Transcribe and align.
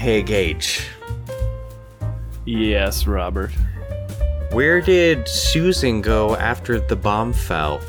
Hey, 0.00 0.22
Gage. 0.22 0.88
Yes, 2.46 3.06
Robert. 3.06 3.50
Where 4.50 4.80
did 4.80 5.28
Susan 5.28 6.00
go 6.00 6.36
after 6.36 6.80
the 6.80 6.96
bomb 6.96 7.34
fell? 7.34 7.82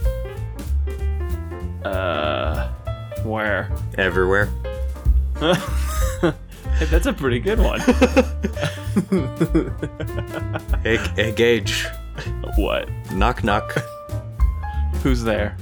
Uh, 1.85 2.67
where? 3.23 3.71
Everywhere. 3.97 4.49
Hey, 6.21 6.87
that's 6.87 7.05
a 7.05 7.13
pretty 7.13 7.39
good 7.39 7.59
one. 7.59 7.79
Hey, 10.83 10.97
hey 11.15 11.31
Gage. 11.31 11.85
what? 12.57 12.89
Knock 13.13 13.43
knock. 13.43 13.71
Who's 15.03 15.23
there? 15.23 15.55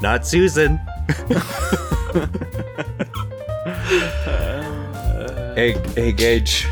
Not 0.00 0.26
Susan. 0.26 0.80
hey, 5.54 5.72
hey 5.94 6.12
Gage. 6.12 6.66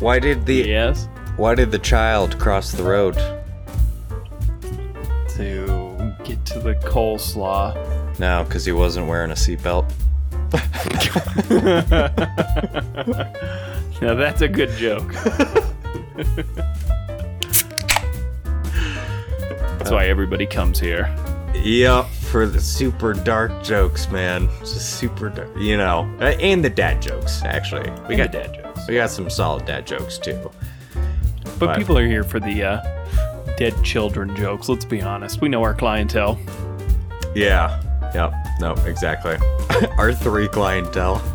Why 0.00 0.18
did 0.18 0.46
the 0.46 0.54
Yes. 0.68 1.08
why 1.36 1.54
did 1.54 1.70
the 1.70 1.78
child 1.78 2.38
cross 2.38 2.72
the 2.72 2.82
road? 2.82 3.14
To 5.36 6.14
get 6.24 6.44
to 6.46 6.58
the 6.58 6.74
coleslaw. 6.76 8.18
No, 8.18 8.44
because 8.44 8.64
he 8.64 8.72
wasn't 8.72 9.06
wearing 9.06 9.30
a 9.30 9.34
seatbelt. 9.34 9.90
Now 14.00 14.14
that's 14.14 14.42
a 14.42 14.48
good 14.48 14.70
joke. 14.76 15.12
That's 19.78 19.90
why 19.90 20.06
everybody 20.06 20.46
comes 20.46 20.78
here. 20.78 21.12
Yep, 21.54 22.06
for 22.30 22.46
the 22.46 22.60
super 22.60 23.14
dark 23.14 23.62
jokes, 23.62 24.10
man. 24.10 24.48
Just 24.60 24.98
super 24.98 25.28
dark, 25.30 25.48
you 25.56 25.76
know, 25.76 26.08
Uh, 26.20 26.26
and 26.40 26.64
the 26.64 26.70
dad 26.70 27.00
jokes. 27.02 27.42
Actually, 27.44 27.90
we 28.08 28.14
And 28.14 28.18
got 28.18 28.32
dad 28.32 28.54
jokes. 28.54 28.86
We 28.88 28.94
got 28.94 29.10
some 29.10 29.28
solid 29.30 29.64
dad 29.66 29.86
jokes 29.86 30.18
too. 30.18 30.38
But 31.58 31.58
But- 31.58 31.78
people 31.78 31.96
are 31.98 32.06
here 32.06 32.22
for 32.24 32.38
the 32.40 32.62
uh, 32.62 32.80
dead 33.56 33.74
children 33.82 34.34
jokes. 34.36 34.68
Let's 34.68 34.84
be 34.84 35.02
honest. 35.02 35.40
We 35.40 35.48
know 35.48 35.62
our 35.62 35.74
clientele. 35.74 36.38
Yeah. 37.34 37.80
Yep. 38.14 38.32
No, 38.60 38.72
exactly. 38.86 39.36
Our 39.98 40.12
three 40.14 40.48
clientele. 40.48 41.20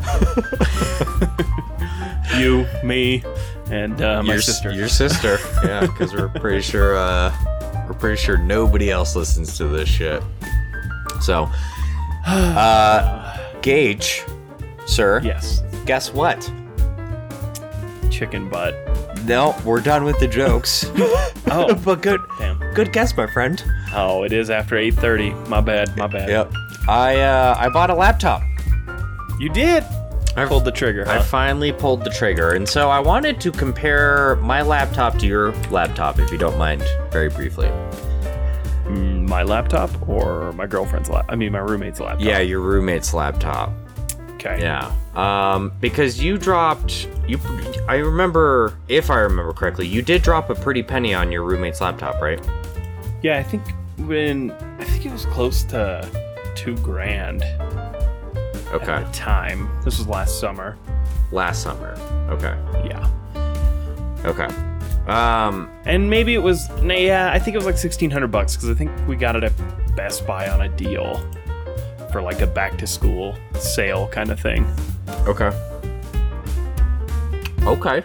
You, 2.38 2.66
me, 2.84 3.24
and 3.70 4.02
uh, 4.02 4.24
my 4.24 4.34
your, 4.34 4.42
sister. 4.42 4.72
Your 4.72 4.88
sister. 4.88 5.38
yeah, 5.64 5.82
because 5.82 6.14
we're 6.14 6.30
pretty 6.30 6.62
sure. 6.62 6.98
Uh, 6.98 7.32
we're 7.88 7.94
pretty 7.94 8.20
sure 8.20 8.38
nobody 8.38 8.90
else 8.90 9.16
listens 9.16 9.56
to 9.58 9.68
this 9.68 9.88
shit. 9.88 10.24
So, 11.24 11.50
uh, 12.26 13.38
Gage, 13.62 14.24
sir. 14.86 15.22
yes. 15.24 15.62
Guess 15.86 16.14
what? 16.14 16.42
Chicken 18.12 18.50
butt. 18.50 18.76
No, 19.26 19.56
we're 19.66 19.80
done 19.82 20.04
with 20.04 20.20
the 20.20 20.28
jokes. 20.28 20.86
Oh, 21.56 21.76
but 21.86 22.02
good, 22.02 22.20
damn. 22.40 22.58
good 22.74 22.92
guess, 22.94 23.16
my 23.16 23.28
friend. 23.28 23.64
Oh, 23.94 24.24
it 24.24 24.34
is 24.34 24.50
after 24.50 24.76
8.30. 24.76 25.50
My 25.50 25.62
bad. 25.62 25.96
My 25.96 26.08
bad. 26.08 26.28
Yep. 26.28 26.52
I 26.88 27.20
uh, 27.20 27.56
I 27.60 27.70
bought 27.70 27.92
a 27.92 27.94
laptop. 27.94 28.42
You 29.40 29.50
did. 29.50 29.84
I 30.36 30.46
Pulled 30.48 30.66
the 30.66 30.72
trigger, 30.72 31.08
I 31.08 31.22
finally 31.22 31.72
pulled 31.72 32.04
the 32.04 32.10
trigger, 32.10 32.54
and 32.54 32.68
so 32.68 32.90
I 32.90 32.98
wanted 33.00 33.40
to 33.42 33.52
compare 33.52 34.36
my 34.38 34.64
laptop 34.64 35.20
to 35.20 35.28
your 35.28 35.52
laptop, 35.70 36.18
if 36.18 36.32
you 36.32 36.40
don't 36.40 36.58
mind, 36.58 36.84
very 37.12 37.30
briefly. 37.30 37.68
Mm, 38.86 39.28
my 39.28 39.44
laptop 39.44 39.90
or 40.08 40.52
my 40.54 40.68
girlfriend's 40.68 41.10
lap? 41.10 41.26
I 41.30 41.36
mean, 41.36 41.52
my 41.52 41.60
roommate's 41.60 42.00
laptop. 42.00 42.22
Yeah, 42.22 42.40
your 42.40 42.60
roommate's 42.60 43.14
laptop. 43.14 43.72
Okay. 44.36 44.60
Yeah. 44.62 44.92
Um, 45.16 45.72
because 45.80 46.22
you 46.22 46.38
dropped 46.38 47.08
you. 47.28 47.40
I 47.88 47.96
remember, 47.96 48.78
if 48.90 49.10
I 49.10 49.20
remember 49.20 49.54
correctly, 49.54 49.88
you 49.88 50.02
did 50.02 50.22
drop 50.22 50.50
a 50.50 50.56
pretty 50.56 50.84
penny 50.84 51.14
on 51.14 51.32
your 51.32 51.44
roommate's 51.44 51.80
laptop, 51.80 52.22
right? 52.22 52.44
Yeah, 53.22 53.38
I 53.38 53.44
think 53.44 53.64
when 54.00 54.52
I 54.80 54.84
think 54.84 55.06
it 55.06 55.12
was 55.14 55.26
close 55.28 55.64
to 55.66 56.08
two 56.56 56.76
grand 56.78 57.44
Okay. 58.74 58.92
at 58.92 59.06
the 59.06 59.12
time. 59.14 59.70
This 59.86 59.98
was 60.00 60.08
last 60.08 60.40
summer. 60.40 60.78
Last 61.32 61.64
summer. 61.64 61.94
Okay. 62.30 62.58
Yeah. 62.86 63.08
Okay. 64.26 64.48
Um. 65.08 65.70
And 65.86 66.10
maybe 66.10 66.34
it 66.34 66.42
was 66.42 66.70
nah, 66.82 66.94
yeah, 66.94 67.32
I 67.34 67.40
think 67.40 67.56
it 67.56 67.58
was 67.58 67.66
like 67.66 67.78
sixteen 67.78 68.10
hundred 68.12 68.28
bucks 68.32 68.56
because 68.56 68.70
I 68.70 68.74
think 68.74 68.92
we 69.08 69.16
got 69.16 69.36
it 69.36 69.44
at 69.44 69.52
Best 69.96 70.26
Buy 70.26 70.50
on 70.50 70.62
a 70.62 70.70
deal 70.70 71.16
for 72.12 72.22
like 72.22 72.42
a 72.42 72.48
back 72.48 72.78
to 72.78 72.88
school 72.88 73.36
sale 73.56 74.08
kind 74.10 74.32
of 74.32 74.40
thing. 74.40 74.66
Okay. 75.28 75.52
Okay. 77.64 78.04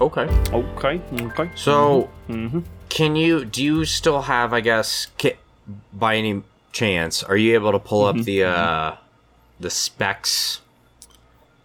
Okay. 0.00 0.22
Okay. 0.52 1.00
Okay. 1.12 1.50
So, 1.54 2.08
hmm 2.26 2.60
can 2.88 3.16
you? 3.16 3.44
Do 3.44 3.62
you 3.62 3.84
still 3.84 4.22
have? 4.22 4.52
I 4.52 4.60
guess, 4.60 5.08
ki- 5.18 5.34
by 5.92 6.16
any 6.16 6.42
chance, 6.72 7.22
are 7.22 7.36
you 7.36 7.54
able 7.54 7.72
to 7.72 7.78
pull 7.78 8.04
up 8.06 8.16
the 8.16 8.44
uh 8.44 8.96
the 9.60 9.70
specs 9.70 10.60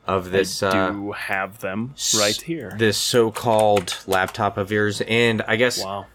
of 0.08 0.32
this? 0.32 0.62
I 0.64 0.70
uh, 0.70 0.92
do 0.92 1.12
have 1.12 1.60
them 1.60 1.96
right 2.18 2.40
here. 2.40 2.74
This 2.78 2.98
so-called 2.98 3.98
laptop 4.08 4.58
of 4.58 4.72
yours, 4.72 5.02
and 5.02 5.42
I 5.44 5.56
guess 5.56 5.84
wow. 5.84 6.06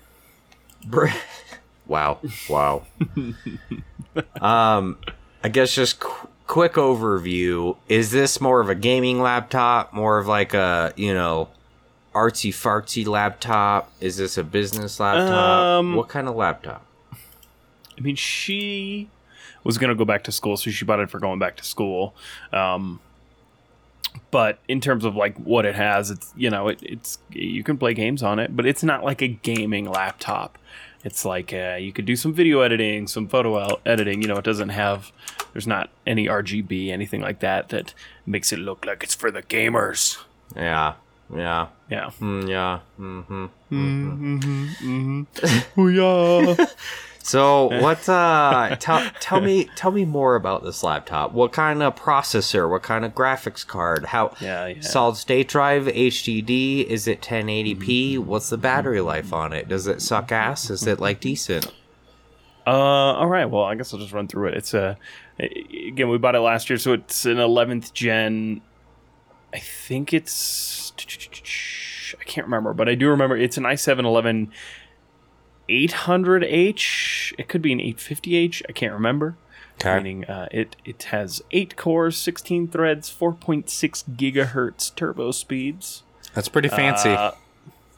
Br- 0.86 1.08
wow, 1.86 2.18
wow. 2.48 2.84
um, 4.40 4.98
I 5.42 5.48
guess 5.48 5.74
just 5.74 6.00
qu- 6.00 6.28
quick 6.46 6.74
overview. 6.74 7.76
Is 7.88 8.10
this 8.10 8.40
more 8.40 8.60
of 8.60 8.68
a 8.68 8.74
gaming 8.74 9.20
laptop, 9.20 9.92
more 9.92 10.18
of 10.18 10.26
like 10.26 10.54
a 10.54 10.92
you 10.96 11.14
know 11.14 11.48
artsy 12.14 12.50
fartsy 12.50 13.06
laptop? 13.06 13.92
Is 14.00 14.16
this 14.16 14.36
a 14.36 14.44
business 14.44 15.00
laptop? 15.00 15.80
Um, 15.80 15.94
what 15.94 16.08
kind 16.08 16.28
of 16.28 16.36
laptop? 16.36 16.84
I 17.96 18.00
mean, 18.00 18.16
she 18.16 19.08
was 19.64 19.76
going 19.78 19.88
to 19.88 19.94
go 19.94 20.04
back 20.04 20.24
to 20.24 20.32
school, 20.32 20.56
so 20.56 20.70
she 20.70 20.84
bought 20.84 21.00
it 21.00 21.10
for 21.10 21.18
going 21.18 21.38
back 21.38 21.56
to 21.56 21.64
school. 21.64 22.14
Um, 22.52 23.00
but 24.30 24.58
in 24.68 24.80
terms 24.80 25.04
of 25.04 25.14
like 25.16 25.36
what 25.38 25.64
it 25.64 25.74
has, 25.74 26.10
it's 26.10 26.32
you 26.36 26.50
know 26.50 26.68
it, 26.68 26.78
it's 26.82 27.18
you 27.30 27.62
can 27.62 27.78
play 27.78 27.94
games 27.94 28.22
on 28.22 28.38
it, 28.38 28.54
but 28.56 28.66
it's 28.66 28.82
not 28.82 29.04
like 29.04 29.22
a 29.22 29.28
gaming 29.28 29.88
laptop. 29.88 30.58
It's 31.04 31.24
like 31.24 31.52
uh, 31.52 31.76
you 31.78 31.92
could 31.92 32.06
do 32.06 32.16
some 32.16 32.34
video 32.34 32.60
editing, 32.60 33.06
some 33.06 33.28
photo 33.28 33.80
editing. 33.86 34.20
You 34.22 34.28
know, 34.28 34.36
it 34.36 34.44
doesn't 34.44 34.70
have 34.70 35.12
there's 35.52 35.66
not 35.66 35.90
any 36.06 36.26
RGB, 36.26 36.90
anything 36.90 37.20
like 37.20 37.40
that 37.40 37.68
that 37.70 37.94
makes 38.26 38.52
it 38.52 38.58
look 38.58 38.84
like 38.84 39.02
it's 39.02 39.14
for 39.14 39.30
the 39.30 39.42
gamers. 39.42 40.18
Yeah, 40.56 40.94
yeah, 41.34 41.68
Yeah. 41.88 42.10
mm, 42.20 42.48
yeah. 42.48 42.80
Mm-hmm. 42.98 43.46
Mm-hmm. 43.70 45.22
Mm-hmm. 45.22 45.22
Oh 45.80 45.86
yeah. 45.88 46.66
So 47.28 47.66
what? 47.82 48.08
Uh, 48.08 48.74
tell 48.80 49.06
tell 49.20 49.42
me 49.42 49.64
tell 49.76 49.90
me 49.90 50.06
more 50.06 50.34
about 50.34 50.64
this 50.64 50.82
laptop. 50.82 51.32
What 51.32 51.52
kind 51.52 51.82
of 51.82 51.94
processor? 51.94 52.70
What 52.70 52.82
kind 52.82 53.04
of 53.04 53.14
graphics 53.14 53.66
card? 53.66 54.06
How? 54.06 54.34
Yeah, 54.40 54.68
yeah. 54.68 54.80
Solid 54.80 55.16
state 55.16 55.48
drive, 55.48 55.84
HDD. 55.84 56.86
Is 56.86 57.06
it 57.06 57.20
1080p? 57.20 58.18
What's 58.18 58.48
the 58.48 58.56
battery 58.56 59.02
life 59.02 59.34
on 59.34 59.52
it? 59.52 59.68
Does 59.68 59.86
it 59.86 60.00
suck 60.00 60.32
ass? 60.32 60.70
Is 60.70 60.86
it 60.86 61.00
like 61.00 61.20
decent? 61.20 61.66
Uh, 62.66 62.70
all 62.70 63.26
right. 63.26 63.44
Well, 63.44 63.64
I 63.64 63.74
guess 63.74 63.92
I'll 63.92 64.00
just 64.00 64.12
run 64.14 64.26
through 64.26 64.48
it. 64.48 64.54
It's 64.54 64.72
a 64.72 64.96
again 65.38 66.08
we 66.08 66.16
bought 66.16 66.34
it 66.34 66.40
last 66.40 66.70
year, 66.70 66.78
so 66.78 66.94
it's 66.94 67.26
an 67.26 67.36
11th 67.36 67.92
gen. 67.92 68.62
I 69.52 69.58
think 69.58 70.14
it's 70.14 70.94
I 72.18 72.24
can't 72.24 72.46
remember, 72.46 72.72
but 72.72 72.88
I 72.88 72.94
do 72.94 73.10
remember 73.10 73.36
it's 73.36 73.58
an 73.58 73.64
i7 73.64 73.98
11 73.98 74.50
800H. 75.68 77.34
It 77.38 77.48
could 77.48 77.62
be 77.62 77.72
an 77.72 77.78
850H. 77.78 78.62
I 78.68 78.72
can't 78.72 78.92
remember. 78.92 79.36
Meaning, 79.84 80.24
uh, 80.24 80.48
it 80.50 80.74
it 80.84 81.04
has 81.04 81.40
eight 81.52 81.76
cores, 81.76 82.16
16 82.16 82.66
threads, 82.68 83.08
4.6 83.08 84.04
gigahertz 84.16 84.92
turbo 84.96 85.30
speeds. 85.30 86.02
That's 86.34 86.48
pretty 86.48 86.68
fancy. 86.68 87.10
Uh, 87.10 87.30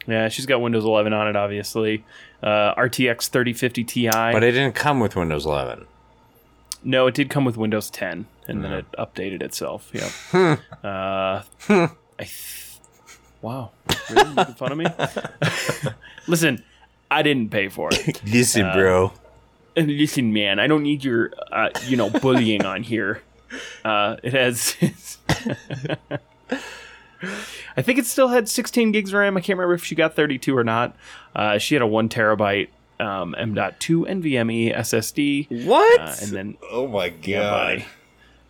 yeah, 0.06 0.28
she's 0.28 0.44
got 0.44 0.60
Windows 0.60 0.84
11 0.84 1.12
on 1.14 1.28
it, 1.28 1.36
obviously. 1.36 2.04
Uh, 2.42 2.74
RTX 2.74 3.28
3050 3.30 3.84
Ti. 3.84 4.08
but 4.10 4.42
it 4.44 4.52
didn't 4.52 4.74
come 4.74 5.00
with 5.00 5.16
Windows 5.16 5.46
11. 5.46 5.86
No, 6.82 7.06
it 7.06 7.14
did 7.14 7.30
come 7.30 7.44
with 7.44 7.56
Windows 7.56 7.90
10, 7.90 8.26
and 8.46 8.64
then 8.64 8.72
it 8.72 8.86
updated 8.98 9.42
itself. 9.42 9.90
Yeah. 9.92 10.10
uh, 10.84 11.42
I 11.68 11.88
th- 12.18 12.78
wow, 13.42 13.70
really 14.10 14.34
making 14.34 14.54
fun 14.54 14.72
of 14.72 14.78
me? 14.78 14.86
Listen, 16.26 16.62
I 17.10 17.22
didn't 17.22 17.50
pay 17.50 17.68
for 17.68 17.88
it. 17.92 18.22
Listen, 18.32 18.66
Uh, 18.66 18.74
bro. 18.74 19.12
Listen, 19.76 20.32
man, 20.32 20.58
I 20.58 20.66
don't 20.66 20.82
need 20.82 21.02
your, 21.04 21.32
uh, 21.52 21.70
you 21.86 21.96
know, 21.96 22.10
bullying 22.10 22.64
on 22.64 22.82
here. 22.82 23.22
Uh, 23.84 24.14
it 24.22 24.32
has. 24.32 24.76
I 27.76 27.82
think 27.82 27.98
it 27.98 28.06
still 28.06 28.28
had 28.28 28.48
16 28.48 28.92
gigs 28.92 29.10
of 29.10 29.18
RAM. 29.18 29.36
I 29.36 29.40
can't 29.40 29.58
remember 29.58 29.74
if 29.74 29.84
she 29.84 29.94
got 29.96 30.14
32 30.14 30.56
or 30.56 30.64
not. 30.64 30.94
Uh, 31.34 31.58
she 31.58 31.74
had 31.74 31.82
a 31.82 31.86
one 31.86 32.08
terabyte 32.08 32.68
um, 32.98 33.34
M.2 33.36 34.06
NVMe 34.08 34.74
SSD. 34.76 35.66
What? 35.66 36.00
Uh, 36.00 36.14
and 36.22 36.30
then 36.30 36.56
oh 36.70 36.86
my 36.86 37.08
god! 37.08 37.84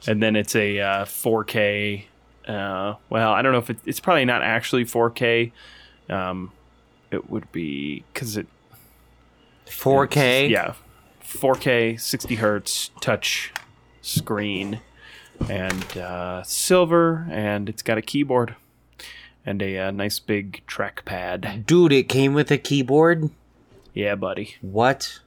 And 0.06 0.22
then 0.22 0.36
it's 0.36 0.54
a 0.54 0.78
uh, 0.80 1.04
4K 1.04 2.04
Uh, 2.46 2.94
well, 3.08 3.32
I 3.32 3.42
don't 3.42 3.52
know 3.52 3.58
if 3.58 3.70
it, 3.70 3.78
it's 3.86 4.00
probably 4.00 4.24
not 4.24 4.42
actually 4.42 4.84
4K. 4.84 5.52
Um, 6.08 6.52
it 7.10 7.30
would 7.30 7.50
be 7.52 8.04
because 8.12 8.36
it 8.36 8.46
4K. 9.66 10.48
yeah, 10.50 10.74
4K, 11.24 11.98
60 12.00 12.34
hertz, 12.36 12.90
touch 13.00 13.52
screen, 14.02 14.80
and 15.48 15.96
uh, 15.96 16.42
silver, 16.42 17.26
and 17.30 17.68
it's 17.68 17.82
got 17.82 17.98
a 17.98 18.02
keyboard 18.02 18.56
and 19.46 19.62
a 19.62 19.78
uh, 19.78 19.90
nice 19.90 20.18
big 20.18 20.62
trackpad. 20.66 21.64
Dude, 21.66 21.92
it 21.92 22.08
came 22.08 22.34
with 22.34 22.50
a 22.50 22.58
keyboard. 22.58 23.30
Yeah, 23.94 24.14
buddy, 24.14 24.56
What? 24.60 25.20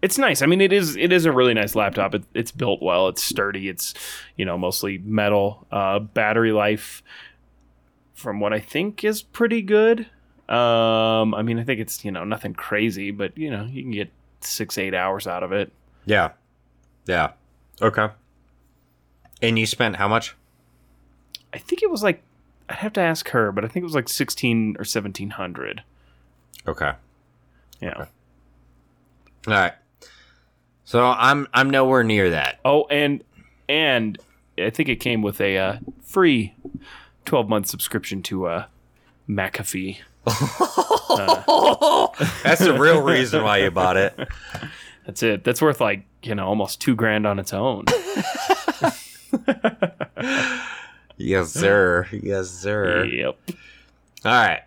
it's 0.00 0.16
nice. 0.16 0.42
I 0.42 0.46
mean, 0.46 0.60
it 0.60 0.72
is 0.72 0.94
it 0.96 1.12
is 1.12 1.24
a 1.26 1.32
really 1.32 1.54
nice 1.54 1.74
laptop. 1.74 2.14
It, 2.14 2.22
it's 2.32 2.52
built 2.52 2.80
well. 2.80 3.08
It's 3.08 3.22
sturdy. 3.22 3.68
It's 3.68 3.94
you 4.36 4.44
know 4.44 4.56
mostly 4.56 4.98
metal. 4.98 5.66
Uh, 5.72 5.98
battery 5.98 6.52
life, 6.52 7.02
from 8.14 8.38
what 8.38 8.52
I 8.52 8.60
think, 8.60 9.02
is 9.02 9.22
pretty 9.22 9.60
good. 9.60 10.06
Um, 10.48 11.34
I 11.34 11.42
mean, 11.42 11.58
I 11.58 11.64
think 11.64 11.80
it's 11.80 12.04
you 12.04 12.10
know 12.10 12.24
nothing 12.24 12.54
crazy, 12.54 13.10
but 13.10 13.36
you 13.36 13.50
know 13.50 13.64
you 13.64 13.82
can 13.82 13.90
get 13.90 14.10
six 14.40 14.78
eight 14.78 14.94
hours 14.94 15.26
out 15.26 15.42
of 15.42 15.52
it. 15.52 15.72
Yeah. 16.06 16.32
Yeah. 17.06 17.32
Okay. 17.82 18.08
And 19.42 19.58
you 19.58 19.66
spent 19.66 19.96
how 19.96 20.08
much? 20.08 20.34
I 21.52 21.58
think 21.58 21.82
it 21.82 21.90
was 21.90 22.02
like 22.02 22.22
I'd 22.68 22.76
have 22.76 22.92
to 22.94 23.00
ask 23.00 23.28
her, 23.30 23.52
but 23.52 23.64
I 23.64 23.68
think 23.68 23.82
it 23.82 23.86
was 23.86 23.94
like 23.94 24.08
sixteen 24.08 24.76
or 24.78 24.84
seventeen 24.84 25.30
hundred. 25.30 25.82
Okay. 26.66 26.92
Yeah. 27.80 28.06
All 29.46 29.54
right. 29.54 29.74
So 30.84 31.04
I'm 31.04 31.46
I'm 31.52 31.70
nowhere 31.70 32.02
near 32.02 32.30
that. 32.30 32.60
Oh, 32.64 32.86
and 32.90 33.22
and 33.68 34.18
I 34.58 34.70
think 34.70 34.88
it 34.88 34.96
came 34.96 35.22
with 35.22 35.40
a 35.40 35.58
uh, 35.58 35.78
free 36.02 36.54
twelve 37.24 37.48
month 37.48 37.66
subscription 37.66 38.22
to 38.24 38.46
uh, 38.46 38.66
McAfee. 39.28 39.98
That's 42.42 42.60
the 42.64 42.76
real 42.78 43.02
reason 43.06 43.42
why 43.42 43.58
you 43.58 43.70
bought 43.70 43.96
it. 43.96 44.18
That's 45.06 45.22
it. 45.22 45.44
That's 45.44 45.62
worth 45.62 45.80
like 45.80 46.04
you 46.22 46.34
know 46.34 46.46
almost 46.46 46.80
two 46.80 46.94
grand 46.94 47.26
on 47.26 47.38
its 47.38 47.52
own. 47.52 47.84
Yes, 51.20 51.52
sir. 51.52 52.06
Yes, 52.12 52.48
sir. 52.48 53.04
yep. 53.04 53.36
All 54.24 54.32
right. 54.32 54.60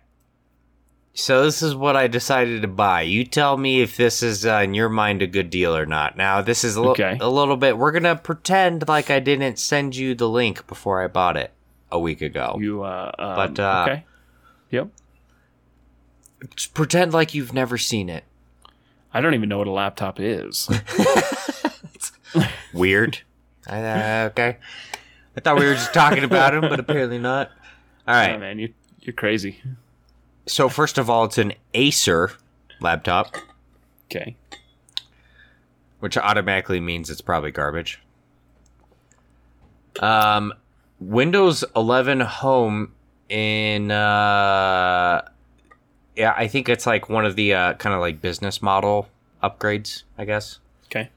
So 1.14 1.44
this 1.44 1.62
is 1.62 1.74
what 1.74 1.96
I 1.96 2.08
decided 2.08 2.60
to 2.60 2.68
buy. 2.68 3.02
You 3.02 3.24
tell 3.24 3.56
me 3.56 3.80
if 3.80 3.96
this 3.96 4.22
is 4.22 4.44
uh, 4.44 4.60
in 4.64 4.74
your 4.74 4.90
mind 4.90 5.22
a 5.22 5.26
good 5.26 5.48
deal 5.48 5.74
or 5.74 5.86
not. 5.86 6.18
Now 6.18 6.42
this 6.42 6.62
is 6.62 6.76
a, 6.76 6.82
li- 6.82 6.88
Okay. 6.90 7.16
a 7.20 7.28
little 7.28 7.56
bit. 7.56 7.78
We're 7.78 7.90
gonna 7.92 8.16
pretend 8.16 8.86
like 8.86 9.10
I 9.10 9.18
didn't 9.18 9.58
send 9.58 9.96
you 9.96 10.14
the 10.14 10.28
link 10.28 10.66
before 10.66 11.02
I 11.02 11.06
bought 11.08 11.38
it 11.38 11.52
a 11.90 11.98
week 11.98 12.20
ago. 12.20 12.58
You 12.60 12.82
uh, 12.82 13.12
um, 13.18 13.34
But, 13.54 13.58
uh, 13.58 13.86
okay. 13.88 14.04
Yep. 14.70 14.88
Just 16.56 16.74
pretend 16.74 17.12
like 17.12 17.34
you've 17.34 17.52
never 17.52 17.78
seen 17.78 18.08
it. 18.08 18.24
I 19.14 19.20
don't 19.20 19.34
even 19.34 19.48
know 19.48 19.58
what 19.58 19.66
a 19.66 19.70
laptop 19.72 20.18
is. 20.18 20.68
Weird. 22.72 23.20
uh, 23.68 24.28
okay. 24.30 24.56
I 25.36 25.40
thought 25.40 25.58
we 25.58 25.66
were 25.66 25.74
just 25.74 25.94
talking 25.94 26.24
about 26.24 26.54
him, 26.54 26.62
but 26.62 26.80
apparently 26.80 27.18
not. 27.18 27.50
All 28.08 28.14
right, 28.14 28.34
oh, 28.36 28.38
man, 28.38 28.58
you 28.58 28.72
you're 29.00 29.12
crazy. 29.12 29.60
So 30.46 30.68
first 30.68 30.98
of 30.98 31.08
all, 31.08 31.24
it's 31.24 31.38
an 31.38 31.52
Acer 31.74 32.32
laptop, 32.80 33.36
Okay. 34.10 34.36
which 36.00 36.16
automatically 36.18 36.80
means 36.80 37.08
it's 37.10 37.20
probably 37.20 37.50
garbage. 37.50 38.00
Um, 40.00 40.52
Windows 41.00 41.64
11 41.76 42.20
Home 42.20 42.92
in 43.28 43.90
uh, 43.90 45.22
yeah, 46.16 46.34
I 46.36 46.46
think 46.48 46.68
it's 46.68 46.86
like 46.86 47.08
one 47.08 47.24
of 47.24 47.36
the 47.36 47.54
uh, 47.54 47.74
kind 47.74 47.94
of 47.94 48.00
like 48.00 48.20
business 48.20 48.60
model 48.62 49.08
upgrades, 49.42 50.02
I 50.18 50.24
guess. 50.24 50.58
Okay. 50.86 51.10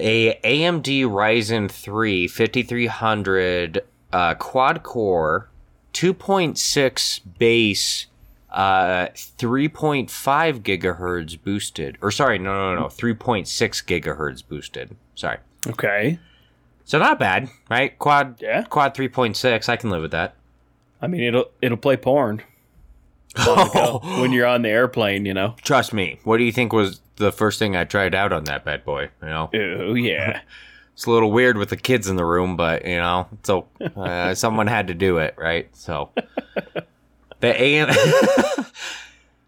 a 0.00 0.34
AMD 0.42 0.84
Ryzen 1.04 1.70
3 1.70 2.26
5300 2.28 3.84
uh, 4.12 4.34
quad 4.34 4.82
core 4.82 5.48
2.6 5.92 7.20
base 7.38 8.06
uh 8.50 9.08
3.5 9.14 10.08
gigahertz 10.62 11.42
boosted 11.42 11.98
or 12.00 12.10
sorry 12.10 12.38
no 12.38 12.74
no 12.74 12.80
no 12.82 12.86
3.6 12.86 13.44
gigahertz 13.84 14.42
boosted 14.46 14.96
sorry 15.14 15.36
Okay. 15.66 16.18
so 16.86 16.98
not 16.98 17.18
bad 17.18 17.50
right 17.68 17.98
quad 17.98 18.36
Yeah. 18.40 18.62
quad 18.64 18.94
3.6 18.94 19.68
i 19.68 19.76
can 19.76 19.90
live 19.90 20.00
with 20.02 20.12
that 20.12 20.34
I 21.02 21.06
mean, 21.08 21.20
it'll 21.22 21.50
it'll 21.60 21.76
play 21.76 21.96
porn 21.98 22.42
when 24.20 24.32
you're 24.32 24.46
on 24.46 24.62
the 24.62 24.68
airplane. 24.68 25.24
You 25.26 25.34
know. 25.34 25.54
trust 25.62 25.92
me 25.92 26.18
what 26.24 26.38
do 26.38 26.44
you 26.44 26.52
think 26.52 26.72
was 26.72 27.00
the 27.16 27.32
first 27.32 27.58
thing 27.58 27.74
i 27.76 27.84
tried 27.84 28.14
out 28.14 28.32
on 28.32 28.44
that 28.44 28.64
bad 28.64 28.84
boy 28.84 29.02
you 29.22 29.28
know 29.28 29.50
Oh 29.54 29.94
yeah. 29.94 30.40
it's 30.94 31.04
a 31.06 31.10
little 31.10 31.30
weird 31.30 31.56
with 31.58 31.68
the 31.70 31.76
kids 31.76 32.08
in 32.08 32.16
the 32.16 32.24
room, 32.24 32.56
but 32.56 32.84
you 32.84 32.96
know, 32.96 33.28
so 33.44 33.66
uh, 33.96 34.34
someone 34.44 34.66
had 34.66 34.88
to 34.88 34.94
do 34.94 35.18
it, 35.18 35.34
right? 35.38 35.68
So 35.76 36.10
the 37.40 37.62
AM, 37.62 37.88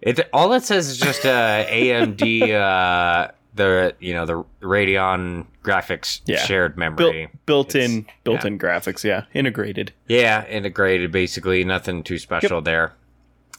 it 0.00 0.20
all 0.32 0.52
it 0.52 0.62
says 0.62 0.88
is 0.88 0.98
just 0.98 1.24
uh, 1.26 1.64
AMD, 1.66 2.52
uh, 2.54 3.32
the 3.54 3.94
you 3.98 4.14
know 4.14 4.26
the 4.26 4.44
Radeon 4.62 5.46
graphics 5.64 6.20
Yeah. 6.24 6.38
shared 6.38 6.76
memory, 6.76 7.28
built 7.46 7.74
It's- 7.74 7.90
in 7.90 8.06
built 8.24 8.44
in 8.44 8.56
graphics. 8.58 9.02
Yeah. 9.04 9.24
Integrated. 9.34 9.92
yeah, 10.06 10.46
integrated 10.46 11.10
basically, 11.12 11.64
nothing 11.64 12.02
too 12.04 12.18
special 12.18 12.60
there. 12.62 12.94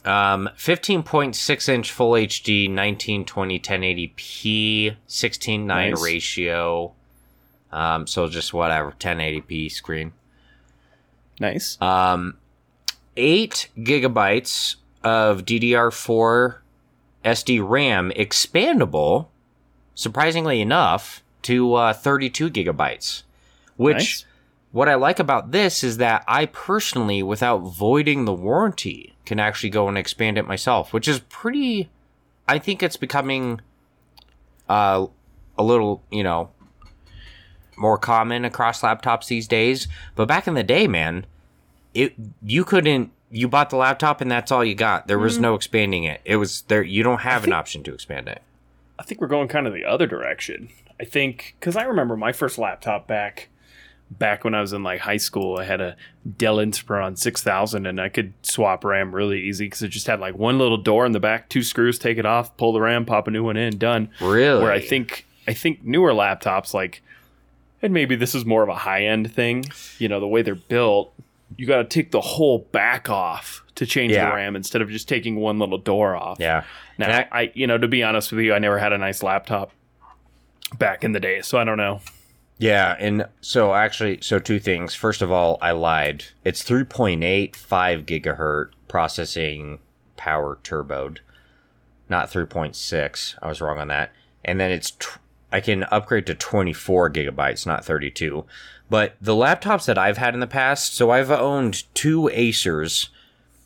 Um, 0.04 0.50
15.6 0.56 1.68
inch 1.68 1.92
full 1.92 2.12
HD, 2.12 2.64
1920 2.68 3.60
1080p, 3.60 4.96
16:9 5.06 5.66
Nice. 5.66 6.02
ratio. 6.02 6.92
Um, 7.70 8.06
so 8.06 8.28
just 8.28 8.52
whatever, 8.52 8.92
1080p 8.98 9.70
screen. 9.70 10.12
Nice. 11.40 11.80
Um, 11.80 12.36
eight 13.16 13.68
gigabytes 13.78 14.76
of 15.02 15.44
DDR4 15.44 16.56
SD 17.24 17.60
RAM, 17.66 18.10
expandable, 18.16 19.28
surprisingly 19.94 20.60
enough, 20.60 21.22
to 21.42 21.74
uh, 21.74 21.92
32 21.92 22.50
gigabytes. 22.50 23.22
Which, 23.76 23.96
Nice. 23.96 24.24
What 24.72 24.88
I 24.88 24.94
like 24.94 25.18
about 25.18 25.52
this 25.52 25.84
is 25.84 25.98
that 25.98 26.24
I 26.26 26.46
personally, 26.46 27.22
without 27.22 27.58
voiding 27.58 28.24
the 28.24 28.32
warranty, 28.32 29.14
can 29.26 29.38
actually 29.38 29.70
go 29.70 29.86
and 29.86 29.96
expand 29.96 30.38
it 30.38 30.46
myself, 30.46 30.92
which 30.92 31.06
is 31.06 31.20
pretty. 31.20 31.90
I 32.48 32.58
think 32.58 32.82
it's 32.82 32.96
becoming 32.96 33.60
uh, 34.68 35.06
a 35.56 35.62
little, 35.62 36.02
you 36.10 36.22
know, 36.22 36.50
more 37.76 37.98
common 37.98 38.44
across 38.44 38.80
laptops 38.80 39.26
these 39.26 39.46
days. 39.46 39.88
But 40.16 40.26
back 40.26 40.46
in 40.46 40.54
the 40.54 40.62
day, 40.62 40.88
man, 40.88 41.26
it 41.94 42.14
you 42.42 42.64
couldn't. 42.64 43.12
You 43.30 43.48
bought 43.48 43.70
the 43.70 43.76
laptop 43.76 44.20
and 44.20 44.30
that's 44.30 44.52
all 44.52 44.64
you 44.64 44.74
got. 44.74 45.06
There 45.06 45.18
was 45.18 45.38
no 45.38 45.54
expanding 45.54 46.04
it. 46.04 46.20
It 46.24 46.36
was 46.36 46.62
there. 46.68 46.82
You 46.82 47.02
don't 47.02 47.20
have 47.20 47.44
an 47.44 47.52
option 47.54 47.82
to 47.84 47.94
expand 47.94 48.28
it. 48.28 48.42
I 48.98 49.04
think 49.04 49.22
we're 49.22 49.26
going 49.26 49.48
kind 49.48 49.66
of 49.66 49.72
the 49.72 49.86
other 49.86 50.06
direction. 50.06 50.68
I 51.00 51.04
think 51.04 51.56
because 51.58 51.74
I 51.74 51.84
remember 51.84 52.14
my 52.14 52.32
first 52.32 52.58
laptop 52.58 53.06
back 53.06 53.48
back 54.18 54.44
when 54.44 54.54
I 54.54 54.60
was 54.60 54.72
in 54.72 54.82
like 54.82 55.00
high 55.00 55.16
school. 55.16 55.58
I 55.58 55.64
had 55.64 55.80
a 55.80 55.96
Dell 56.36 56.56
Inspiron 56.56 57.18
6000, 57.18 57.86
and 57.86 58.00
I 58.00 58.08
could 58.08 58.34
swap 58.42 58.84
RAM 58.84 59.14
really 59.14 59.40
easy 59.40 59.66
because 59.66 59.82
it 59.82 59.88
just 59.88 60.06
had 60.06 60.20
like 60.20 60.36
one 60.36 60.58
little 60.58 60.76
door 60.76 61.06
in 61.06 61.12
the 61.12 61.20
back, 61.20 61.48
two 61.48 61.62
screws, 61.62 61.98
take 61.98 62.18
it 62.18 62.26
off, 62.26 62.56
pull 62.56 62.72
the 62.72 62.80
RAM, 62.80 63.04
pop 63.04 63.26
a 63.26 63.30
new 63.30 63.42
one 63.44 63.56
in, 63.56 63.78
done. 63.78 64.10
Really? 64.20 64.62
Where 64.62 64.72
I 64.72 64.80
think 64.80 65.26
I 65.48 65.54
think 65.54 65.84
newer 65.84 66.12
laptops 66.12 66.72
like, 66.74 67.02
and 67.80 67.92
maybe 67.92 68.14
this 68.16 68.34
is 68.34 68.44
more 68.44 68.62
of 68.62 68.68
a 68.68 68.74
high 68.76 69.04
end 69.06 69.32
thing. 69.34 69.64
You 69.98 70.08
know, 70.08 70.20
the 70.20 70.28
way 70.28 70.42
they're 70.42 70.54
built, 70.54 71.12
you 71.56 71.66
got 71.66 71.78
to 71.78 71.84
take 71.84 72.10
the 72.12 72.20
whole 72.20 72.60
back 72.72 73.08
off 73.10 73.64
to 73.74 73.86
change 73.86 74.12
Yeah. 74.12 74.28
the 74.30 74.36
RAM 74.36 74.54
instead 74.56 74.82
of 74.82 74.90
just 74.90 75.08
taking 75.08 75.36
one 75.36 75.58
little 75.58 75.78
door 75.78 76.14
off. 76.14 76.36
Yeah. 76.38 76.64
Now, 76.98 77.06
And 77.08 77.28
I, 77.32 77.50
you 77.54 77.66
know, 77.66 77.78
to 77.78 77.88
be 77.88 78.02
honest 78.02 78.30
with 78.30 78.44
you, 78.44 78.52
I 78.54 78.58
never 78.58 78.78
had 78.78 78.92
a 78.92 78.98
nice 78.98 79.22
laptop 79.22 79.72
back 80.78 81.02
in 81.04 81.12
the 81.12 81.20
day, 81.20 81.40
so 81.42 81.58
I 81.58 81.64
don't 81.64 81.78
know. 81.78 82.00
Yeah, 82.62 82.94
and 83.00 83.26
so 83.40 83.74
actually, 83.74 84.20
so 84.20 84.38
two 84.38 84.60
things. 84.60 84.94
First 84.94 85.20
of 85.20 85.32
all, 85.32 85.58
I 85.60 85.72
lied. 85.72 86.26
It's 86.44 86.62
3.85 86.62 87.50
gigahertz 88.04 88.70
processing 88.86 89.80
power 90.16 90.60
turboed, 90.62 91.18
not 92.08 92.30
3.6. 92.30 93.34
I 93.42 93.48
was 93.48 93.60
wrong 93.60 93.78
on 93.78 93.88
that. 93.88 94.12
And 94.44 94.60
then 94.60 94.70
it's 94.70 94.92
tw- 94.92 95.18
I 95.50 95.60
can 95.60 95.82
upgrade 95.84 96.26
to 96.26 96.36
24 96.36 97.10
gigabytes, 97.10 97.66
not 97.66 97.84
32. 97.84 98.44
But 98.88 99.16
the 99.20 99.34
laptops 99.34 99.86
that 99.86 99.98
I've 99.98 100.18
had 100.18 100.34
in 100.34 100.40
the 100.40 100.46
past, 100.46 100.94
so 100.94 101.10
I've 101.10 101.32
owned 101.32 101.82
two 101.94 102.30
Acers 102.32 103.08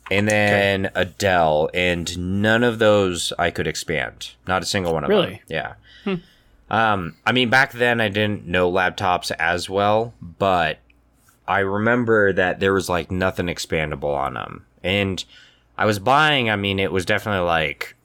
and 0.09 0.27
then 0.27 0.89
a 0.95 1.05
Dell, 1.05 1.69
and 1.71 2.41
none 2.41 2.63
of 2.63 2.79
those 2.79 3.31
I 3.37 3.51
could 3.51 3.67
expand. 3.67 4.31
Not 4.47 4.63
a 4.63 4.65
single 4.65 4.93
one 4.93 5.03
of 5.03 5.09
them. 5.09 5.19
Really? 5.19 5.41
Yeah. 5.47 5.75
Hmm. 6.03 6.15
Um, 6.69 7.15
I 7.25 7.31
mean, 7.31 7.49
back 7.49 7.71
then 7.71 8.01
I 8.01 8.09
didn't 8.09 8.45
know 8.45 8.71
laptops 8.71 9.31
as 9.39 9.69
well, 9.69 10.13
but 10.21 10.79
I 11.47 11.59
remember 11.59 12.33
that 12.33 12.59
there 12.59 12.73
was 12.73 12.89
like 12.89 13.09
nothing 13.09 13.45
expandable 13.47 14.13
on 14.15 14.33
them. 14.33 14.65
And 14.83 15.23
I 15.77 15.85
was 15.85 15.99
buying, 15.99 16.49
I 16.49 16.55
mean, 16.57 16.79
it 16.79 16.91
was 16.91 17.05
definitely 17.05 17.45
like 17.45 17.95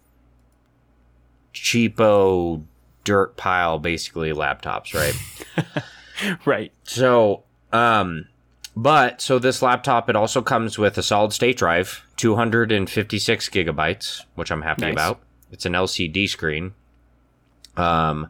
cheapo 1.54 2.62
dirt 3.04 3.36
pile, 3.36 3.78
basically 3.78 4.32
laptops, 4.32 4.94
right? 4.94 5.84
Right. 6.44 6.70
So, 6.84 7.42
um, 7.72 8.28
but 8.76 9.20
so 9.20 9.40
this 9.40 9.60
laptop 9.60 10.08
it 10.08 10.14
also 10.14 10.40
comes 10.40 10.78
with 10.78 10.96
a 10.96 11.02
solid 11.02 11.32
state 11.32 11.56
drive, 11.56 12.06
256 12.16 13.48
gigabytes, 13.48 14.22
which 14.36 14.52
I'm 14.52 14.62
happy 14.62 14.82
Nice. 14.82 14.92
about. 14.92 15.20
It's 15.50 15.66
an 15.66 15.72
LCD 15.72 16.28
screen. 16.28 16.74
Um, 17.76 18.28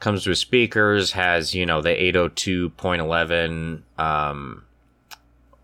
comes 0.00 0.26
with 0.26 0.38
speakers, 0.38 1.12
has 1.12 1.54
you 1.54 1.66
know 1.66 1.80
the 1.82 1.90
802.11 1.90 3.82
um, 3.98 4.64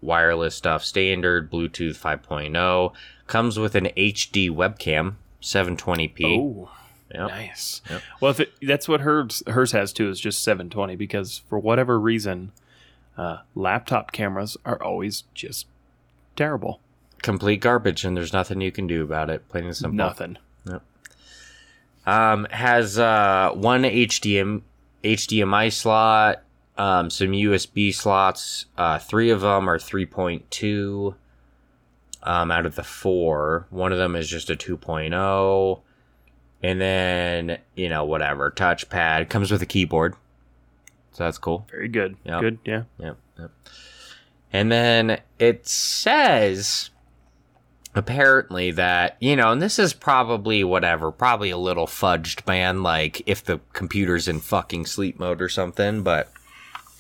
wireless 0.01 0.55
stuff, 0.55 0.85
standard 0.85 1.51
Bluetooth 1.51 1.99
5.0. 1.99 2.93
Comes 3.27 3.59
with 3.59 3.75
an 3.75 3.87
HD 3.97 4.51
webcam, 4.51 5.15
720p. 5.43 6.39
Oh, 6.39 6.71
Yep. 7.15 7.29
nice. 7.29 7.81
Yep. 7.89 8.03
Well, 8.21 8.31
if 8.33 8.41
it, 8.41 8.53
that's 8.61 8.89
what 8.89 9.03
hers 9.03 9.43
hers 9.47 9.71
has 9.71 9.93
too 9.93 10.09
is 10.11 10.19
just 10.19 10.43
720 10.43 10.97
because 10.97 11.43
for 11.49 11.59
whatever 11.61 12.01
reason, 12.01 12.51
uh, 13.17 13.39
laptop 13.55 14.11
cameras 14.11 14.57
are 14.65 14.83
always 14.83 15.23
just 15.33 15.67
terrible. 16.35 16.81
Complete 17.23 17.61
garbage, 17.61 18.05
and 18.05 18.17
there's 18.17 18.33
nothing 18.33 18.61
you 18.61 18.73
can 18.73 18.89
do 18.89 19.05
about 19.05 19.31
it. 19.31 19.49
Plain 19.49 19.67
and 19.67 19.77
simple. 19.77 19.97
Nothing. 19.97 20.39
Um, 22.07 22.47
has 22.51 22.99
uh, 22.99 23.53
one 23.55 23.83
HDM 23.83 24.63
HDMI 25.03 25.73
slot, 25.73 26.43
um, 26.77 27.11
some 27.11 27.29
USB 27.29 27.95
slots. 27.95 28.67
Uh, 28.77 28.99
three 28.99 29.31
of 29.31 29.43
them 29.43 29.69
are 29.69 29.79
3.2 29.79 31.15
um, 32.23 32.51
out 32.51 32.67
of 32.67 32.75
the 32.75 32.83
four. 32.83 33.67
One 33.71 33.93
of 33.93 33.99
them 33.99 34.17
is 34.17 34.29
just 34.29 34.51
a 34.51 34.57
2.0. 34.57 35.81
And 36.63 36.81
then, 36.81 37.59
you 37.75 37.89
know, 37.91 38.05
whatever. 38.05 38.51
Touchpad. 38.51 39.29
Comes 39.29 39.51
with 39.51 39.61
a 39.63 39.67
keyboard. 39.67 40.15
So 41.13 41.25
that's 41.25 41.39
cool. 41.39 41.67
Very 41.71 41.89
good. 41.89 42.17
Yep. 42.25 42.41
Good. 42.41 42.59
Yeah. 42.65 42.83
Yep. 42.99 43.17
yep. 43.39 43.51
And 44.53 44.73
then 44.73 45.21
it 45.39 45.69
says 45.69 46.91
apparently 47.95 48.71
that, 48.73 49.17
you 49.21 49.37
know, 49.37 49.53
and 49.53 49.63
this 49.63 49.79
is 49.79 49.93
probably 49.93 50.65
whatever, 50.65 51.13
probably 51.13 51.51
a 51.51 51.59
little 51.59 51.87
fudged, 51.87 52.47
man, 52.47 52.83
like 52.83 53.23
if 53.27 53.45
the 53.45 53.61
computer's 53.73 54.27
in 54.29 54.41
fucking 54.41 54.87
sleep 54.87 55.19
mode 55.19 55.41
or 55.41 55.49
something, 55.49 56.03
but 56.03 56.33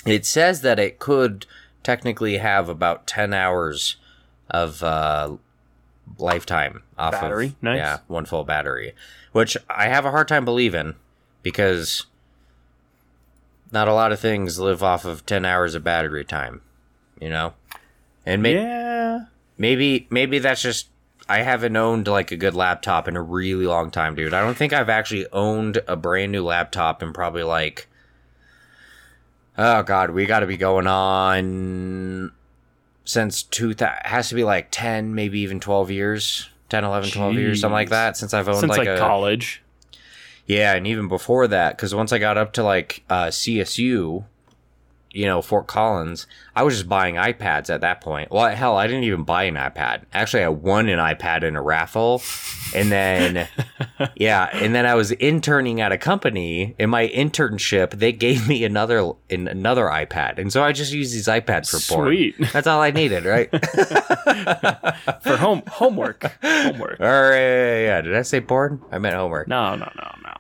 it 0.07 0.25
says 0.25 0.61
that 0.61 0.79
it 0.79 0.99
could 0.99 1.47
technically 1.83 2.39
have 2.39 2.69
about 2.69 3.07
10 3.07 3.35
hours 3.35 3.97
of 4.51 4.83
uh, 4.83 5.37
lifetime 6.19 6.83
off 6.97 7.13
Battery? 7.13 7.49
of 7.49 7.63
Nice. 7.63 7.77
yeah, 7.79 7.99
one 8.07 8.25
full 8.25 8.45
battery, 8.45 8.95
which 9.33 9.57
I 9.69 9.89
have 9.89 10.05
a 10.05 10.11
hard 10.11 10.29
time 10.29 10.45
believing 10.45 10.95
because 11.43 12.07
not 13.73 13.89
a 13.89 13.95
lot 13.95 14.13
of 14.13 14.21
things 14.21 14.59
live 14.61 14.83
off 14.83 15.05
of 15.05 15.27
10 15.27 15.45
hours 15.45 15.75
of 15.75 15.83
battery 15.83 16.25
time, 16.25 16.61
you 17.21 17.29
know? 17.29 17.55
And 18.25 18.43
maybe 18.43 18.61
yeah. 18.61 19.25
Maybe 19.59 20.07
maybe 20.11 20.39
that's 20.39 20.63
just 20.63 20.89
I 21.29 21.39
haven't 21.43 21.77
owned 21.77 22.07
like 22.07 22.33
a 22.33 22.37
good 22.37 22.55
laptop 22.55 23.09
in 23.09 23.17
a 23.17 23.23
really 23.23 23.67
long 23.67 23.91
time, 23.91 24.15
dude. 24.15 24.35
I 24.35 24.41
don't 24.41 24.57
think 24.57 24.73
I've 24.73 24.89
actually 24.89 25.27
owned 25.33 25.81
a 25.89 25.97
brand 25.97 26.33
new 26.33 26.45
laptop 26.45 27.03
in 27.03 27.13
probably 27.13 27.43
like 27.45 27.89
Oh 29.57 29.83
god, 29.83 30.11
we 30.11 30.27
got 30.27 30.41
to 30.41 30.47
be 30.47 30.57
going 30.57 30.87
on 30.87 32.33
since 33.05 33.43
2000 33.43 33.99
has 34.05 34.29
to 34.31 34.35
be 34.35 34.45
like 34.45 34.69
10, 34.71 35.15
maybe 35.15 35.41
even 35.41 35.61
12 35.61 35.91
years. 35.91 36.51
10, 36.71 36.83
11, 36.83 37.11
12 37.11 37.35
years, 37.35 37.61
something 37.61 37.75
like 37.75 37.91
that 37.91 38.17
since 38.17 38.35
I've 38.35 38.49
owned 38.49 38.59
Since 38.59 38.71
like, 38.71 38.81
like, 38.81 38.89
a 38.89 38.99
college. 38.99 39.63
yeah, 40.47 40.75
and 40.75 40.87
even 40.87 41.09
before 41.09 41.47
that, 41.47 41.77
because 41.77 41.95
once 41.95 42.11
I 42.13 42.19
got 42.19 42.37
up 42.37 42.53
to 42.55 42.65
like 42.65 43.05
uh, 43.09 43.27
CSU, 43.27 44.25
you 45.15 45.27
know, 45.27 45.41
Fort 45.41 45.67
Collins, 45.67 46.27
I 46.57 46.63
was 46.63 46.75
just 46.75 46.89
buying 46.89 47.15
iPads 47.15 47.73
at 47.73 47.81
that 47.83 48.01
point. 48.01 48.31
Well, 48.31 48.55
hell, 48.55 48.77
I 48.77 48.87
didn't 48.87 49.05
even 49.05 49.23
buy 49.23 49.45
an 49.45 49.55
iPad. 49.55 50.03
Actually, 50.13 50.43
I 50.45 50.49
won 50.49 50.89
an 50.89 50.99
iPad 50.99 51.45
in 51.45 51.57
a 51.57 51.63
raffle, 51.63 52.21
and 52.75 52.91
then 52.91 53.49
yeah, 54.17 54.49
and 54.53 54.75
then 54.75 54.87
I 54.87 54.95
was 54.95 55.13
interning 55.13 55.81
at 55.81 55.93
a 55.93 55.99
company. 55.99 56.75
In 56.79 56.91
my 56.91 57.09
internship, 57.09 57.91
they 57.91 58.13
gave 58.13 58.49
me 58.49 58.65
another 58.65 59.13
in 59.29 59.47
another 59.47 59.87
iPad, 59.87 60.39
and 60.39 60.53
so 60.53 60.63
I 60.63 60.73
just 60.73 60.93
used 60.93 61.15
these 61.15 61.29
iPads 61.29 61.71
for 61.71 61.95
porn. 61.95 62.09
Sweet. 62.09 62.35
That's 62.53 62.67
all 62.67 62.81
I 62.83 62.91
needed, 62.91 63.25
right? 63.25 63.51
For 65.23 65.37
home 65.37 65.63
homework. 65.69 66.25
homework. 66.43 67.01
All 67.01 67.07
right, 67.07 67.39
yeah, 67.39 67.79
yeah. 67.79 68.01
Did 68.01 68.15
I 68.17 68.23
say 68.23 68.41
porn? 68.41 68.81
I 68.91 68.99
meant 68.99 69.15
homework. 69.15 69.49
No, 69.49 69.77
no, 69.77 69.91
no, 69.97 70.11
no. 70.23 70.33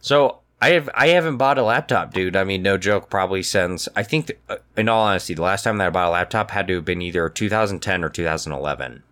So 0.00 0.40
I 0.60 0.70
have 0.70 0.90
I 0.94 1.08
haven't 1.08 1.36
bought 1.36 1.58
a 1.58 1.62
laptop, 1.62 2.12
dude. 2.12 2.34
I 2.34 2.44
mean, 2.44 2.62
no 2.62 2.76
joke. 2.76 3.08
Probably 3.10 3.42
since 3.42 3.88
I 3.94 4.02
think, 4.02 4.26
that, 4.26 4.38
uh, 4.48 4.56
in 4.76 4.88
all 4.88 5.06
honesty, 5.06 5.34
the 5.34 5.42
last 5.42 5.62
time 5.62 5.78
that 5.78 5.86
I 5.86 5.90
bought 5.90 6.08
a 6.08 6.10
laptop 6.10 6.50
had 6.50 6.66
to 6.68 6.76
have 6.76 6.84
been 6.84 7.00
either 7.02 7.28
2010 7.28 8.02
or 8.02 8.08
2011, 8.08 9.02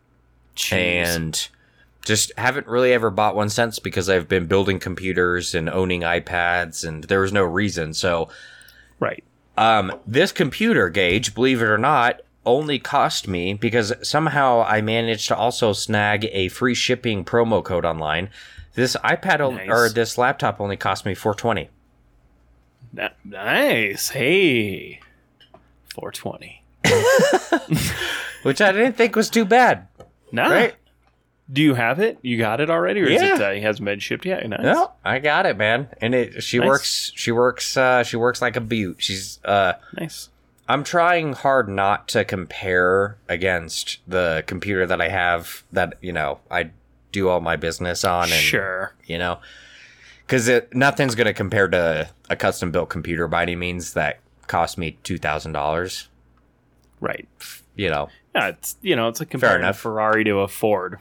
Jeez. 0.56 0.72
and 0.72 1.48
just 2.04 2.32
haven't 2.36 2.66
really 2.66 2.92
ever 2.92 3.10
bought 3.10 3.36
one 3.36 3.48
since 3.48 3.78
because 3.78 4.08
I've 4.08 4.28
been 4.28 4.46
building 4.46 4.80
computers 4.80 5.54
and 5.54 5.68
owning 5.68 6.00
iPads, 6.00 6.86
and 6.86 7.04
there 7.04 7.20
was 7.20 7.32
no 7.32 7.44
reason. 7.44 7.94
So, 7.94 8.28
right. 8.98 9.22
um, 9.56 9.92
this 10.06 10.32
computer 10.32 10.88
Gage, 10.88 11.34
believe 11.34 11.62
it 11.62 11.66
or 11.66 11.78
not. 11.78 12.22
Only 12.44 12.78
cost 12.78 13.26
me 13.26 13.54
because 13.54 13.92
somehow 14.02 14.62
I 14.62 14.80
managed 14.80 15.26
to 15.28 15.36
also 15.36 15.72
snag 15.72 16.28
a 16.30 16.46
free 16.48 16.74
shipping 16.74 17.24
promo 17.24 17.62
code 17.62 17.84
online. 17.84 18.30
This 18.76 18.96
iPad 19.02 19.40
o- 19.40 19.58
or 19.72 19.88
this 19.88 20.16
laptop 20.16 20.60
only 20.60 20.76
cost 20.76 21.04
me 21.04 21.14
420. 21.14 21.68
Na- 22.92 23.08
nice. 23.24 24.10
Hey. 24.10 25.00
420. 25.94 26.62
which 28.42 28.60
I 28.60 28.72
didn't 28.72 28.92
think 28.94 29.16
was 29.16 29.28
too 29.30 29.44
bad. 29.44 29.88
Nah. 30.32 30.48
Right? 30.48 30.74
Do 31.52 31.62
you 31.62 31.74
have 31.74 32.00
it? 32.00 32.18
You 32.22 32.38
got 32.38 32.60
it 32.60 32.70
already, 32.70 33.00
or 33.02 33.06
is 33.06 33.22
it 33.22 33.38
Yeah. 33.38 33.46
uh, 33.46 33.60
hasn't 33.60 33.84
been 33.84 34.00
shipped 34.00 34.26
yet? 34.26 34.48
Nice. 34.48 34.60
No, 34.62 34.92
I 35.04 35.20
got 35.20 35.46
it, 35.46 35.56
man. 35.56 35.88
And 36.00 36.14
it 36.14 36.42
she 36.42 36.58
Nice. 36.58 36.66
works 36.66 37.12
she 37.14 37.30
works 37.32 37.76
uh 37.76 38.02
she 38.02 38.16
works 38.16 38.42
like 38.42 38.56
a 38.56 38.60
beaut. 38.60 38.96
She's 38.98 39.38
uh 39.44 39.74
Nice. 39.98 40.28
I'm 40.68 40.82
trying 40.82 41.34
hard 41.34 41.68
not 41.68 42.08
to 42.08 42.24
compare 42.24 43.16
against 43.28 43.98
the 44.08 44.42
computer 44.48 44.84
that 44.86 45.00
I 45.00 45.08
have 45.08 45.62
that, 45.70 45.94
you 46.00 46.12
know, 46.12 46.40
I 46.50 46.70
do 47.16 47.28
all 47.30 47.40
my 47.40 47.56
business 47.56 48.04
on 48.04 48.24
and 48.24 48.32
Sure. 48.32 48.92
you 49.06 49.16
know 49.16 49.38
it 50.30 50.74
nothing's 50.74 51.14
going 51.14 51.26
to 51.26 51.32
compare 51.32 51.66
to 51.68 52.08
a 52.28 52.36
custom 52.36 52.70
built 52.70 52.90
computer 52.90 53.26
by 53.26 53.42
any 53.42 53.56
means 53.56 53.94
that 53.94 54.18
cost 54.48 54.76
me 54.76 54.98
$2000, 55.04 56.06
Right. 57.00 57.28
you 57.74 57.88
know. 57.88 58.08
Yeah, 58.34 58.48
it's 58.48 58.76
you 58.82 58.94
know, 58.96 59.08
it's 59.08 59.20
like 59.20 59.30
comparing 59.30 59.62
a 59.62 59.66
enough. 59.66 59.78
Ferrari 59.78 60.24
to 60.24 60.40
a 60.40 60.48
Ford. 60.48 60.98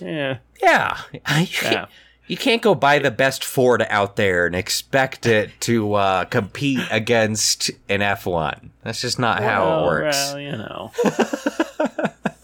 Yeah. 0.00 0.38
Yeah. 0.62 0.98
Yeah. 1.62 1.86
You 2.26 2.36
can't 2.36 2.62
go 2.62 2.76
buy 2.76 3.00
the 3.00 3.10
best 3.10 3.44
Ford 3.44 3.84
out 3.90 4.14
there 4.14 4.46
and 4.46 4.54
expect 4.54 5.26
it 5.26 5.50
to 5.62 5.94
uh, 5.94 6.24
compete 6.26 6.78
against 6.90 7.70
an 7.88 8.00
F1. 8.00 8.70
That's 8.84 9.00
just 9.00 9.18
not 9.18 9.42
how 9.42 9.80
it 9.80 9.86
works. 9.86 10.16
Well, 10.32 10.38
you 10.40 10.52
know. 10.52 10.92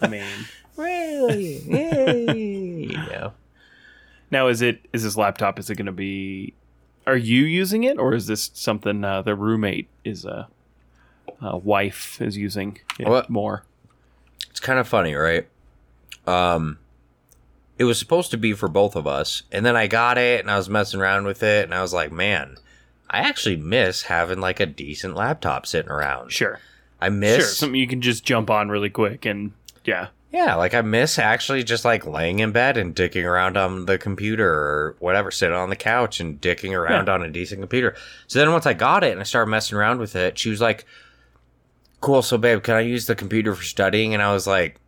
I 0.01 0.07
mean, 0.09 0.25
Really? 0.75 1.59
Yay. 1.65 2.46
Now 4.31 4.47
is 4.47 4.61
it 4.61 4.85
is 4.93 5.03
this 5.03 5.17
laptop? 5.17 5.59
Is 5.59 5.69
it 5.69 5.75
going 5.75 5.85
to 5.85 5.91
be? 5.91 6.53
Are 7.05 7.15
you 7.17 7.43
using 7.43 7.83
it, 7.83 7.97
or 7.97 8.13
is 8.13 8.27
this 8.27 8.51
something 8.53 9.03
uh, 9.03 9.21
the 9.21 9.35
roommate 9.35 9.87
is 10.03 10.25
a 10.25 10.47
uh, 11.41 11.57
wife 11.57 12.21
is 12.21 12.35
using 12.37 12.79
it 12.99 13.07
What? 13.07 13.29
more? 13.29 13.63
It's 14.49 14.59
kind 14.59 14.79
of 14.79 14.87
funny, 14.87 15.13
right? 15.13 15.47
Um, 16.25 16.79
it 17.77 17.83
was 17.85 17.97
supposed 17.99 18.31
to 18.31 18.37
be 18.37 18.53
for 18.53 18.67
both 18.67 18.95
of 18.95 19.07
us, 19.07 19.43
and 19.51 19.65
then 19.65 19.75
I 19.75 19.87
got 19.87 20.17
it, 20.17 20.41
and 20.41 20.49
I 20.51 20.57
was 20.57 20.67
messing 20.67 20.99
around 20.99 21.25
with 21.25 21.43
it, 21.43 21.63
and 21.63 21.73
I 21.73 21.81
was 21.81 21.93
like, 21.93 22.11
man, 22.11 22.57
I 23.09 23.19
actually 23.19 23.55
miss 23.55 24.03
having 24.03 24.39
like 24.41 24.59
a 24.59 24.65
decent 24.65 25.15
laptop 25.15 25.65
sitting 25.65 25.91
around. 25.91 26.31
Sure, 26.31 26.59
I 26.99 27.09
miss 27.09 27.35
sure, 27.37 27.45
something 27.45 27.79
you 27.79 27.87
can 27.87 28.01
just 28.01 28.25
jump 28.25 28.49
on 28.49 28.67
really 28.69 28.89
quick, 28.89 29.25
and 29.25 29.53
yeah, 29.85 30.07
Yeah, 30.37 30.53
like 30.55 30.73
I 30.75 30.81
miss 30.81 31.17
actually 31.17 31.63
just 31.63 31.83
like 31.83 32.05
laying 32.05 32.39
in 32.39 32.51
bed 32.51 32.77
and 32.77 32.95
dicking 32.95 33.25
around 33.25 33.57
on 33.57 33.85
the 33.87 33.97
computer 33.97 34.47
or 34.47 34.95
whatever, 34.99 35.31
sitting 35.31 35.55
on 35.55 35.69
the 35.69 35.75
couch 35.75 36.19
and 36.19 36.39
dicking 36.39 36.73
around 36.77 37.07
Yeah. 37.07 37.13
on 37.15 37.23
a 37.23 37.29
decent 37.29 37.59
computer. 37.61 37.95
So 38.27 38.37
then 38.37 38.51
once 38.51 38.65
I 38.67 38.73
got 38.73 39.03
it 39.03 39.11
and 39.13 39.19
I 39.19 39.23
started 39.23 39.49
messing 39.49 39.77
around 39.77 39.99
with 39.99 40.15
it, 40.15 40.37
she 40.37 40.49
was 40.51 40.61
like, 40.61 40.85
Cool, 42.01 42.21
so 42.21 42.37
babe, 42.37 42.61
can 42.61 42.75
I 42.75 42.81
use 42.81 43.07
the 43.07 43.15
computer 43.15 43.55
for 43.55 43.63
studying? 43.63 44.13
And 44.13 44.21
I 44.21 44.31
was 44.31 44.45
like, 44.45 44.79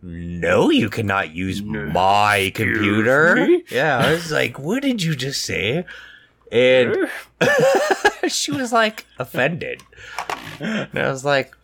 No, 0.00 0.70
you 0.70 0.88
cannot 0.90 1.34
use 1.34 1.60
my 1.60 2.52
computer. 2.54 3.48
Yeah, 3.70 3.98
I 3.98 4.12
was 4.12 4.30
like, 4.30 4.60
What 4.60 4.82
did 4.82 5.02
you 5.02 5.16
just 5.16 5.42
say? 5.42 5.84
And 6.52 7.08
she 8.28 8.52
was 8.52 8.72
like 8.72 9.06
offended. 9.18 9.82
And 10.60 10.88
I 10.96 11.10
was 11.10 11.24
like, 11.24 11.56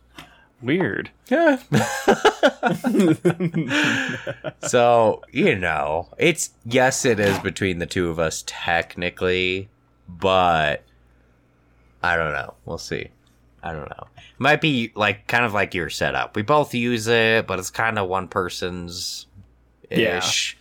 Weird. 0.60 1.10
Yeah. 1.28 1.56
so, 4.66 5.22
you 5.32 5.56
know, 5.56 6.08
it's 6.18 6.50
yes, 6.66 7.04
it 7.04 7.18
is 7.18 7.38
between 7.38 7.78
the 7.78 7.86
two 7.86 8.10
of 8.10 8.18
us 8.18 8.44
technically, 8.46 9.68
but 10.08 10.82
I 12.02 12.16
don't 12.16 12.32
know. 12.32 12.54
We'll 12.66 12.78
see. 12.78 13.08
I 13.62 13.72
don't 13.72 13.88
know. 13.88 14.06
Might 14.38 14.60
be 14.60 14.92
like 14.94 15.26
kind 15.26 15.44
of 15.44 15.54
like 15.54 15.72
your 15.74 15.88
setup. 15.88 16.36
We 16.36 16.42
both 16.42 16.74
use 16.74 17.06
it, 17.06 17.46
but 17.46 17.58
it's 17.58 17.70
kind 17.70 17.98
of 17.98 18.08
one 18.08 18.28
person's 18.28 19.26
ish. 19.90 20.58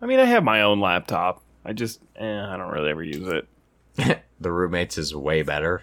I 0.00 0.06
mean, 0.06 0.20
I 0.20 0.24
have 0.26 0.44
my 0.44 0.62
own 0.62 0.80
laptop. 0.80 1.42
I 1.64 1.72
just, 1.72 2.00
eh, 2.16 2.24
I 2.24 2.56
don't 2.56 2.70
really 2.70 2.90
ever 2.90 3.02
use 3.02 3.26
it. 3.26 4.22
the 4.40 4.52
roommates 4.52 4.98
is 4.98 5.14
way 5.14 5.42
better. 5.42 5.82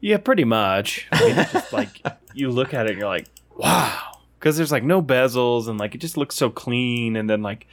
Yeah, 0.00 0.18
pretty 0.18 0.44
much. 0.44 1.06
I 1.12 1.24
mean, 1.26 1.38
it's 1.38 1.52
just 1.52 1.72
like 1.72 2.02
you 2.34 2.50
look 2.50 2.74
at 2.74 2.86
it 2.86 2.90
and 2.90 2.98
you're 2.98 3.08
like, 3.08 3.26
wow, 3.56 4.18
because 4.38 4.56
there's 4.56 4.72
like 4.72 4.84
no 4.84 5.02
bezels 5.02 5.68
and 5.68 5.78
like 5.78 5.94
it 5.94 5.98
just 5.98 6.16
looks 6.16 6.34
so 6.34 6.50
clean. 6.50 7.16
And 7.16 7.28
then 7.28 7.42
like, 7.42 7.66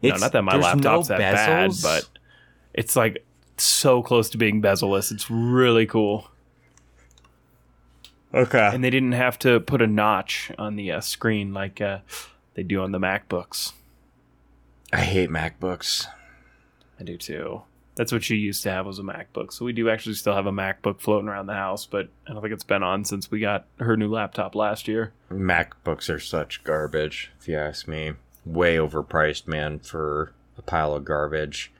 you 0.00 0.10
know, 0.10 0.16
not 0.16 0.32
that 0.32 0.42
my 0.42 0.56
laptop's 0.56 1.08
no 1.08 1.16
that 1.16 1.18
bad, 1.18 1.72
but 1.82 2.08
it's 2.74 2.96
like 2.96 3.24
so 3.56 4.02
close 4.02 4.30
to 4.30 4.38
being 4.38 4.60
bezel-less. 4.60 5.10
It's 5.10 5.30
really 5.30 5.86
cool. 5.86 6.30
Okay. 8.32 8.70
And 8.72 8.84
they 8.84 8.90
didn't 8.90 9.12
have 9.12 9.38
to 9.40 9.60
put 9.60 9.82
a 9.82 9.86
notch 9.86 10.52
on 10.58 10.76
the 10.76 10.92
uh, 10.92 11.00
screen 11.00 11.52
like 11.52 11.80
uh, 11.80 11.98
they 12.54 12.62
do 12.62 12.80
on 12.82 12.92
the 12.92 12.98
MacBooks. 12.98 13.72
I 14.92 15.00
hate 15.00 15.30
MacBooks. 15.30 16.06
I 16.98 17.04
do 17.04 17.16
too. 17.16 17.62
That's 17.96 18.12
what 18.12 18.22
she 18.24 18.36
used 18.36 18.62
to 18.62 18.70
have 18.70 18.86
was 18.86 18.98
a 18.98 19.02
MacBook. 19.02 19.52
So 19.52 19.64
we 19.64 19.72
do 19.72 19.90
actually 19.90 20.14
still 20.14 20.34
have 20.34 20.46
a 20.46 20.52
MacBook 20.52 21.00
floating 21.00 21.28
around 21.28 21.46
the 21.46 21.54
house, 21.54 21.86
but 21.86 22.08
I 22.26 22.32
don't 22.32 22.40
think 22.40 22.54
it's 22.54 22.64
been 22.64 22.82
on 22.82 23.04
since 23.04 23.30
we 23.30 23.40
got 23.40 23.66
her 23.78 23.96
new 23.96 24.08
laptop 24.08 24.54
last 24.54 24.88
year. 24.88 25.12
MacBooks 25.30 26.08
are 26.08 26.20
such 26.20 26.64
garbage, 26.64 27.30
if 27.40 27.48
you 27.48 27.56
ask 27.58 27.86
me. 27.88 28.12
Way 28.46 28.76
overpriced, 28.76 29.46
man, 29.46 29.80
for 29.80 30.32
a 30.56 30.62
pile 30.62 30.94
of 30.94 31.04
garbage. 31.04 31.72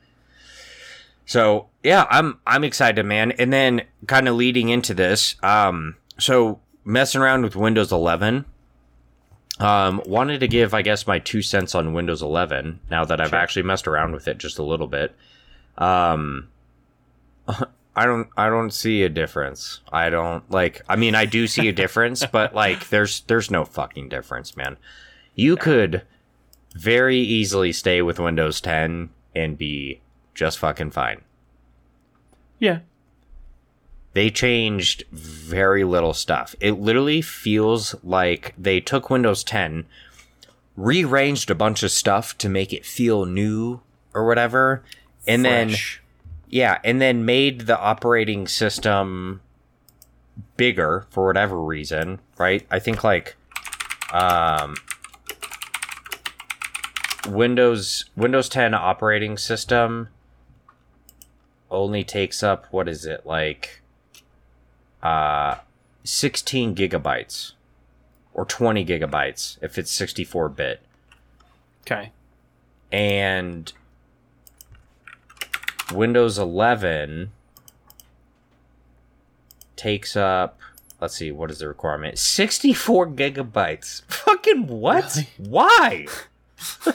So 1.24 1.68
yeah, 1.82 2.06
I'm 2.10 2.38
I'm 2.46 2.64
excited, 2.64 3.04
man. 3.06 3.32
And 3.32 3.52
then 3.52 3.82
kind 4.06 4.28
of 4.28 4.34
leading 4.34 4.68
into 4.68 4.94
this, 4.94 5.36
um, 5.42 5.96
so 6.18 6.60
messing 6.84 7.20
around 7.20 7.42
with 7.42 7.56
Windows 7.56 7.92
11. 7.92 8.44
Um, 9.60 10.02
wanted 10.06 10.40
to 10.40 10.48
give, 10.48 10.72
I 10.72 10.80
guess, 10.82 11.06
my 11.06 11.18
two 11.18 11.42
cents 11.42 11.74
on 11.74 11.92
Windows 11.92 12.22
11 12.22 12.80
now 12.90 13.04
that 13.04 13.20
I've 13.20 13.28
Sure. 13.28 13.38
actually 13.38 13.62
messed 13.64 13.86
around 13.86 14.12
with 14.12 14.26
it 14.26 14.38
just 14.38 14.58
a 14.58 14.62
little 14.62 14.86
bit. 14.86 15.14
Um, 15.78 16.48
I 17.96 18.06
don't, 18.06 18.28
I 18.36 18.48
don't 18.48 18.72
see 18.72 19.02
a 19.02 19.08
difference. 19.08 19.80
I 19.92 20.10
don't 20.10 20.48
like. 20.50 20.82
I 20.88 20.96
mean, 20.96 21.14
I 21.14 21.24
do 21.24 21.46
see 21.46 21.68
a 21.68 21.72
difference, 21.72 22.24
but 22.24 22.54
like, 22.54 22.88
there's, 22.88 23.22
there's 23.22 23.50
no 23.50 23.64
fucking 23.64 24.08
difference, 24.08 24.56
man. 24.56 24.76
You 25.34 25.56
could 25.56 26.02
very 26.74 27.18
easily 27.18 27.72
stay 27.72 28.02
with 28.02 28.18
Windows 28.18 28.60
10 28.60 29.10
and 29.34 29.58
be 29.58 30.00
just 30.34 30.58
fucking 30.58 30.90
fine. 30.90 31.22
Yeah. 32.58 32.80
They 34.12 34.30
changed 34.30 35.04
very 35.12 35.84
little 35.84 36.14
stuff. 36.14 36.54
It 36.60 36.72
literally 36.72 37.22
feels 37.22 37.94
like 38.02 38.54
they 38.58 38.80
took 38.80 39.08
Windows 39.08 39.44
10, 39.44 39.86
rearranged 40.76 41.50
a 41.50 41.54
bunch 41.54 41.82
of 41.82 41.90
stuff 41.90 42.36
to 42.38 42.48
make 42.48 42.72
it 42.72 42.84
feel 42.84 43.24
new 43.24 43.80
or 44.12 44.26
whatever, 44.26 44.82
and 45.30 45.44
then 45.44 45.74
yeah, 46.48 46.78
and 46.84 47.00
then 47.00 47.24
made 47.24 47.62
the 47.62 47.78
operating 47.78 48.46
system 48.48 49.40
bigger 50.56 51.06
for 51.10 51.26
whatever 51.26 51.60
reason, 51.62 52.20
right? 52.38 52.66
I 52.70 52.78
think 52.78 53.04
like 53.04 53.36
um 54.12 54.76
Windows 57.28 58.06
Windows 58.16 58.48
10 58.48 58.74
operating 58.74 59.36
system 59.36 60.08
only 61.70 62.02
takes 62.02 62.42
up 62.42 62.66
what 62.70 62.88
is 62.88 63.04
it 63.04 63.24
like 63.26 63.82
uh 65.02 65.56
16 66.02 66.74
gigabytes 66.74 67.52
or 68.34 68.44
20 68.44 68.84
gigabytes 68.84 69.58
if 69.62 69.78
it's 69.78 69.92
64 69.92 70.48
bit 70.48 70.80
Okay. 71.82 72.10
and 72.90 73.72
Windows 75.92 76.38
11 76.38 77.32
takes 79.76 80.16
up 80.16 80.58
let's 81.00 81.16
see 81.16 81.30
what 81.30 81.50
is 81.50 81.58
the 81.60 81.68
requirement? 81.68 82.18
64 82.18 83.08
gigabytes. 83.08 84.02
Fucking 84.08 84.66
what? 84.66 85.14
Really? 85.16 85.28
why? 85.38 86.06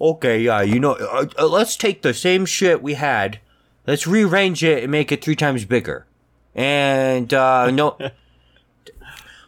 Okay 0.00 0.40
yeah 0.40 0.62
you 0.62 0.80
know 0.80 0.92
uh, 0.94 1.26
uh, 1.38 1.46
let's 1.46 1.76
take 1.76 2.00
the 2.02 2.14
same 2.14 2.46
shit 2.46 2.82
we 2.82 2.94
had. 2.94 3.40
Let's 3.86 4.06
rearrange 4.06 4.64
it 4.64 4.82
and 4.82 4.92
make 4.92 5.12
it 5.12 5.22
three 5.22 5.36
times 5.36 5.64
bigger. 5.64 6.06
And 6.54 7.32
uh 7.34 7.70
no. 7.70 7.98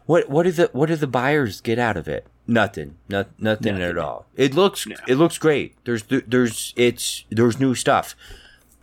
What 0.05 0.29
what 0.29 0.42
do 0.42 0.53
the 0.53 0.68
what 0.72 0.87
do 0.87 0.96
the 0.96 1.07
buyers 1.07 1.61
get 1.61 1.79
out 1.79 1.96
of 1.96 2.09
it 2.09 2.27
nothing 2.46 2.96
not, 3.09 3.28
nothing 3.38 3.81
at 3.81 3.96
all 3.96 4.26
it 4.37 4.55
looks 4.55 4.87
No. 4.87 4.96
it 5.07 5.14
looks 5.16 5.38
great 5.38 5.74
there's 5.85 6.02
there's 6.05 6.74
it's 6.76 7.24
there's 7.31 7.59
new 7.61 7.74
stuff 7.74 8.14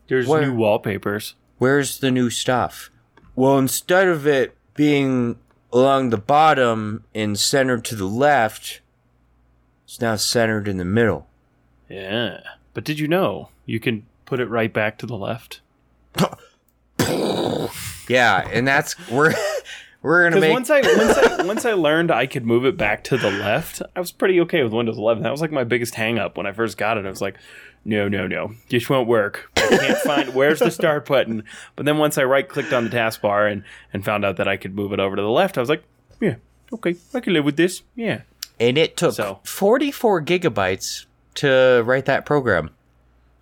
There's 0.08 0.28
Where- 0.28 0.42
new 0.42 0.56
wallpapers. 0.56 1.36
where's 1.60 2.00
the 2.00 2.10
new 2.10 2.30
stuff? 2.32 2.90
Well, 3.36 3.58
instead 3.60 4.08
of 4.08 4.26
it 4.26 4.56
being 4.74 5.38
along 5.72 6.10
the 6.10 6.18
bottom 6.18 7.04
and 7.14 7.38
centered 7.38 7.86
to 7.86 7.96
the 7.96 8.08
left, 8.08 8.82
it's 9.86 10.02
now 10.02 10.16
centered 10.16 10.68
in 10.68 10.78
the 10.78 10.84
middle. 10.86 11.28
Yeah. 11.88 12.40
But 12.74 12.86
did 12.86 12.98
you 13.00 13.08
know 13.08 13.50
you 13.68 13.80
can 13.80 14.06
put 14.26 14.40
it 14.40 14.48
right 14.50 14.74
back 14.74 14.98
to 14.98 15.06
the 15.06 15.16
left? 15.18 15.62
Yeah, 18.08 18.48
and 18.52 18.68
that's 18.68 18.96
we're 19.10 19.34
we're 20.02 20.30
gonna 20.30 20.40
make 20.42 20.54
once 20.54 20.70
I 20.70 20.82
once 20.82 21.18
I 21.18 21.44
once 21.46 21.66
I 21.66 21.74
learned 21.74 22.12
I 22.12 22.26
could 22.26 22.46
move 22.46 22.66
it 22.66 22.78
back 22.78 23.04
to 23.06 23.18
the 23.18 23.30
left, 23.32 23.82
I 23.96 24.00
was 24.00 24.12
pretty 24.12 24.40
okay 24.42 24.64
with 24.64 24.74
Windows 24.74 24.98
11. 24.98 25.24
That 25.24 25.32
was 25.32 25.42
like 25.42 25.52
my 25.52 25.64
biggest 25.64 25.96
hang 25.96 26.18
up 26.20 26.38
when 26.38 26.46
I 26.46 26.52
first 26.52 26.78
got 26.78 26.98
it. 26.98 27.06
I 27.06 27.10
was 27.10 27.22
like, 27.22 27.36
no, 27.86 28.08
no, 28.08 28.28
no, 28.28 28.54
this 28.70 28.90
won't 28.90 29.08
work. 29.08 29.52
I 29.58 29.68
can't 29.78 29.98
find 30.04 30.34
where's 30.34 30.60
the 30.60 30.72
start 30.72 31.06
button. 31.08 31.44
But 31.76 31.86
then 31.86 31.98
once 31.98 32.18
I 32.18 32.24
right 32.24 32.48
clicked 32.48 32.74
on 32.74 32.86
the 32.86 32.90
taskbar 32.90 33.52
and 33.52 33.64
and 33.94 34.06
found 34.06 34.24
out 34.26 34.38
that 34.38 34.48
I 34.48 34.58
could 34.58 34.76
move 34.76 34.94
it 34.94 35.00
over 35.00 35.16
to 35.16 35.22
the 35.22 35.30
left, 35.30 35.58
I 35.58 35.62
was 35.62 35.70
like, 35.70 35.84
yeah, 36.22 36.36
okay, 36.74 36.96
I 37.14 37.20
can 37.20 37.34
live 37.34 37.46
with 37.46 37.58
this. 37.58 37.82
Yeah, 37.96 38.22
and 38.60 38.78
it 38.78 38.96
took 38.98 39.14
So- 39.16 39.40
44 39.44 40.22
gigabytes 40.24 41.06
to 41.36 41.84
write 41.86 42.06
that 42.06 42.26
program 42.26 42.70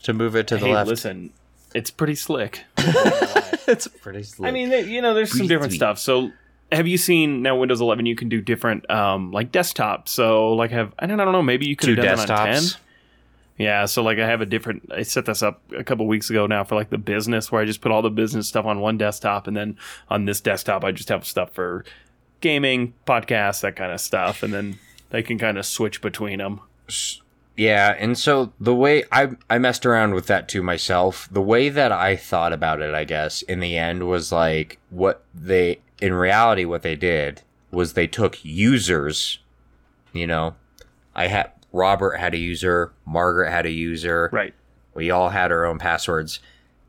to 0.04 0.14
move 0.14 0.36
it 0.36 0.48
to 0.48 0.58
the 0.58 0.68
hey, 0.68 0.74
left. 0.74 0.90
listen, 0.90 1.32
it's 1.74 1.90
pretty 1.92 2.16
slick. 2.16 2.64
it's 2.78 3.88
pretty 3.88 4.24
slick. 4.24 4.48
I 4.48 4.52
mean, 4.52 4.72
you 4.88 5.02
know, 5.02 5.14
there's 5.14 5.36
some 5.36 5.48
different 5.48 5.74
stuff. 5.74 5.98
So, 6.00 6.32
have 6.72 6.88
you 6.88 6.98
seen 6.98 7.42
now 7.42 7.58
Windows 7.58 7.82
11? 7.82 8.06
You 8.06 8.16
can 8.16 8.30
do 8.30 8.42
different, 8.42 8.90
um, 8.90 9.32
like 9.32 9.52
desktop. 9.52 10.10
So, 10.10 10.54
like, 10.54 10.72
have 10.72 10.94
I 11.00 11.06
don't, 11.06 11.20
I 11.20 11.24
don't 11.24 11.34
know. 11.34 11.44
Maybe 11.44 11.68
you 11.68 11.76
could 11.76 11.90
have 11.90 11.98
done 11.98 12.18
that 12.18 12.30
on 12.30 12.48
10. 12.48 12.64
Yeah. 13.58 13.86
So, 13.86 14.04
like, 14.04 14.20
I 14.20 14.28
have 14.28 14.42
a 14.42 14.46
different. 14.46 14.92
I 14.92 15.04
set 15.04 15.26
this 15.26 15.42
up 15.42 15.62
a 15.76 15.84
couple 15.84 16.06
weeks 16.08 16.30
ago 16.30 16.46
now 16.46 16.64
for 16.64 16.76
like 16.76 16.90
the 16.90 16.98
business, 16.98 17.52
where 17.52 17.62
I 17.62 17.66
just 17.66 17.82
put 17.82 17.92
all 17.92 18.02
the 18.02 18.10
business 18.10 18.48
stuff 18.48 18.66
on 18.66 18.82
one 18.82 18.98
desktop, 18.98 19.48
and 19.48 19.56
then 19.56 19.78
on 20.10 20.26
this 20.26 20.42
desktop, 20.42 20.84
I 20.84 20.92
just 20.92 21.10
have 21.10 21.26
stuff 21.26 21.52
for 21.54 21.86
gaming, 22.42 22.94
podcasts, 23.06 23.62
that 23.62 23.76
kind 23.76 23.92
of 23.92 24.00
stuff, 24.00 24.44
and 24.44 24.54
then 24.54 24.78
they 25.10 25.24
can 25.24 25.38
kind 25.40 25.58
of 25.58 25.66
switch 25.66 26.02
between 26.02 26.40
them. 26.40 26.62
Yeah, 27.56 27.96
and 27.98 28.16
so 28.16 28.54
the 28.60 28.76
way 28.76 29.04
I 29.12 29.30
I 29.50 29.58
messed 29.58 29.86
around 29.86 30.14
with 30.14 30.28
that 30.28 30.48
too 30.48 30.62
myself. 30.62 31.28
The 31.32 31.42
way 31.42 31.70
that 31.70 31.92
I 31.92 32.16
thought 32.16 32.54
about 32.54 32.82
it, 32.82 32.94
I 32.94 33.04
guess, 33.04 33.42
in 33.42 33.60
the 33.60 33.78
end 33.78 34.08
was 34.08 34.32
like 34.32 34.78
what 34.92 35.24
they 35.34 35.80
in 36.02 36.14
reality 36.14 36.66
what 36.66 36.82
they 36.84 36.96
did 36.96 37.42
was 37.72 37.94
they 37.94 38.08
took 38.08 38.44
users, 38.44 39.40
you 40.14 40.28
know. 40.28 40.56
I 41.16 41.28
had 41.28 41.52
Robert 41.74 42.18
had 42.18 42.34
a 42.34 42.38
user, 42.38 42.94
Margaret 43.06 43.52
had 43.52 43.66
a 43.66 43.72
user. 43.72 44.30
Right. 44.32 44.54
We 44.94 45.12
all 45.12 45.30
had 45.30 45.52
our 45.52 45.66
own 45.66 45.80
passwords. 45.80 46.40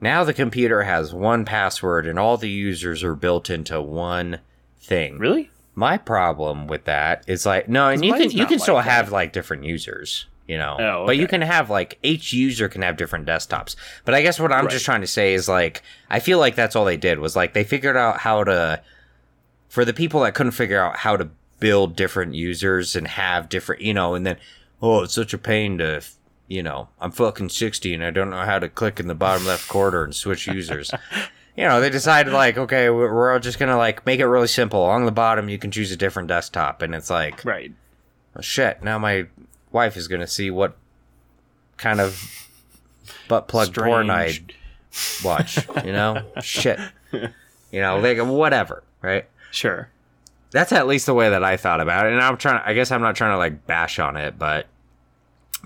Now 0.00 0.22
the 0.24 0.34
computer 0.34 0.82
has 0.82 1.12
one 1.12 1.44
password 1.44 2.06
and 2.06 2.18
all 2.18 2.36
the 2.36 2.48
users 2.50 3.02
are 3.02 3.14
built 3.14 3.50
into 3.50 3.80
one 3.82 4.40
thing. 4.80 5.18
Really? 5.18 5.50
My 5.74 5.96
problem 5.98 6.66
with 6.66 6.84
that 6.84 7.24
is 7.26 7.44
like 7.46 7.68
no, 7.68 7.88
and 7.88 8.04
you 8.04 8.12
can 8.14 8.30
you 8.30 8.46
can 8.46 8.58
still 8.58 8.74
like 8.74 8.84
that. 8.86 8.90
have 8.90 9.12
like 9.12 9.32
different 9.32 9.64
users, 9.64 10.26
you 10.46 10.58
know. 10.58 10.76
Oh, 10.78 11.06
But 11.06 11.16
you 11.16 11.26
can 11.28 11.40
have 11.40 11.70
like 11.70 11.98
each 12.02 12.32
user 12.32 12.68
can 12.68 12.82
have 12.82 12.96
different 12.96 13.26
desktops. 13.26 13.76
But 14.04 14.14
I 14.14 14.22
guess 14.22 14.38
what 14.40 14.52
I'm 14.52 14.64
Right. 14.64 14.72
just 14.72 14.84
trying 14.84 15.00
to 15.02 15.06
say 15.06 15.34
is 15.34 15.48
like 15.48 15.82
I 16.10 16.20
feel 16.20 16.38
like 16.38 16.54
that's 16.56 16.74
all 16.76 16.84
they 16.84 16.96
did 16.96 17.18
was 17.20 17.36
like 17.36 17.52
they 17.54 17.64
figured 17.64 17.96
out 17.96 18.18
how 18.20 18.44
to 18.44 18.82
for 19.68 19.84
the 19.84 19.92
people 19.92 20.20
that 20.20 20.34
couldn't 20.34 20.52
figure 20.52 20.80
out 20.80 20.96
how 20.98 21.16
to 21.16 21.28
build 21.60 21.96
different 21.96 22.34
users 22.34 22.94
and 22.96 23.08
have 23.08 23.48
different, 23.48 23.82
you 23.82 23.94
know, 23.94 24.14
and 24.14 24.26
then 24.26 24.36
oh, 24.80 25.02
it's 25.02 25.14
such 25.14 25.34
a 25.34 25.38
pain 25.38 25.78
to 25.78 26.02
you 26.48 26.62
know, 26.62 26.88
I'm 26.98 27.10
fucking 27.12 27.50
60 27.50 27.94
and 27.94 28.02
I 28.02 28.10
don't 28.10 28.30
know 28.30 28.44
how 28.44 28.58
to 28.58 28.68
click 28.70 28.98
in 28.98 29.06
the 29.06 29.14
bottom 29.14 29.46
left 29.46 29.68
corner 29.68 30.02
and 30.02 30.14
switch 30.14 30.46
users. 30.46 30.90
you 31.56 31.64
know, 31.64 31.80
they 31.80 31.90
decided 31.90 32.32
like, 32.32 32.56
okay, 32.56 32.88
we're 32.88 33.32
all 33.32 33.38
just 33.38 33.58
gonna 33.58 33.76
like 33.76 34.06
make 34.06 34.18
it 34.20 34.26
really 34.26 34.48
simple. 34.48 34.80
Along 34.84 35.04
the 35.04 35.12
bottom, 35.12 35.48
you 35.48 35.58
can 35.58 35.70
choose 35.70 35.92
a 35.92 35.96
different 35.96 36.28
desktop, 36.28 36.80
and 36.82 36.94
it's 36.94 37.10
like, 37.10 37.44
Right. 37.44 37.72
oh, 38.34 38.40
shit. 38.40 38.82
Now 38.82 38.98
my 38.98 39.26
wife 39.72 39.96
is 39.96 40.08
gonna 40.08 40.26
see 40.26 40.50
what 40.50 40.76
kind 41.76 42.00
of 42.00 42.48
butt 43.28 43.46
plug 43.46 43.74
porn 43.74 44.08
I 44.08 44.38
watch. 45.22 45.58
You 45.84 45.92
know, 45.92 46.22
shit. 46.42 46.80
You 47.12 47.80
know, 47.80 47.98
like 47.98 48.18
whatever, 48.18 48.82
right? 49.02 49.26
Sure. 49.50 49.88
That's 50.50 50.72
at 50.72 50.86
least 50.86 51.06
the 51.06 51.14
way 51.14 51.28
that 51.30 51.44
I 51.44 51.56
thought 51.56 51.80
about 51.80 52.06
it. 52.06 52.12
And 52.12 52.22
I'm 52.22 52.36
trying. 52.36 52.62
I 52.64 52.74
guess 52.74 52.90
I'm 52.90 53.02
not 53.02 53.16
trying 53.16 53.32
to 53.32 53.38
like 53.38 53.66
bash 53.66 53.98
on 53.98 54.16
it, 54.16 54.38
but 54.38 54.66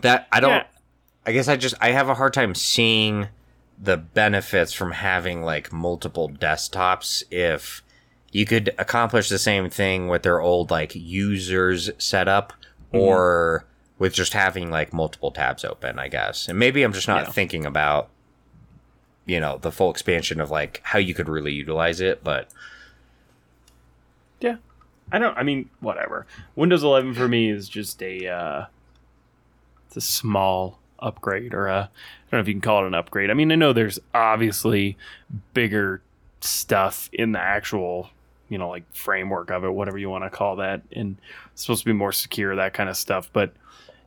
that 0.03 0.27
I 0.33 0.40
don't. 0.40 0.51
Yeah. 0.51 0.66
I 1.25 1.33
guess 1.33 1.49
I 1.49 1.57
just 1.57 1.75
I 1.81 1.90
have 1.90 2.09
a 2.09 2.14
hard 2.14 2.33
time 2.33 2.55
seeing 2.55 3.29
the 3.81 3.97
benefits 3.97 4.73
from 4.73 4.92
having 4.92 5.42
like 5.42 5.73
multiple 5.73 6.29
desktops 6.29 7.23
if 7.31 7.83
you 8.33 8.45
could 8.45 8.75
accomplish 8.79 9.29
the 9.29 9.38
same 9.38 9.71
thing 9.71 10.09
with 10.09 10.23
their 10.23 10.40
old 10.40 10.71
like 10.71 10.95
users 10.95 11.90
setup 11.99 12.53
mm-hmm. 12.53 12.99
or 12.99 13.64
with 13.99 14.14
just 14.14 14.33
having 14.33 14.71
like 14.71 14.92
multiple 14.92 15.31
tabs 15.31 15.64
open, 15.64 15.99
I 15.99 16.09
guess. 16.09 16.49
And 16.49 16.59
maybe 16.59 16.83
I'm 16.83 16.92
just 16.92 17.09
not 17.09 17.25
Yeah. 17.25 17.31
thinking 17.31 17.66
about 17.66 18.09
you 19.25 19.38
know, 19.38 19.59
the 19.59 19.71
full 19.71 19.90
expansion 19.90 20.40
of 20.40 20.51
like 20.51 20.81
how 20.83 20.99
you 20.99 21.14
could 21.14 21.29
really 21.29 21.53
utilize 21.53 22.01
it, 22.01 22.25
but 22.25 22.49
Yeah. 24.43 24.57
I 25.11 25.19
don't 25.19 25.37
I 25.37 25.43
mean, 25.43 25.71
whatever. 25.81 26.27
Windows 26.57 26.83
11 26.83 27.15
for 27.15 27.29
me 27.29 27.51
is 27.51 27.69
just 27.69 28.03
a 28.03 28.27
uh 28.29 28.67
it's 29.87 29.97
a 29.97 30.01
small 30.01 30.79
upgrade 30.99 31.53
or 31.53 31.67
a 31.67 31.75
I 31.81 32.31
don't 32.31 32.39
know 32.39 32.41
if 32.41 32.49
you 32.49 32.55
can 32.55 32.61
call 32.61 32.85
it 32.85 32.87
an 32.87 32.95
upgrade. 32.95 33.31
I 33.31 33.35
mean, 33.35 33.53
I 33.53 33.57
know 33.57 33.73
there's 33.73 33.99
obviously 34.15 34.97
bigger 35.53 36.03
stuff 36.41 37.11
in 37.13 37.33
the 37.33 37.39
actual, 37.39 38.09
you 38.49 38.57
know, 38.57 38.71
like 38.71 38.85
framework 38.95 39.51
of 39.51 39.65
it, 39.65 39.71
whatever 39.71 39.99
you 39.99 40.09
want 40.09 40.25
to 40.25 40.31
call 40.31 40.57
that, 40.57 40.83
and 40.93 41.19
it's 41.53 41.63
supposed 41.63 41.83
to 41.83 41.87
be 41.87 41.93
more 41.93 42.13
secure, 42.13 42.57
that 42.57 42.73
kind 42.73 42.89
of 42.89 42.97
stuff, 42.97 43.31
but 43.33 43.53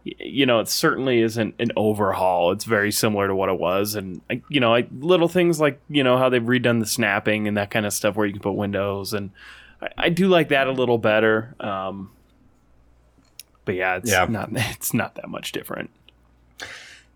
you 0.06 0.46
know, 0.46 0.60
it 0.60 0.68
certainly 0.68 1.22
isn't 1.22 1.56
an 1.58 1.72
overhaul. 1.76 2.52
It's 2.52 2.64
very 2.64 2.92
similar 2.92 3.28
to 3.28 3.36
what 3.36 3.50
it 3.50 3.60
was, 3.60 3.96
and 3.96 4.22
you 4.50 4.60
know, 4.60 4.70
like 4.70 4.88
little 5.00 5.28
things 5.28 5.60
like 5.60 5.82
you 5.90 6.04
know 6.04 6.18
how 6.18 6.30
they've 6.30 6.42
redone 6.42 6.80
the 6.80 6.86
snapping 6.86 7.48
and 7.48 7.58
that 7.58 7.72
kind 7.72 7.88
of 7.88 7.94
stuff, 7.94 8.16
where 8.16 8.28
you 8.28 8.34
can 8.34 8.42
put 8.42 8.52
windows, 8.52 9.14
and 9.14 9.32
I, 9.82 9.88
I 9.98 10.10
do 10.10 10.28
like 10.28 10.50
that 10.50 10.68
a 10.68 10.72
little 10.72 10.98
better. 10.98 11.56
Um, 11.60 12.12
but 13.66 13.76
yeah, 13.76 13.96
it's 13.98 14.12
Yeah. 14.12 14.26
not 14.30 14.50
it's 14.54 14.94
not 14.94 15.16
that 15.16 15.30
much 15.30 15.52
different. 15.52 15.90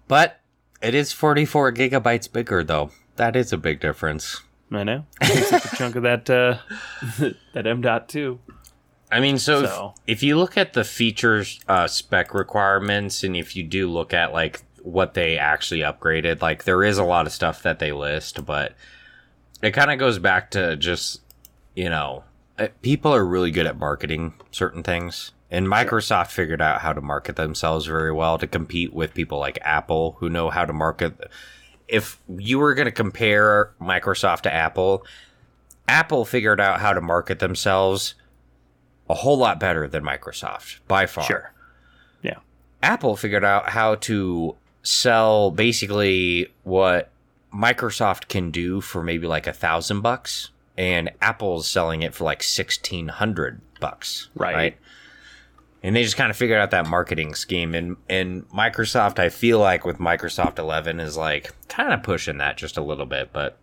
but 0.07 0.39
it 0.81 0.95
is 0.95 1.11
44 1.11 1.73
gigabytes 1.73 2.31
bigger 2.31 2.63
though. 2.63 2.91
That 3.17 3.35
is 3.35 3.51
a 3.51 3.57
big 3.57 3.79
difference. 3.79 4.41
I 4.71 4.83
know. 4.83 5.05
Takes 5.21 5.51
up 5.51 5.65
a 5.65 5.75
chunk 5.75 5.95
of 5.95 6.03
that 6.03 6.29
uh, 6.29 6.57
that 7.53 7.67
M 7.67 7.81
dot 7.81 8.07
two. 8.07 8.39
I 9.11 9.19
mean, 9.19 9.39
so, 9.39 9.63
if- 9.63 9.69
So- 9.69 9.93
If, 10.05 10.21
you 10.23 10.37
look 10.37 10.55
at 10.57 10.73
the 10.73 10.83
features 10.83 11.59
uh, 11.67 11.87
spec 11.87 12.33
requirements, 12.33 13.23
and 13.23 13.35
if 13.35 13.55
you 13.55 13.63
do 13.63 13.89
look 13.89 14.13
at 14.13 14.31
like 14.33 14.61
what 14.83 15.15
they 15.15 15.37
actually 15.37 15.79
upgraded, 15.81 16.41
like 16.43 16.63
there 16.63 16.83
is 16.83 16.97
a 16.99 17.03
lot 17.03 17.25
of 17.25 17.33
stuff 17.33 17.63
that 17.63 17.79
they 17.79 17.91
list, 17.91 18.45
but 18.45 18.73
it 19.63 19.71
kind 19.71 19.91
of 19.91 19.97
goes 19.99 20.19
back 20.19 20.51
to 20.51 20.75
just 20.77 21.21
you 21.75 21.89
know 21.89 22.23
Uh, 22.59 22.67
people 22.81 23.15
are 23.15 23.25
really 23.25 23.51
good 23.51 23.65
at 23.65 23.77
marketing 23.77 24.33
certain 24.51 24.83
things, 24.83 25.31
and 25.49 25.65
Microsoft 25.67 26.31
figured 26.31 26.61
out 26.61 26.81
how 26.81 26.91
to 26.93 27.01
market 27.01 27.37
themselves 27.37 27.85
very 27.85 28.11
well 28.11 28.37
to 28.37 28.45
compete 28.45 28.93
with 28.93 29.13
people 29.13 29.39
like 29.39 29.57
Apple 29.61 30.17
who 30.19 30.29
know 30.29 30.49
how 30.49 30.65
to 30.65 30.73
market. 30.73 31.31
If 31.87 32.19
you 32.27 32.59
were 32.59 32.75
going 32.75 32.85
to 32.85 32.91
compare 32.91 33.71
Microsoft 33.81 34.41
to 34.41 34.53
Apple, 34.53 35.05
Apple 35.87 36.25
figured 36.25 36.59
out 36.59 36.79
how 36.79 36.93
to 36.93 37.01
market 37.01 37.39
themselves 37.39 38.13
a 39.09 39.15
whole 39.15 39.37
lot 39.37 39.59
better 39.59 39.87
than 39.87 40.03
Microsoft 40.03 40.79
by 40.87 41.07
far. 41.07 41.23
Sure. 41.23 41.51
Yeah. 42.21 42.37
Apple 42.83 43.15
figured 43.15 43.43
out 43.43 43.69
how 43.69 43.95
to 43.95 44.55
sell 44.83 45.49
basically 45.49 46.51
what 46.63 47.09
Microsoft 47.53 48.27
can 48.27 48.51
do 48.51 48.81
for 48.81 49.03
maybe 49.03 49.25
like 49.25 49.47
a 49.47 49.53
thousand 49.53 50.01
bucks, 50.01 50.51
and 50.79 51.11
Apple's 51.21 51.67
selling 51.67 52.01
it 52.01 52.15
for 52.15 52.23
like 52.23 52.41
sixteen 52.41 53.09
hundred 53.09 53.59
bucks. 53.81 54.29
Right. 54.33 54.77
And 55.83 55.95
they 55.95 56.03
just 56.03 56.17
kind 56.17 56.29
of 56.29 56.35
figured 56.37 56.59
out 56.59 56.71
that 56.71 56.87
marketing 56.87 57.35
scheme, 57.35 57.75
and 57.75 57.97
and 58.09 58.47
Microsoft, 58.49 59.19
I 59.19 59.29
feel 59.29 59.59
like 59.59 59.85
with 59.85 59.97
Microsoft 59.97 60.57
11 60.57 60.99
is 60.99 61.15
like 61.15 61.53
kind 61.67 61.93
of 61.93 62.01
pushing 62.03 62.37
that 62.39 62.57
just 62.57 62.77
a 62.77 62.81
little 62.81 63.05
bit, 63.05 63.31
but 63.31 63.57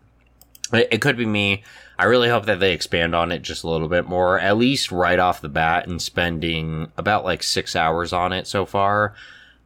it, 0.72 0.88
it 0.92 1.00
could 1.02 1.16
be 1.16 1.26
me. 1.26 1.62
I 1.98 2.04
really 2.04 2.28
hope 2.28 2.46
that 2.46 2.60
they 2.60 2.72
expand 2.72 3.14
on 3.14 3.32
it 3.32 3.40
just 3.42 3.64
a 3.64 3.68
little 3.68 3.88
bit 3.88 4.06
more, 4.06 4.38
at 4.38 4.56
least 4.56 4.92
right 4.92 5.18
off 5.18 5.40
the 5.42 5.48
bat, 5.48 5.86
and 5.86 6.00
spending 6.00 6.90
about 6.96 7.24
like 7.24 7.42
six 7.42 7.74
hours 7.76 8.12
on 8.14 8.32
it 8.32 8.46
so 8.46 8.64
far. 8.66 9.14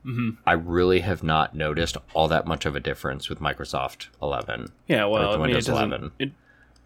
Mhm. 0.04 0.38
I 0.46 0.52
really 0.54 1.00
have 1.00 1.22
not 1.22 1.54
noticed 1.54 1.96
all 2.14 2.26
that 2.28 2.46
much 2.46 2.64
of 2.66 2.74
a 2.74 2.80
difference 2.80 3.28
with 3.28 3.38
Microsoft 3.38 4.06
11. 4.22 4.72
Yeah. 4.88 5.04
Well, 5.04 5.22
I 5.22 5.36
mean, 5.36 5.36
it 5.36 5.40
Windows 5.42 5.66
doesn't 5.66 5.92
11. 5.92 6.12
it 6.18 6.32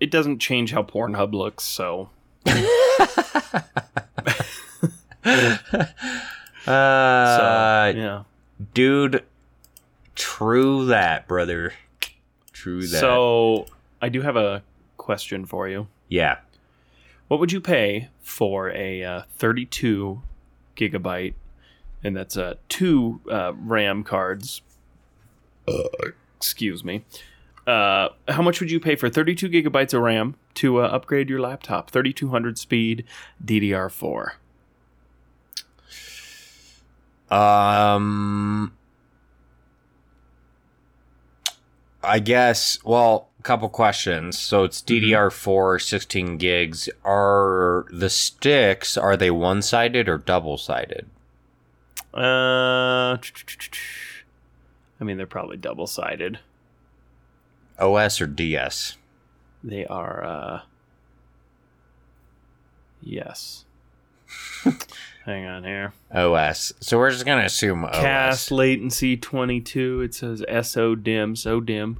it 0.05 0.11
doesn't 0.11 0.39
change 0.39 0.71
how 0.73 0.83
Pornhub 0.83 1.33
looks. 1.33 1.65
So 1.65 2.11
Uh, 6.67 7.37
so 7.37 7.99
yeah. 7.99 8.23
dude, 8.73 9.25
true 10.15 10.87
that, 10.87 11.27
brother. 11.29 11.73
True 12.53 12.81
that. 12.87 13.01
So 13.01 13.67
I 14.01 14.09
do 14.09 14.21
have 14.23 14.37
a 14.37 14.63
question 14.97 15.45
for 15.47 15.69
you. 15.69 15.89
yeah. 16.09 16.39
What 17.29 17.41
would 17.41 17.53
you 17.53 17.61
pay 17.61 18.09
for 18.21 18.71
a 18.71 19.03
uh, 19.03 19.23
32 19.39 20.21
gigabyte, 20.77 21.33
and 22.03 22.15
that's 22.15 22.37
uh, 22.37 22.55
two 22.69 23.21
uh, 23.31 23.53
RAM 23.57 24.05
cards? 24.05 24.61
Excuse 26.37 26.85
me. 26.85 27.05
Uh, 27.67 28.11
how 28.29 28.43
much 28.43 28.61
would 28.61 28.71
you 28.71 28.79
pay 28.79 28.95
for 28.95 29.09
32 29.09 29.49
gigabytes 29.49 29.95
of 29.95 30.03
RAM 30.03 30.37
to 30.55 30.83
uh, 30.83 30.87
upgrade 30.87 31.31
your 31.31 31.41
laptop? 31.41 31.91
3200 31.91 32.59
speed 32.59 33.05
DDR4. 33.45 34.33
Um, 37.31 38.73
I 42.03 42.19
guess. 42.19 42.79
Well, 42.85 43.29
a 43.41 43.43
couple 43.43 43.69
questions. 43.71 44.39
So 44.39 44.65
it's 44.65 44.83
DDR4, 44.83 45.81
16 45.81 46.37
gigs. 46.37 46.89
Are 47.05 47.87
the 47.91 48.11
sticks 48.11 48.97
are 48.97 49.17
they 49.17 49.31
one 49.31 49.63
sided 49.63 50.09
or 50.09 50.19
double 50.19 50.59
sided? 50.59 51.09
Uh, 52.13 53.17
I 53.17 55.05
mean, 55.05 55.17
they're 55.17 55.27
probably 55.27 55.57
double 55.57 55.87
sided. 55.87 56.39
OS 57.79 58.21
or 58.21 58.27
DS? 58.27 58.97
They 59.63 59.87
are, 59.87 60.25
uh, 60.25 60.61
yes. 63.03 63.65
Hang 65.25 65.47
on 65.47 65.65
here. 65.65 65.93
OS. 66.13 66.75
So 66.81 66.99
we're 66.99 67.11
just 67.11 67.25
gonna 67.25 67.45
assume 67.45 67.85
OS. 67.85 67.97
CAS 67.97 68.51
latency 68.51 69.17
22. 69.17 70.03
It 70.03 70.15
says 70.15 70.45
SO 70.63 70.95
DIMM, 70.95 71.37
SO 71.37 71.61
DIMM. 71.61 71.97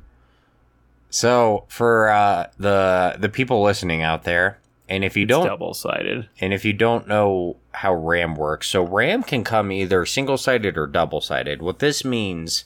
So 1.09 1.65
for 1.69 2.09
uh, 2.11 2.49
the 2.59 3.17
the 3.19 3.29
people 3.29 3.63
listening 3.63 4.03
out 4.03 4.25
there, 4.25 4.59
and 4.89 5.05
if 5.05 5.17
you 5.17 5.25
don't 5.25 5.47
double 5.47 5.73
sided. 5.73 6.29
And 6.41 6.53
if 6.53 6.65
you 6.65 6.73
don't 6.73 7.09
know 7.09 7.57
how 7.73 7.95
RAM 7.95 8.35
works, 8.35 8.67
so 8.67 8.83
RAM 8.83 9.23
can 9.23 9.43
come 9.45 9.73
either 9.73 10.05
single 10.05 10.37
sided 10.37 10.77
or 10.77 10.87
double 10.87 11.21
sided. 11.21 11.63
What 11.63 11.79
this 11.79 12.05
means 12.05 12.65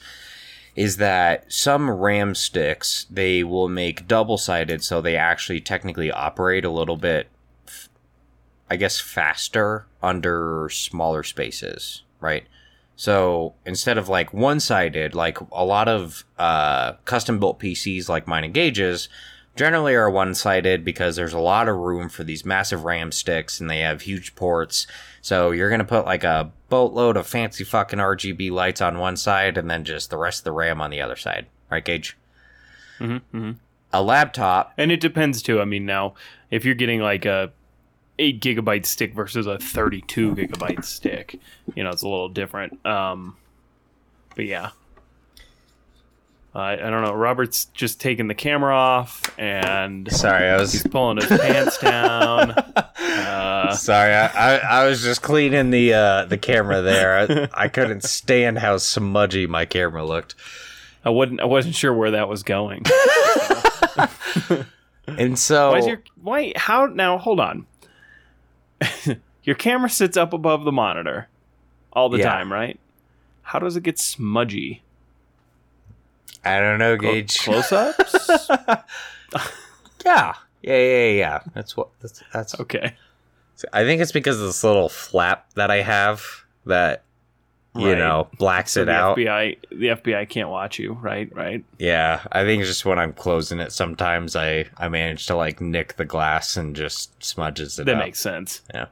is 0.78 0.98
that 0.98 1.52
some 1.52 1.90
RAM 1.90 2.36
sticks 2.36 3.04
they 3.10 3.42
will 3.42 3.68
make 3.68 4.06
double 4.06 4.38
sided, 4.38 4.80
so 4.84 5.00
they 5.00 5.16
actually 5.16 5.60
technically 5.60 6.08
operate 6.08 6.64
a 6.64 6.70
little 6.70 6.96
bit, 6.96 7.26
I 8.70 8.76
guess, 8.76 9.00
faster 9.00 9.86
under 10.04 10.68
smaller 10.70 11.24
spaces, 11.24 12.04
right? 12.20 12.44
So 12.94 13.54
instead 13.66 13.98
of 13.98 14.08
like 14.08 14.32
one 14.32 14.60
sided, 14.60 15.16
like 15.16 15.38
a 15.50 15.64
lot 15.64 15.88
of 15.88 16.22
uh, 16.38 16.92
custom 17.04 17.40
built 17.40 17.58
PCs 17.58 18.08
like 18.08 18.28
mine 18.28 18.44
and 18.44 18.54
Gage's 18.54 19.08
generally 19.58 19.94
are 19.96 20.08
one 20.08 20.34
sided 20.36 20.84
because 20.84 21.16
there's 21.16 21.32
a 21.32 21.38
lot 21.38 21.68
of 21.68 21.76
room 21.76 22.08
for 22.08 22.22
these 22.22 22.44
massive 22.44 22.84
RAM 22.84 23.10
sticks 23.10 23.60
and 23.60 23.68
they 23.68 23.80
have 23.80 24.02
huge 24.02 24.36
ports. 24.36 24.86
So 25.20 25.50
you're 25.50 25.68
going 25.68 25.80
to 25.80 25.84
put 25.84 26.06
like 26.06 26.22
a 26.22 26.52
boatload 26.68 27.16
of 27.16 27.26
fancy 27.26 27.64
fucking 27.64 27.98
RGB 27.98 28.52
lights 28.52 28.80
on 28.80 28.98
one 28.98 29.16
side 29.16 29.58
and 29.58 29.68
then 29.68 29.84
just 29.84 30.10
the 30.10 30.16
rest 30.16 30.40
of 30.40 30.44
the 30.44 30.52
RAM 30.52 30.80
on 30.80 30.90
the 30.90 31.00
other 31.00 31.16
side. 31.16 31.46
Right, 31.70 31.84
Gage? 31.84 32.16
Mm-hmm, 33.00 33.36
mm-hmm. 33.36 33.50
A 33.92 34.02
laptop. 34.02 34.72
And 34.78 34.92
it 34.92 35.00
depends 35.00 35.42
too. 35.42 35.60
I 35.60 35.64
mean, 35.64 35.84
now 35.84 36.14
if 36.52 36.64
you're 36.64 36.76
getting 36.76 37.00
like 37.00 37.24
a 37.24 37.52
eight 38.20 38.40
gigabyte 38.40 38.86
stick 38.86 39.12
versus 39.12 39.48
a 39.48 39.58
32 39.58 40.36
gigabyte 40.36 40.84
stick, 40.84 41.40
you 41.74 41.82
know, 41.82 41.90
it's 41.90 42.02
a 42.02 42.08
little 42.08 42.28
different. 42.28 42.86
Um, 42.86 43.36
but 44.36 44.44
yeah. 44.44 44.70
I 46.58 46.72
I 46.74 46.90
don't 46.90 47.02
know. 47.02 47.12
Robert's 47.12 47.66
just 47.66 48.00
taking 48.00 48.26
the 48.28 48.34
camera 48.34 48.74
off 48.74 49.32
and 49.38 50.10
Sorry, 50.12 50.48
I 50.48 50.58
he's 50.60 50.74
was 50.74 50.82
pulling 50.92 51.16
his 51.18 51.26
pants 51.26 51.78
down. 51.78 52.54
Uh, 53.00 53.72
sorry. 53.74 54.12
I, 54.14 54.26
I, 54.26 54.56
I 54.82 54.88
was 54.88 55.02
just 55.02 55.22
cleaning 55.22 55.70
the 55.70 55.92
uh, 55.94 56.24
the 56.24 56.38
camera 56.38 56.80
there. 56.82 57.48
I, 57.54 57.64
I 57.64 57.68
couldn't 57.68 58.02
stand 58.04 58.58
how 58.58 58.76
smudgy 58.78 59.46
my 59.46 59.64
camera 59.66 60.04
looked. 60.04 60.34
I 61.04 61.10
wasn't 61.10 61.40
I 61.40 61.44
wasn't 61.44 61.74
sure 61.74 61.92
where 61.94 62.10
that 62.12 62.28
was 62.28 62.42
going. 62.42 62.84
And 65.06 65.38
so 65.38 65.70
Why 65.72 65.78
your 65.86 66.02
why 66.20 66.52
how 66.56 66.86
now 66.86 67.16
hold 67.18 67.40
on. 67.40 67.66
your 69.42 69.56
camera 69.56 69.88
sits 69.88 70.16
up 70.18 70.32
above 70.34 70.64
the 70.64 70.72
monitor 70.72 71.28
all 71.92 72.08
the 72.10 72.18
Yeah. 72.18 72.30
time, 72.30 72.52
right? 72.52 72.78
How 73.42 73.58
does 73.58 73.74
it 73.76 73.82
get 73.82 73.98
smudgy? 73.98 74.82
I 76.44 76.60
don't 76.60 76.78
know, 76.78 76.96
Clo- 76.96 77.12
Gage. 77.12 77.38
Close-ups? 77.44 78.48
Yeah, 80.04 80.34
yeah, 80.62 80.76
yeah, 80.76 81.08
yeah. 81.10 81.40
That's 81.54 81.76
what. 81.76 81.88
That's. 82.00 82.22
that's 82.32 82.58
okay. 82.60 82.94
I 83.72 83.84
think 83.84 84.00
it's 84.00 84.12
because 84.12 84.40
of 84.40 84.46
this 84.46 84.62
little 84.62 84.88
flap 84.88 85.52
that 85.54 85.70
I 85.70 85.82
have 85.82 86.22
that 86.66 87.02
you 87.74 87.88
Right. 87.90 87.98
know 87.98 88.28
blacks 88.38 88.72
So 88.72 88.82
it 88.82 88.84
the 88.86 88.92
out. 88.92 89.16
FBI 89.18 89.58
the 89.70 89.86
FBI 89.88 90.28
can't 90.28 90.48
watch 90.48 90.78
you, 90.78 90.92
right? 90.94 91.28
Right. 91.34 91.64
Yeah, 91.78 92.22
I 92.32 92.44
think 92.44 92.60
it's 92.60 92.70
just 92.70 92.84
when 92.84 92.98
I'm 92.98 93.12
closing 93.12 93.58
it, 93.58 93.72
sometimes 93.72 94.36
I 94.36 94.66
I 94.78 94.88
manage 94.88 95.26
to 95.26 95.36
like 95.36 95.60
nick 95.60 95.96
the 95.96 96.04
glass 96.04 96.56
and 96.56 96.74
just 96.76 97.22
smudges 97.22 97.78
it 97.78 97.86
That 97.86 97.96
up. 97.96 98.04
makes 98.04 98.20
sense. 98.20 98.62
Yeah. 98.72 98.86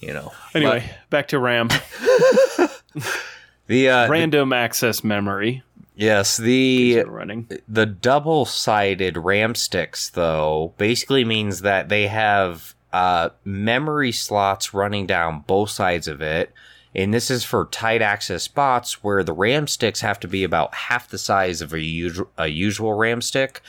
You 0.00 0.12
know. 0.12 0.32
Anyway, 0.54 0.90
back 1.08 1.28
to 1.28 1.38
RAM. 1.38 1.68
But 1.68 2.82
the 3.66 3.88
uh, 3.88 4.08
Random 4.08 4.52
access 4.52 5.02
memory 5.02 5.62
yes, 5.94 6.36
the 6.36 7.04
running. 7.04 7.48
the 7.68 7.86
double-sided 7.86 9.16
RAM 9.16 9.54
sticks 9.54 10.10
though 10.10 10.74
basically 10.78 11.24
means 11.24 11.60
that 11.62 11.88
they 11.88 12.06
have 12.08 12.74
uh, 12.94 13.30
memory 13.44 14.12
slots 14.12 14.72
running 14.72 15.04
down 15.06 15.44
both 15.46 15.70
sides 15.70 16.06
of 16.06 16.22
it. 16.22 16.52
And 16.94 17.12
this 17.12 17.28
is 17.28 17.42
for 17.42 17.66
tight 17.66 18.02
access 18.02 18.44
spots 18.44 19.02
where 19.02 19.24
the 19.24 19.32
RAM 19.32 19.66
sticks 19.66 20.00
have 20.02 20.20
to 20.20 20.28
be 20.28 20.44
about 20.44 20.74
half 20.74 21.08
the 21.08 21.18
size 21.18 21.60
of 21.60 21.74
a, 21.74 22.10
a 22.38 22.46
usual 22.46 22.94
RAM 22.94 23.20
stick. 23.20 23.62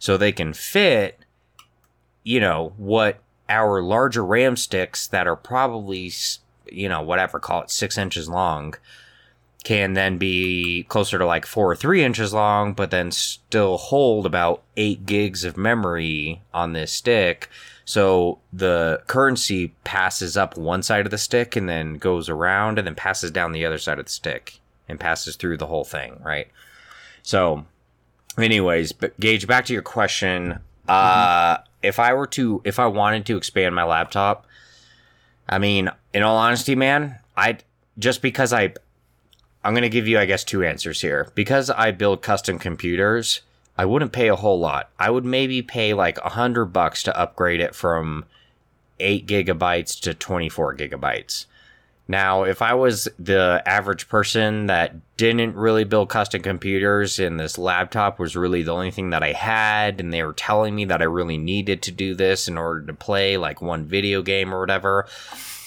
So 0.00 0.16
they 0.16 0.32
can 0.32 0.52
fit, 0.52 1.20
you 2.24 2.40
know, 2.40 2.72
what 2.76 3.22
our 3.48 3.82
larger 3.82 4.24
RAM 4.24 4.56
sticks 4.56 5.06
that 5.06 5.28
are 5.28 5.36
probably, 5.36 6.10
you 6.72 6.88
know, 6.88 7.02
whatever, 7.02 7.38
call 7.38 7.62
it 7.62 7.70
six 7.70 7.96
inches 7.96 8.28
long, 8.28 8.74
can 9.64 9.94
then 9.94 10.18
be 10.18 10.84
closer 10.88 11.18
to 11.18 11.26
like 11.26 11.46
four 11.46 11.70
or 11.70 11.76
three 11.76 12.02
inches 12.02 12.34
long, 12.34 12.72
but 12.72 12.90
then 12.90 13.10
still 13.10 13.76
hold 13.76 14.26
about 14.26 14.62
eight 14.76 15.06
gigs 15.06 15.44
of 15.44 15.56
memory 15.56 16.42
on 16.52 16.72
this 16.72 16.92
stick. 16.92 17.48
So 17.84 18.38
the 18.52 19.02
currency 19.06 19.68
passes 19.84 20.36
up 20.36 20.56
one 20.56 20.82
side 20.82 21.06
of 21.06 21.10
the 21.10 21.18
stick 21.18 21.56
and 21.56 21.68
then 21.68 21.94
goes 21.94 22.28
around 22.28 22.78
and 22.78 22.86
then 22.86 22.94
passes 22.94 23.30
down 23.30 23.52
the 23.52 23.64
other 23.64 23.78
side 23.78 23.98
of 23.98 24.06
the 24.06 24.10
stick 24.10 24.60
and 24.88 24.98
passes 24.98 25.36
through 25.36 25.58
the 25.58 25.66
whole 25.66 25.84
thing, 25.84 26.20
right? 26.24 26.48
So, 27.22 27.64
anyways, 28.38 28.92
but 28.92 29.18
Gage, 29.20 29.46
back 29.46 29.64
to 29.66 29.72
your 29.72 29.82
question. 29.82 30.58
Uh, 30.88 31.58
if 31.82 31.98
I 31.98 32.14
were 32.14 32.26
to, 32.28 32.60
if 32.64 32.78
I 32.78 32.86
wanted 32.86 33.26
to 33.26 33.36
expand 33.36 33.74
my 33.74 33.84
laptop, 33.84 34.46
I 35.48 35.58
mean, 35.58 35.90
in 36.12 36.22
all 36.22 36.36
honesty, 36.36 36.74
man, 36.74 37.18
I 37.36 37.58
just 37.98 38.22
because 38.22 38.52
I 38.52 38.74
I'm 39.64 39.74
going 39.74 39.82
to 39.82 39.88
give 39.88 40.08
you, 40.08 40.18
I 40.18 40.26
guess, 40.26 40.44
two 40.44 40.64
answers 40.64 41.00
here. 41.00 41.30
Because 41.34 41.70
I 41.70 41.92
build 41.92 42.22
custom 42.22 42.58
computers, 42.58 43.42
I 43.76 43.84
wouldn't 43.84 44.12
pay 44.12 44.28
a 44.28 44.36
whole 44.36 44.58
lot. 44.58 44.90
I 44.98 45.10
would 45.10 45.24
maybe 45.24 45.62
pay 45.62 45.94
like 45.94 46.18
a 46.18 46.30
hundred 46.30 46.66
bucks 46.66 47.02
to 47.04 47.18
upgrade 47.18 47.60
it 47.60 47.74
from 47.74 48.24
eight 49.00 49.26
gigabytes 49.26 49.98
to 50.00 50.14
24 50.14 50.76
gigabytes. 50.76 51.46
Now, 52.08 52.42
if 52.42 52.60
I 52.60 52.74
was 52.74 53.08
the 53.18 53.62
average 53.64 54.08
person 54.08 54.66
that 54.66 54.94
didn't 55.16 55.54
really 55.54 55.84
build 55.84 56.08
custom 56.08 56.42
computers 56.42 57.18
and 57.18 57.38
this 57.38 57.56
laptop 57.56 58.18
was 58.18 58.36
really 58.36 58.62
the 58.62 58.72
only 58.72 58.90
thing 58.90 59.10
that 59.10 59.22
I 59.22 59.32
had, 59.32 60.00
and 60.00 60.12
they 60.12 60.22
were 60.22 60.32
telling 60.32 60.74
me 60.74 60.84
that 60.86 61.00
I 61.00 61.04
really 61.04 61.38
needed 61.38 61.80
to 61.82 61.92
do 61.92 62.14
this 62.14 62.48
in 62.48 62.58
order 62.58 62.82
to 62.86 62.92
play 62.92 63.36
like 63.36 63.62
one 63.62 63.86
video 63.86 64.20
game 64.20 64.52
or 64.52 64.60
whatever, 64.60 65.06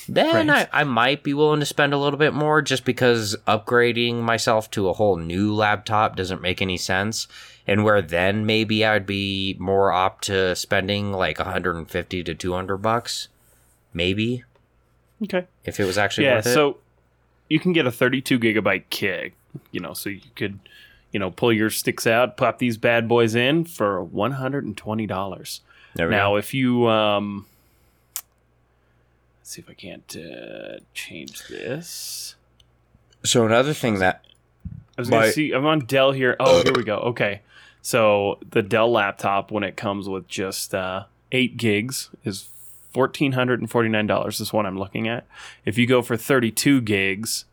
then 0.08 0.50
I, 0.50 0.68
I 0.72 0.84
might 0.84 1.24
be 1.24 1.34
willing 1.34 1.60
to 1.60 1.66
spend 1.66 1.94
a 1.94 1.98
little 1.98 2.20
bit 2.20 2.34
more 2.34 2.62
just 2.62 2.86
because 2.86 3.36
upgrading 3.48 4.22
myself 4.22 4.70
to 4.72 4.90
a 4.90 4.94
whole 4.94 5.18
new 5.18 5.54
laptop 5.54 6.16
doesn't 6.16 6.42
make 6.42 6.62
any 6.62 6.78
sense. 6.78 7.28
And 7.68 7.84
where 7.84 8.02
then 8.02 8.46
maybe 8.46 8.86
I'd 8.86 9.06
be 9.08 9.56
more 9.60 9.92
opt 9.92 10.26
to 10.26 10.56
spending 10.56 11.12
like 11.12 11.40
150 11.40 12.24
to 12.24 12.36
200 12.36 12.78
bucks, 12.78 13.28
maybe 13.94 14.44
Okay. 15.24 15.46
if 15.64 15.80
it 15.80 15.86
was 15.86 15.98
actually 15.98 16.26
Yeah, 16.26 16.36
worth 16.36 16.48
it. 16.48 16.54
so 16.54 16.78
you 17.50 17.60
can 17.60 17.74
get 17.74 17.88
a 17.88 17.92
32 17.92 18.38
gigabyte 18.40 18.84
kit, 18.90 19.34
you 19.72 19.80
know, 19.80 19.94
so 19.94 20.10
you 20.10 20.22
could, 20.36 20.60
you 21.12 21.20
know, 21.20 21.32
pull 21.32 21.52
your 21.54 21.70
sticks 21.72 22.06
out, 22.06 22.38
pop 22.38 22.60
these 22.60 22.78
bad 22.78 23.08
boys 23.08 23.34
in 23.34 23.66
for 23.66 24.04
$120. 24.06 25.60
Now, 25.98 26.32
go. 26.32 26.36
if 26.36 26.54
you, 26.54 26.88
um, 26.88 27.46
let's 29.46 29.54
see 29.54 29.62
if 29.62 29.70
I 29.70 29.76
can't 29.76 30.18
uh, 30.18 30.80
change 30.96 31.48
this. 31.50 32.34
So 33.24 33.46
another 33.46 33.74
thing 33.76 34.00
that 34.00 34.26
I 34.98 35.02
was 35.02 35.08
gonna 35.12 35.28
My- 35.28 35.30
see. 35.32 35.52
I'm 35.52 35.68
on 35.68 35.82
Dell 35.82 36.14
here. 36.14 36.36
Oh, 36.40 36.64
here 36.64 36.74
we 36.74 36.84
go. 36.84 36.98
Okay, 36.98 37.42
so 37.84 38.40
the 38.50 38.64
Dell 38.64 38.92
laptop, 38.92 39.52
when 39.52 39.64
it 39.64 39.78
comes 39.78 40.10
with 40.10 40.28
just 40.28 40.74
uh, 40.74 41.04
eight 41.32 41.58
gigs, 41.58 42.10
is 42.24 42.48
fourteen 42.92 43.34
hundred 43.34 43.60
and 43.60 43.70
forty 43.70 43.88
nine 43.88 44.08
dollars. 44.08 44.40
This 44.40 44.52
one 44.52 44.66
I'm 44.66 44.80
looking 44.80 45.08
at. 45.08 45.28
If 45.64 45.78
you 45.78 45.86
go 45.86 46.02
for 46.02 46.18
thirty 46.18 46.50
two 46.50 46.82
gigs, 46.82 47.46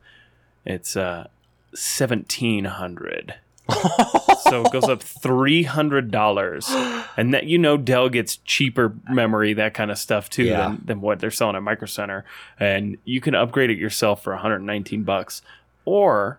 it's 0.65 0.97
uh, 0.97 1.29
seventeen 1.75 2.65
hundred. 2.65 3.35
so 4.43 4.63
it 4.65 4.73
goes 4.73 4.85
up 4.89 5.03
three 5.03 5.63
hundred 5.63 6.11
dollars, 6.11 6.69
and 7.17 7.33
that 7.33 7.45
you 7.45 7.59
know 7.59 7.77
Dell 7.77 8.09
gets 8.09 8.37
cheaper 8.39 8.93
memory, 9.09 9.53
that 9.55 9.73
kind 9.75 9.91
of 9.91 9.99
stuff 9.99 10.29
too, 10.29 10.45
Yeah. 10.45 10.69
than, 10.69 10.83
than 10.85 11.01
what 11.01 11.21
they're 11.21 11.31
selling 11.31 11.57
at 11.57 11.63
Micro 11.63 11.87
Center, 11.87 12.25
and 12.59 12.99
you 13.05 13.21
can 13.21 13.35
upgrade 13.35 13.71
it 13.71 13.79
yourself 13.79 14.23
for 14.23 14.33
one 14.33 14.43
hundred 14.43 14.61
nineteen 14.61 15.05
bucks, 15.05 15.43
or 15.85 16.39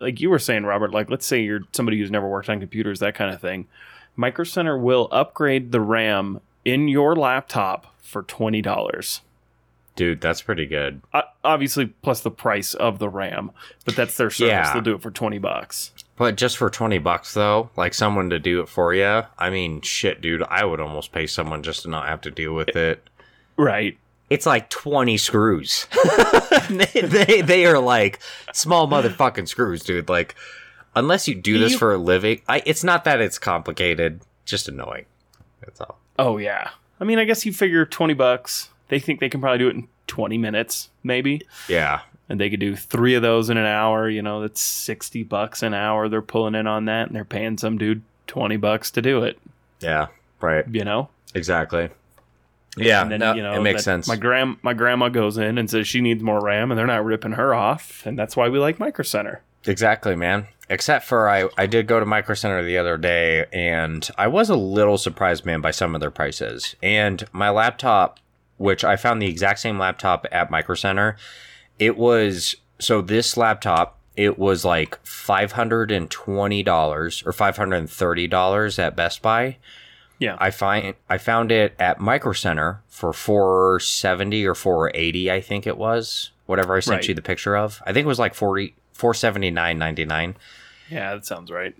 like 0.00 0.20
you 0.20 0.30
were 0.30 0.38
saying, 0.38 0.64
Robert, 0.64 0.92
like 0.92 1.10
let's 1.10 1.26
say 1.26 1.42
you're 1.42 1.60
somebody 1.72 1.98
who's 1.98 2.10
never 2.10 2.28
worked 2.28 2.48
on 2.48 2.58
computers, 2.58 2.98
that 3.00 3.14
kind 3.14 3.32
of 3.32 3.40
thing. 3.40 3.68
Micro 4.16 4.44
Center 4.44 4.76
will 4.76 5.08
upgrade 5.12 5.72
the 5.72 5.80
RAM 5.80 6.40
in 6.64 6.88
your 6.88 7.14
laptop 7.14 7.94
for 8.00 8.22
twenty 8.22 8.62
dollars. 8.62 9.20
dude, 9.94 10.20
that's 10.20 10.42
pretty 10.42 10.66
good. 10.66 11.02
Uh, 11.12 11.22
obviously, 11.44 11.86
plus 11.86 12.20
the 12.20 12.30
price 12.30 12.74
of 12.74 12.98
the 12.98 13.08
RAM, 13.08 13.50
but 13.84 13.94
that's 13.94 14.16
their 14.16 14.30
service. 14.30 14.50
Yeah. 14.50 14.72
They'll 14.72 14.82
do 14.82 14.94
it 14.94 15.02
for 15.02 15.10
twenty 15.10 15.38
bucks. 15.38 15.92
But 16.22 16.36
just 16.36 16.56
for 16.56 16.70
20 16.70 16.98
bucks 16.98 17.34
though, 17.34 17.70
like 17.74 17.94
someone 17.94 18.30
to 18.30 18.38
do 18.38 18.60
it 18.60 18.68
for 18.68 18.94
you, 18.94 19.22
I 19.36 19.50
mean, 19.50 19.80
shit, 19.80 20.20
dude, 20.20 20.44
I 20.44 20.64
would 20.64 20.78
almost 20.78 21.10
pay 21.10 21.26
someone 21.26 21.64
just 21.64 21.82
to 21.82 21.90
not 21.90 22.06
have 22.06 22.20
to 22.20 22.30
deal 22.30 22.54
with 22.54 22.76
it. 22.76 23.02
Right. 23.56 23.98
It's 24.30 24.46
like 24.46 24.70
20 24.70 25.16
screws. 25.16 25.88
they, 26.70 27.00
they 27.00 27.40
they 27.40 27.66
are 27.66 27.80
like 27.80 28.20
small 28.52 28.86
motherfucking 28.86 29.48
screws, 29.48 29.82
dude. 29.82 30.08
Like 30.08 30.36
unless 30.94 31.26
you 31.26 31.34
do 31.34 31.58
this 31.58 31.72
You- 31.72 31.78
for 31.78 31.92
a 31.92 31.98
living, 31.98 32.40
I 32.48 32.62
it's 32.64 32.84
not 32.84 33.02
that 33.02 33.20
it's 33.20 33.40
complicated, 33.40 34.20
just 34.44 34.68
annoying. 34.68 35.06
That's 35.60 35.80
all. 35.80 35.98
Oh 36.20 36.36
yeah. 36.38 36.70
I 37.00 37.04
mean, 37.04 37.18
I 37.18 37.24
guess 37.24 37.44
you 37.44 37.52
figure 37.52 37.84
twenty 37.84 38.14
bucks. 38.14 38.70
They 38.90 39.00
think 39.00 39.18
they 39.18 39.28
can 39.28 39.40
probably 39.40 39.58
do 39.58 39.66
it 39.66 39.74
in 39.74 39.88
twenty 40.06 40.38
minutes, 40.38 40.88
maybe, 41.02 41.42
Yeah. 41.68 42.02
And 42.28 42.40
they 42.40 42.50
could 42.50 42.60
do 42.60 42.76
three 42.76 43.14
of 43.14 43.22
those 43.22 43.50
in 43.50 43.56
an 43.56 43.66
hour. 43.66 44.08
You 44.08 44.22
know, 44.22 44.40
that's 44.40 44.60
sixty 44.60 45.22
bucks 45.22 45.62
an 45.62 45.74
hour. 45.74 46.08
They're 46.08 46.22
pulling 46.22 46.54
in 46.54 46.66
on 46.66 46.86
that, 46.86 47.06
and 47.08 47.16
they're 47.16 47.24
paying 47.24 47.58
some 47.58 47.78
dude 47.78 48.02
twenty 48.26 48.56
bucks 48.56 48.90
to 48.92 49.02
do 49.02 49.22
it. 49.22 49.38
Yeah. 49.80 50.08
Right. 50.40 50.66
You 50.68 50.84
know. 50.84 51.08
Exactly. 51.34 51.90
Yeah, 52.76 53.02
And 53.02 53.10
then 53.10 53.20
no, 53.20 53.34
you 53.34 53.42
know 53.42 53.52
it 53.52 53.60
makes 53.60 53.84
sense. 53.84 54.08
My 54.08 54.16
grand 54.16 54.56
my 54.62 54.72
grandma 54.72 55.10
goes 55.10 55.36
in 55.36 55.58
and 55.58 55.68
says 55.68 55.86
she 55.86 56.00
needs 56.00 56.22
more 56.22 56.40
RAM, 56.40 56.70
and 56.70 56.78
they're 56.78 56.86
not 56.86 57.04
ripping 57.04 57.32
her 57.32 57.54
off, 57.54 58.06
and 58.06 58.18
that's 58.18 58.34
why 58.34 58.48
we 58.48 58.58
like 58.58 58.78
Micro 58.78 59.04
Center. 59.04 59.42
Exactly, 59.66 60.16
man. 60.16 60.46
Except 60.70 61.04
for 61.04 61.28
I, 61.28 61.48
I 61.58 61.66
did 61.66 61.86
go 61.86 62.00
to 62.00 62.06
Micro 62.06 62.34
Center 62.34 62.62
the 62.62 62.78
other 62.78 62.96
day, 62.96 63.44
and 63.52 64.08
I 64.16 64.26
was 64.26 64.48
a 64.48 64.56
little 64.56 64.96
surprised, 64.96 65.44
man, 65.44 65.60
by 65.60 65.70
some 65.70 65.94
of 65.94 66.00
their 66.00 66.10
prices. 66.10 66.74
And 66.82 67.22
my 67.32 67.50
laptop, 67.50 68.18
which 68.56 68.84
I 68.84 68.96
found 68.96 69.20
the 69.20 69.28
exact 69.28 69.60
same 69.60 69.78
laptop 69.78 70.26
at 70.32 70.50
Micro 70.50 70.74
Center, 70.74 71.16
it 71.84 71.96
was 71.96 72.54
so 72.78 73.00
this 73.00 73.36
laptop 73.36 73.98
it 74.16 74.38
was 74.38 74.64
like 74.64 74.98
five 75.04 75.52
hundred 75.52 75.90
and 75.90 76.10
twenty 76.10 76.62
dollars 76.62 77.22
or 77.26 77.32
five 77.32 77.56
hundred 77.56 77.76
and 77.76 77.90
thirty 77.90 78.26
dollars 78.28 78.78
at 78.78 78.94
Best 78.94 79.22
Buy. 79.22 79.56
Yeah. 80.18 80.36
I 80.38 80.50
find 80.50 80.94
I 81.08 81.18
found 81.18 81.50
it 81.50 81.74
at 81.78 81.98
Micro 81.98 82.32
Center 82.32 82.82
for 82.88 83.12
four 83.12 83.80
seventy 83.80 84.44
or 84.46 84.54
four 84.54 84.90
eighty, 84.94 85.30
I 85.30 85.40
think 85.40 85.66
it 85.66 85.76
was. 85.76 86.30
Whatever 86.46 86.76
I 86.76 86.80
sent 86.80 86.98
Right. 86.98 87.08
you 87.08 87.14
the 87.14 87.22
picture 87.22 87.56
of. 87.56 87.80
I 87.86 87.92
think 87.92 88.04
it 88.04 88.08
was 88.08 88.18
like 88.18 88.34
40 88.34 88.74
479.99. 88.96 90.34
Yeah, 90.90 91.14
that 91.14 91.24
sounds 91.26 91.50
right. 91.50 91.74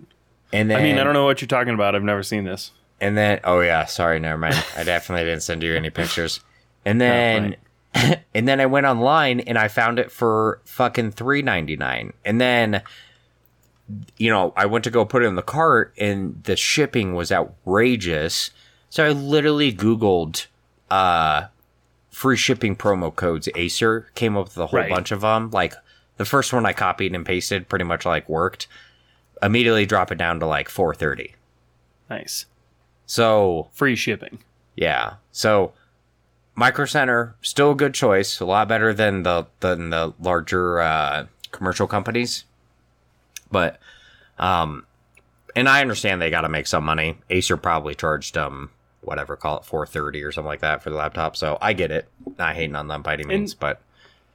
And 0.51 0.69
then 0.69 0.79
I 0.79 0.83
mean, 0.83 0.97
I 0.97 1.03
don't 1.03 1.13
know 1.13 1.25
what 1.25 1.41
you're 1.41 1.47
talking 1.47 1.73
about. 1.73 1.95
I've 1.95 2.03
never 2.03 2.23
seen 2.23 2.43
this. 2.43 2.71
And 2.99 3.17
then, 3.17 3.39
oh 3.43 3.59
yeah, 3.59 3.85
sorry, 3.85 4.19
never 4.19 4.37
mind. 4.37 4.55
I 4.77 4.83
definitely 4.83 5.25
didn't 5.25 5.43
send 5.43 5.61
you 5.63 5.75
any 5.75 5.89
pictures. 5.89 6.39
And 6.85 6.99
then, 7.05 7.55
and 8.33 8.47
then 8.47 8.59
I 8.59 8.65
went 8.65 8.85
online 8.85 9.39
and 9.41 9.57
I 9.57 9.67
found 9.67 9.99
it 9.99 10.11
for 10.11 10.59
fucking 10.65 11.11
three 11.11 11.41
ninety 11.41 11.75
nine. 11.75 12.13
And 12.25 12.39
then, 12.41 12.81
you 14.17 14.29
know, 14.29 14.53
I 14.55 14.65
went 14.65 14.83
to 14.85 14.89
go 14.89 15.05
put 15.05 15.23
it 15.23 15.27
in 15.27 15.35
the 15.35 15.41
cart, 15.41 15.93
and 15.97 16.43
the 16.43 16.55
shipping 16.55 17.13
was 17.15 17.31
outrageous. 17.31 18.51
So 18.89 19.05
I 19.05 19.09
literally 19.09 19.73
Googled, 19.73 20.45
uh, 20.91 21.47
free 22.11 22.37
shipping 22.37 22.75
promo 22.75 23.13
codes. 23.15 23.49
Acer 23.55 24.07
came 24.15 24.37
up 24.37 24.45
with 24.45 24.57
a 24.57 24.67
whole 24.67 24.79
Right. 24.79 24.89
bunch 24.89 25.11
of 25.11 25.21
them. 25.21 25.49
Like 25.51 25.73
the 26.17 26.25
first 26.25 26.53
one 26.53 26.65
I 26.65 26.73
copied 26.73 27.13
and 27.15 27.25
pasted, 27.25 27.69
pretty 27.69 27.85
much 27.85 28.05
like 28.05 28.29
worked. 28.29 28.67
Immediately 29.41 29.85
drop 29.85 30.11
it 30.11 30.17
down 30.17 30.39
to 30.39 30.45
like 30.45 30.69
four 30.69 30.93
thirty. 30.95 31.35
Nice. 32.09 32.45
So 33.05 33.69
Free 33.73 33.95
shipping. 33.95 34.39
yeah. 34.75 35.15
So 35.31 35.73
Micro 36.55 36.85
Center 36.85 37.35
still 37.41 37.71
a 37.71 37.75
good 37.75 37.93
choice, 37.93 38.39
a 38.39 38.45
lot 38.45 38.67
better 38.67 38.93
than 38.93 39.23
the 39.23 39.47
than 39.59 39.89
the 39.89 40.13
larger 40.19 40.79
uh, 40.79 41.25
commercial 41.51 41.87
companies. 41.87 42.45
But 43.51 43.79
um 44.39 44.85
and 45.55 45.69
I 45.69 45.81
understand 45.81 46.21
they 46.21 46.29
got 46.31 46.41
to 46.41 46.49
make 46.49 46.65
some 46.65 46.83
money. 46.83 47.19
Acer 47.29 47.57
probably 47.57 47.93
charged 47.95 48.33
them 48.33 48.71
whatever, 49.01 49.35
call 49.35 49.57
it 49.57 49.65
430 49.65 50.23
or 50.23 50.31
something 50.31 50.47
like 50.47 50.61
that 50.61 50.81
for 50.81 50.89
the 50.89 50.95
laptop. 50.95 51.35
So 51.35 51.57
I 51.61 51.73
get 51.73 51.91
it. 51.91 52.07
Not 52.37 52.55
hating 52.55 52.75
on 52.75 52.87
them 52.87 53.01
by 53.01 53.13
any 53.13 53.25
means, 53.25 53.53
but 53.53 53.81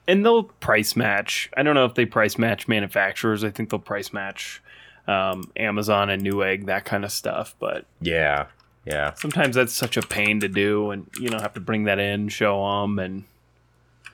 And 0.06 0.24
they'll 0.24 0.44
price 0.44 0.94
match. 0.94 1.50
I 1.56 1.62
don't 1.62 1.74
know 1.74 1.84
if 1.84 1.94
they 1.94 2.06
price 2.06 2.38
match 2.38 2.68
manufacturers. 2.68 3.44
I 3.44 3.50
think 3.50 3.70
they'll 3.70 3.80
price 3.80 4.12
match 4.12 4.62
um, 5.06 5.50
Amazon 5.56 6.10
and 6.10 6.22
Newegg, 6.22 6.66
that 6.66 6.84
kind 6.84 7.04
of 7.04 7.12
stuff. 7.12 7.54
But 7.58 7.86
yeah. 8.00 8.46
Yeah. 8.88 9.14
sometimes 9.14 9.54
that's 9.56 9.72
such 9.74 9.96
a 9.96 10.02
pain 10.02 10.40
to 10.40 10.48
do, 10.48 10.90
and 10.90 11.08
you 11.20 11.28
know 11.28 11.38
have 11.38 11.54
to 11.54 11.60
bring 11.60 11.84
that 11.84 11.98
in, 11.98 12.28
show 12.28 12.64
them, 12.82 12.98
and 12.98 13.24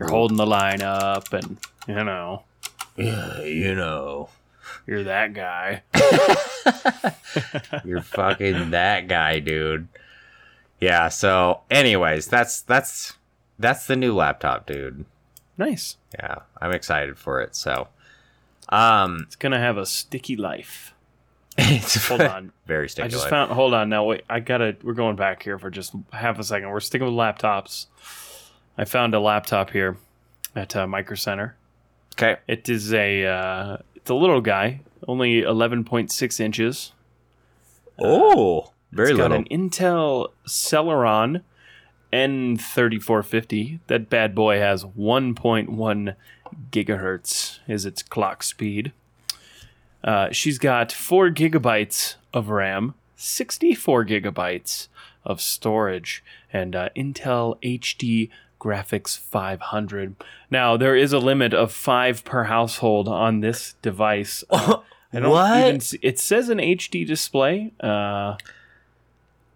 you're 0.00 0.08
holding 0.10 0.36
the 0.36 0.46
line 0.46 0.82
up, 0.82 1.32
and 1.32 1.58
you 1.86 1.94
know 2.02 2.42
Yeah, 2.96 3.40
you 3.42 3.74
know. 3.74 4.28
you're 4.86 5.04
that 5.04 5.32
guy. 5.34 5.82
You're 7.84 8.02
fucking 8.02 8.70
that 8.70 9.08
guy, 9.08 9.38
dude. 9.40 9.88
Yeah, 10.80 11.08
so 11.08 11.60
anyways, 11.70 12.26
that's 12.28 12.60
that's 12.62 13.14
that's 13.58 13.86
the 13.86 13.96
new 13.96 14.14
laptop, 14.14 14.66
dude. 14.66 15.04
Nice. 15.58 15.96
Yeah, 16.18 16.38
I'm 16.60 16.72
excited 16.72 17.18
for 17.18 17.40
it. 17.40 17.54
So 17.56 17.88
um 18.70 19.24
It's 19.26 19.36
gonna 19.36 19.58
have 19.60 19.76
a 19.76 19.86
sticky 19.86 20.36
life. 20.36 20.93
It's 21.58 22.08
Hold 22.08 22.20
on. 22.22 22.52
very 22.66 22.88
sticky. 22.88 23.06
I 23.06 23.08
just 23.08 23.24
life. 23.24 23.30
found. 23.30 23.52
Hold 23.52 23.74
on. 23.74 23.88
Now 23.88 24.04
wait. 24.04 24.24
I 24.28 24.40
gotta. 24.40 24.76
We're 24.82 24.94
going 24.94 25.16
back 25.16 25.42
here 25.42 25.58
for 25.58 25.70
just 25.70 25.94
half 26.12 26.38
a 26.38 26.44
second. 26.44 26.68
We're 26.70 26.80
sticking 26.80 27.06
with 27.06 27.14
laptops. 27.14 27.86
I 28.76 28.84
found 28.84 29.14
a 29.14 29.20
laptop 29.20 29.70
here 29.70 29.96
at 30.56 30.74
uh, 30.74 30.86
Micro 30.86 31.14
Center. 31.16 31.56
okay. 32.14 32.36
It 32.48 32.68
is 32.68 32.92
a. 32.92 33.24
Uh, 33.26 33.76
it's 33.94 34.10
a 34.10 34.14
little 34.14 34.40
guy, 34.40 34.80
only 35.08 35.42
11.6 35.42 36.40
inches. 36.40 36.92
Oh, 37.98 38.72
very 38.92 39.10
It's 39.12 39.16
got 39.18 39.30
little. 39.30 39.46
an 39.50 39.68
Intel 39.70 40.28
Celeron 40.46 41.42
N3450. 42.12 43.80
That 43.86 44.10
bad 44.10 44.34
boy 44.34 44.58
has 44.58 44.84
1.1 44.84 46.16
gigahertz 46.70 47.58
is 47.68 47.86
its 47.86 48.02
clock 48.02 48.42
speed. 48.42 48.92
Uh, 50.04 50.30
she's 50.30 50.58
got 50.58 50.92
four 50.92 51.30
gigabytes 51.30 52.16
of 52.32 52.50
RAM, 52.50 52.94
64 53.16 54.04
gigabytes 54.04 54.88
of 55.24 55.40
storage, 55.40 56.22
and 56.52 56.76
uh, 56.76 56.90
Intel 56.94 57.58
HD 57.62 58.28
Graphics 58.60 59.18
500. 59.18 60.14
Now 60.50 60.76
there 60.76 60.94
is 60.94 61.12
a 61.12 61.18
limit 61.18 61.52
of 61.54 61.72
five 61.72 62.22
per 62.24 62.44
household 62.44 63.08
on 63.08 63.40
this 63.40 63.74
device. 63.82 64.44
Uh, 65.14 65.18
I 65.18 65.20
don't 65.20 65.30
What? 65.30 65.66
even 65.68 65.80
see, 65.80 65.98
it 66.02 66.18
says 66.18 66.48
an 66.48 66.58
HD 66.58 67.06
display. 67.06 67.72
Uh, 67.78 68.34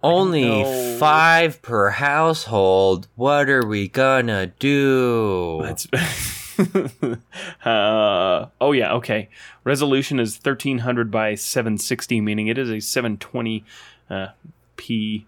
Only 0.05 0.63
five 0.99 1.61
per 1.63 1.91
household. 1.91 3.09
What 3.17 3.49
are 3.49 3.67
we 3.67 3.89
gonna 3.89 4.47
do? 4.61 5.63
It's 5.65 5.89
uh, 7.65 8.47
oh 8.61 8.73
yeah, 8.73 8.93
okay. 8.95 9.29
Resolution 9.65 10.19
is 10.21 10.37
thirteen 10.37 10.79
hundred 10.79 11.11
by 11.11 11.35
seven 11.35 11.79
sixty, 11.79 12.21
meaning 12.21 12.49
it 12.49 12.59
is 12.59 12.71
a 12.71 12.81
seven 12.81 13.17
twenty 13.19 13.65
uh, 14.11 14.29
p. 14.77 15.27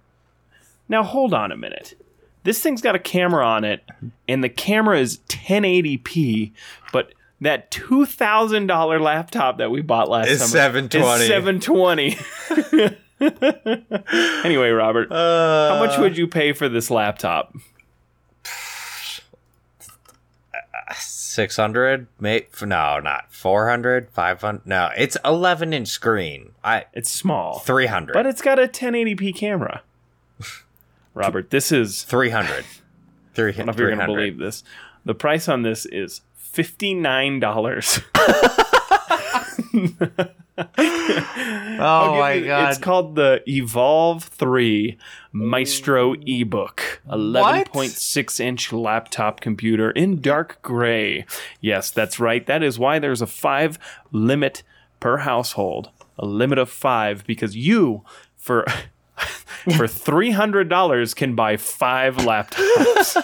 Now 0.88 1.02
hold 1.02 1.32
on 1.34 1.52
a 1.52 1.56
minute. 1.56 1.94
This 2.42 2.60
thing's 2.62 2.80
got 2.80 2.94
a 2.94 2.98
camera 2.98 3.46
on 3.46 3.64
it, 3.64 3.82
and 4.26 4.42
the 4.42 4.48
camera 4.48 4.98
is 4.98 5.18
1080p, 5.28 6.52
but 6.90 7.12
that 7.42 7.70
two 7.70 8.06
thousand 8.06 8.66
dollar 8.66 8.98
laptop 8.98 9.58
that 9.58 9.70
we 9.70 9.82
bought 9.82 10.08
last 10.08 10.28
It's 10.28 10.40
summer 10.40 10.88
720. 10.88 11.22
is 11.22 11.28
seven 11.28 11.60
twenty. 11.60 12.16
anyway, 14.44 14.70
Robert, 14.70 15.12
Uh, 15.12 15.74
how 15.74 15.84
much 15.84 15.98
would 15.98 16.16
you 16.16 16.26
pay 16.26 16.52
for 16.52 16.68
this 16.68 16.90
laptop? 16.90 17.54
600 20.96 22.06
May 22.18 22.46
no 22.62 22.98
not 23.00 23.32
400 23.32 24.10
500 24.10 24.66
no 24.66 24.90
it's 24.96 25.16
11 25.24 25.72
inch 25.72 25.88
screen 25.88 26.52
i 26.64 26.84
It's 26.92 27.10
small. 27.10 27.60
300 27.60 28.12
But 28.12 28.26
it's 28.26 28.42
got 28.42 28.58
a 28.58 28.66
1080p 28.66 29.34
camera. 29.34 29.82
Robert, 31.14 31.50
this 31.50 31.72
is. 31.72 32.02
300 32.02 32.64
300 33.34 33.34
I 33.54 33.56
don't 33.56 33.66
know 33.66 33.72
if 33.72 33.78
you're 33.78 33.94
going 33.94 34.00
to 34.00 34.06
believe 34.06 34.38
this. 34.38 34.64
The 35.04 35.14
price 35.14 35.48
on 35.48 35.62
this 35.62 35.86
is 35.86 36.22
$59. 36.52 38.02
oh 40.78 42.16
my 42.18 42.32
It's 42.32 42.46
god 42.46 42.68
It's 42.70 42.78
called 42.78 43.14
the 43.16 43.42
Evolve 43.46 44.24
3 44.24 44.98
Maestro 45.32 46.14
ebook. 46.26 47.02
11.6 47.08 48.40
inch 48.40 48.72
laptop 48.72 49.40
computer 49.40 49.90
in 49.90 50.20
dark 50.20 50.60
gray. 50.62 51.24
Yes, 51.60 51.90
that's 51.90 52.18
right. 52.18 52.46
That 52.46 52.62
is 52.62 52.78
why 52.78 52.98
there's 52.98 53.22
a 53.22 53.26
five 53.26 53.78
limit 54.12 54.62
per 54.98 55.18
household. 55.18 55.90
A 56.18 56.26
limit 56.26 56.58
of 56.58 56.68
five 56.70 57.26
because 57.26 57.56
you, 57.56 58.04
for. 58.36 58.64
For 59.76 59.86
three 60.06 60.30
hundred 60.30 60.70
dollars, 60.70 61.12
can 61.12 61.34
buy 61.34 61.58
five 61.58 62.16
laptops. 62.16 63.14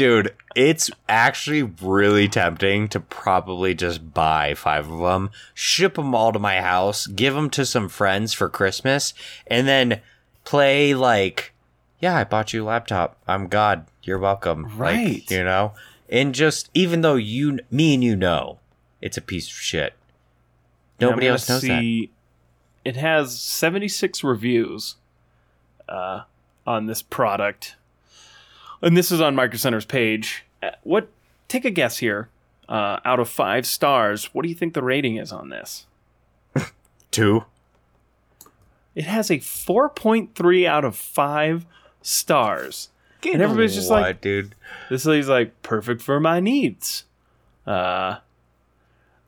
Dude 0.00 0.34
it's 0.56 0.90
actually 1.08 1.62
really 1.62 2.26
tempting 2.26 2.88
to 2.88 2.98
probably 2.98 3.74
just 3.74 4.12
buy 4.14 4.54
five 4.54 4.90
of 4.90 4.98
them 5.00 5.30
ship 5.54 5.94
them 5.94 6.14
all 6.14 6.32
to 6.32 6.38
my 6.38 6.60
house 6.60 7.06
give 7.06 7.34
them 7.34 7.50
to 7.50 7.64
some 7.66 7.88
friends 7.88 8.32
for 8.32 8.48
christmas 8.48 9.12
and 9.46 9.68
then 9.68 10.00
play 10.44 10.94
like 10.94 11.52
yeah 12.00 12.16
i 12.16 12.24
bought 12.24 12.52
you 12.52 12.64
a 12.64 12.66
laptop. 12.66 13.16
I'm 13.28 13.46
god. 13.48 13.84
You're 14.02 14.18
welcome. 14.18 14.62
Like, 14.64 14.78
Right. 14.78 15.30
you 15.30 15.44
know? 15.44 15.74
And 16.08 16.34
just 16.34 16.70
even 16.72 17.02
though 17.02 17.16
you 17.16 17.58
me 17.70 17.92
and 17.94 18.02
you 18.02 18.16
know 18.16 18.58
it's 19.02 19.18
a 19.18 19.20
piece 19.20 19.46
of 19.48 19.52
shit. 19.54 19.92
Nobody 20.98 21.26
else 21.28 21.46
knows 21.48 21.60
that. 21.62 21.80
see, 21.80 22.10
It 22.84 22.96
has 22.96 23.38
76 23.38 24.24
reviews 24.24 24.96
uh, 25.88 26.22
on 26.66 26.86
this 26.86 27.02
product, 27.02 27.76
and 28.82 28.96
this 28.96 29.10
is 29.12 29.20
on 29.20 29.34
Micro 29.34 29.56
Center's 29.56 29.84
page. 29.84 30.44
Uh, 30.62 30.70
What? 30.82 31.08
Take 31.48 31.64
a 31.64 31.70
guess 31.70 31.98
here. 31.98 32.28
Uh, 32.68 33.00
out 33.04 33.18
of 33.18 33.28
five 33.28 33.66
stars, 33.66 34.26
what 34.32 34.42
do 34.42 34.48
you 34.48 34.54
think 34.54 34.74
the 34.74 34.82
rating 34.82 35.16
is 35.16 35.32
on 35.32 35.48
this? 35.48 35.86
two 37.10 37.44
It 38.94 39.04
has 39.04 39.30
a 39.30 39.38
4.3 39.38 40.66
out 40.66 40.84
of 40.84 40.94
five 40.96 41.66
stars. 42.02 42.90
And 43.24 43.42
everybody's 43.42 43.74
just 43.74 43.90
What, 43.90 44.02
like- 44.02 44.20
dude 44.20 44.54
This 44.88 45.04
lady's 45.04 45.28
like 45.28 45.60
perfect 45.62 46.00
for 46.02 46.20
my 46.20 46.38
needs. 46.40 47.04
Uh, 47.66 48.18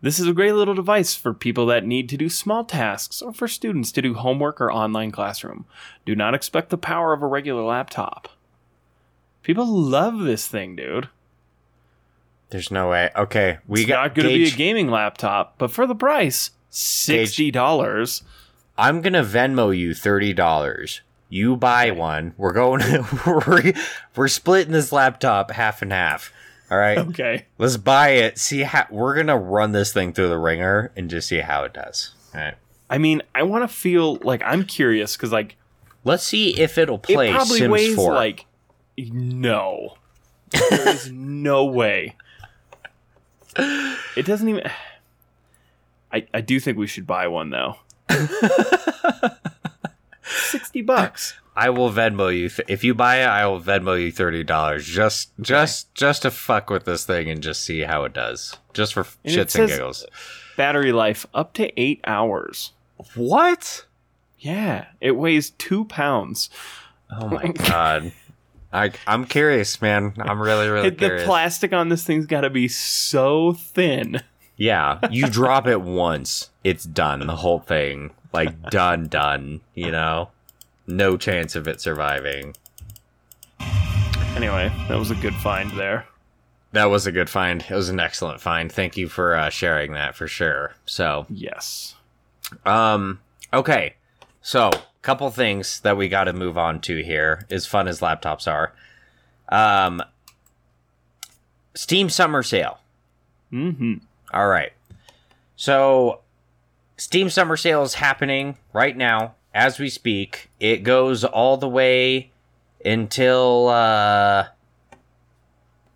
this 0.01 0.18
is 0.18 0.27
a 0.27 0.33
great 0.33 0.53
little 0.55 0.74
device 0.74 1.14
for 1.14 1.35
people 1.35 1.66
that 1.66 1.85
need 1.85 2.09
to 2.09 2.16
do 2.16 2.29
small 2.29 2.64
tasks 2.64 3.20
or 3.22 3.33
for 3.33 3.47
students 3.47 3.93
to 3.93 4.03
do 4.03 4.14
homework 4.14 4.61
or 4.61 4.72
online 4.72 5.11
classroom. 5.11 5.64
Do 6.07 6.14
not 6.16 6.35
expect 6.35 6.70
the 6.70 6.79
power 6.79 7.12
of 7.12 7.22
a 7.22 7.27
regular 7.27 7.62
laptop. 7.62 8.29
People 9.43 9.66
love 9.66 10.20
this 10.20 10.47
thing, 10.47 10.76
dude. 10.76 11.09
there's 12.51 12.70
no 12.70 12.90
way 12.90 13.11
okay 13.16 13.59
we 13.66 13.80
it's 13.80 13.88
got 13.88 14.03
not 14.03 14.14
going 14.14 14.28
to 14.28 14.34
be 14.34 14.49
a 14.49 14.51
gaming 14.51 14.90
laptop, 14.90 15.55
but 15.59 15.70
for 15.70 15.86
the 15.86 15.95
price, 15.95 16.51
sixty 16.70 17.51
dollars. 17.51 18.22
I'm 18.76 19.01
gonna 19.01 19.24
Venmo 19.24 19.76
you 19.76 19.95
thirty 19.95 20.32
dollars. 20.32 21.01
You 21.28 21.57
buy 21.57 21.90
one. 21.90 22.34
We're 22.36 22.53
going. 22.53 22.82
we're, 23.26 23.72
we're 24.14 24.28
splitting 24.28 24.72
this 24.72 24.93
laptop 24.93 25.51
half 25.51 25.80
and 25.80 25.93
half. 25.93 26.32
All 26.70 26.78
right. 26.78 26.99
Okay. 26.99 27.47
Let's 27.59 27.78
buy 27.78 28.11
it. 28.11 28.38
See 28.38 28.62
how 28.62 28.86
we're 28.90 29.14
gonna 29.14 29.38
run 29.38 29.72
this 29.72 29.93
thing 29.93 30.12
through 30.12 30.28
the 30.28 30.38
ringer 30.38 30.93
and 30.97 31.09
just 31.09 31.28
see 31.28 31.40
how 31.40 31.64
it 31.64 31.72
does. 31.72 32.14
All 32.34 32.40
right. 32.40 32.55
I 32.90 32.99
mean, 32.99 33.22
I 33.34 33.45
want 33.45 33.68
to 33.68 33.74
feel 33.74 34.16
like 34.16 34.43
I'm 34.45 34.64
curious 34.64 35.16
because 35.16 35.32
like 35.32 35.57
Let's 36.05 36.24
see 36.24 36.59
if 36.59 36.78
it'll 36.78 36.99
play 36.99 37.30
it 37.30 37.34
probably 37.34 37.59
Sims 37.59 37.72
weighs 37.72 37.95
4. 37.95 38.14
like 38.14 38.47
no. 38.99 39.97
there 40.51 40.88
is 40.88 41.11
no 41.11 41.64
way. 41.64 42.16
It 43.57 44.26
doesn't 44.26 44.49
even. 44.49 44.70
I 46.12 46.26
I 46.34 46.40
do 46.40 46.61
think 46.61 46.78
we 46.78 46.86
should 46.86 47.07
buy 47.07 47.26
one 47.28 47.51
though. 47.51 47.76
Sixty 50.22 50.82
bucks. 50.82 51.34
I 51.55 51.68
will 51.70 51.90
Venmo 51.90 52.34
you 52.34 52.49
th- 52.49 52.68
if 52.68 52.82
you 52.84 52.95
buy 52.95 53.16
it. 53.22 53.26
I 53.26 53.47
will 53.47 53.61
Venmo 53.61 54.01
you 54.01 54.11
thirty 54.12 54.43
dollars 54.45 54.86
just 54.86 55.30
just 55.40 55.95
just 55.95 56.22
to 56.22 56.30
fuck 56.30 56.70
with 56.70 56.84
this 56.84 57.05
thing 57.05 57.28
and 57.28 57.43
just 57.43 57.62
see 57.64 57.80
how 57.80 58.05
it 58.05 58.12
does, 58.14 58.57
just 58.72 58.95
for 58.95 59.07
And 59.24 59.34
shits 59.34 59.59
and 59.59 59.68
giggles. 59.68 60.07
Battery 60.57 60.93
life 60.93 61.26
up 61.34 61.53
to 61.55 61.78
eight 61.80 62.01
hours. 62.07 62.72
What? 63.14 63.86
Yeah, 64.38 64.86
it 65.01 65.12
weighs 65.12 65.51
two 65.51 65.84
pounds. 65.86 66.49
Oh 67.11 67.28
my 67.28 67.49
god. 67.68 68.12
I 68.73 68.91
I'm 69.07 69.25
curious, 69.27 69.81
man. 69.83 70.14
I'm 70.18 70.41
really 70.41 70.68
really 70.68 70.91
the 70.91 70.97
curious. 70.97 71.25
plastic 71.25 71.73
on 71.73 71.89
this 71.89 72.05
thing's 72.05 72.27
got 72.27 72.41
to 72.43 72.51
be 72.51 72.68
so 72.68 73.53
thin. 73.53 74.23
yeah, 74.57 74.99
you 75.11 75.27
drop 75.31 75.66
it 75.66 75.81
once, 75.83 76.51
it's 76.64 76.85
done. 76.85 77.27
The 77.27 77.37
whole 77.37 77.61
thing, 77.61 78.11
like 78.33 78.70
done, 78.70 79.09
done. 79.09 79.61
You 79.75 79.91
know, 79.91 80.31
no 80.87 81.16
chance 81.16 81.55
of 81.55 81.68
it 81.68 81.81
surviving. 81.81 82.55
Anyway, 84.37 84.73
that 84.89 84.99
was 84.99 85.11
a 85.11 85.14
good 85.16 85.35
find 85.35 85.70
there. 85.73 86.07
That 86.73 86.87
was 86.87 87.07
a 87.07 87.12
good 87.12 87.29
find. 87.29 87.62
It 87.68 87.75
was 87.75 87.91
an 87.91 88.01
excellent 88.01 88.41
find. 88.41 88.73
Thank 88.73 88.97
you 88.97 89.09
for 89.09 89.37
uh, 89.37 89.51
sharing 89.51 89.93
that 89.93 90.14
for 90.16 90.27
sure. 90.27 90.73
So, 90.87 91.27
Yes. 91.29 91.97
um, 92.64 93.20
okay. 93.53 93.95
So, 94.41 94.70
couple 95.03 95.31
things 95.31 95.81
that 95.81 95.97
we 95.97 96.09
got 96.09 96.25
to 96.25 96.33
move 96.33 96.57
on 96.57 96.81
to 96.83 97.03
here. 97.03 97.47
As 97.51 97.67
fun 97.67 97.89
as 97.89 98.01
laptops 98.01 98.47
are, 98.51 98.73
um, 99.49 100.03
Steam 101.75 102.09
Summer 102.09 102.43
Sale. 102.43 102.79
Mm-hmm. 103.53 103.95
All 104.33 104.49
right. 104.49 104.73
So, 105.57 106.21
Steam 106.97 107.29
Summer 107.31 107.57
Sale 107.57 107.83
is 107.83 107.95
happening 107.95 108.57
right 108.73 108.97
now 108.97 109.35
as 109.55 109.79
we 109.79 109.89
speak. 109.89 110.51
It 110.61 110.79
goes 110.79 111.25
all 111.25 111.57
the 111.57 111.69
way 111.69 112.31
until 112.85 113.69
uh 113.69 114.47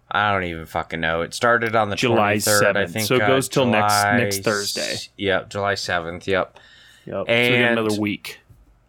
I 0.09 0.33
don't 0.33 0.45
even 0.45 0.67
fucking 0.67 1.01
know. 1.01 1.23
It 1.23 1.35
started 1.35 1.75
on 1.75 1.91
the 1.91 1.97
July 1.97 2.37
23rd, 2.37 2.77
I 2.77 2.87
think. 2.87 3.07
So 3.09 3.17
it 3.17 3.23
uh, 3.23 3.27
goes 3.27 3.49
till 3.49 3.67
next- 3.67 3.93
July 4.03 4.17
next 4.19 4.39
s- 4.39 4.45
Thursday. 4.45 4.97
Yep, 5.17 5.51
July 5.51 5.75
7th. 5.75 6.27
Yep. 6.27 6.59
Yep. 7.07 7.27
so 7.27 7.33
we 7.33 7.59
got 7.59 7.73
another 7.73 8.01
week. 8.01 8.39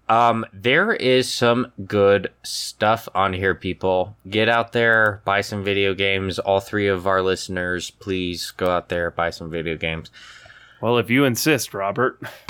Um, 0.10 0.46
there 0.54 0.94
is 0.94 1.32
some 1.32 1.72
good 1.86 2.32
stuff 2.44 3.10
on 3.14 3.34
here, 3.34 3.54
people. 3.54 4.16
Get 4.30 4.48
out 4.48 4.72
there, 4.72 5.22
buy 5.26 5.42
some 5.42 5.64
video 5.64 5.94
games. 5.94 6.40
All 6.40 6.62
three 6.62 6.88
of 6.88 7.06
our 7.08 7.22
listeners, 7.22 7.92
please 7.92 8.52
go 8.52 8.70
out 8.70 8.88
there, 8.90 9.12
buy 9.12 9.32
some 9.32 9.50
video 9.50 9.76
games. 9.76 10.10
Well, 10.82 10.98
if 10.98 11.10
you 11.10 11.26
insist, 11.26 11.74
Robert, 11.74 12.22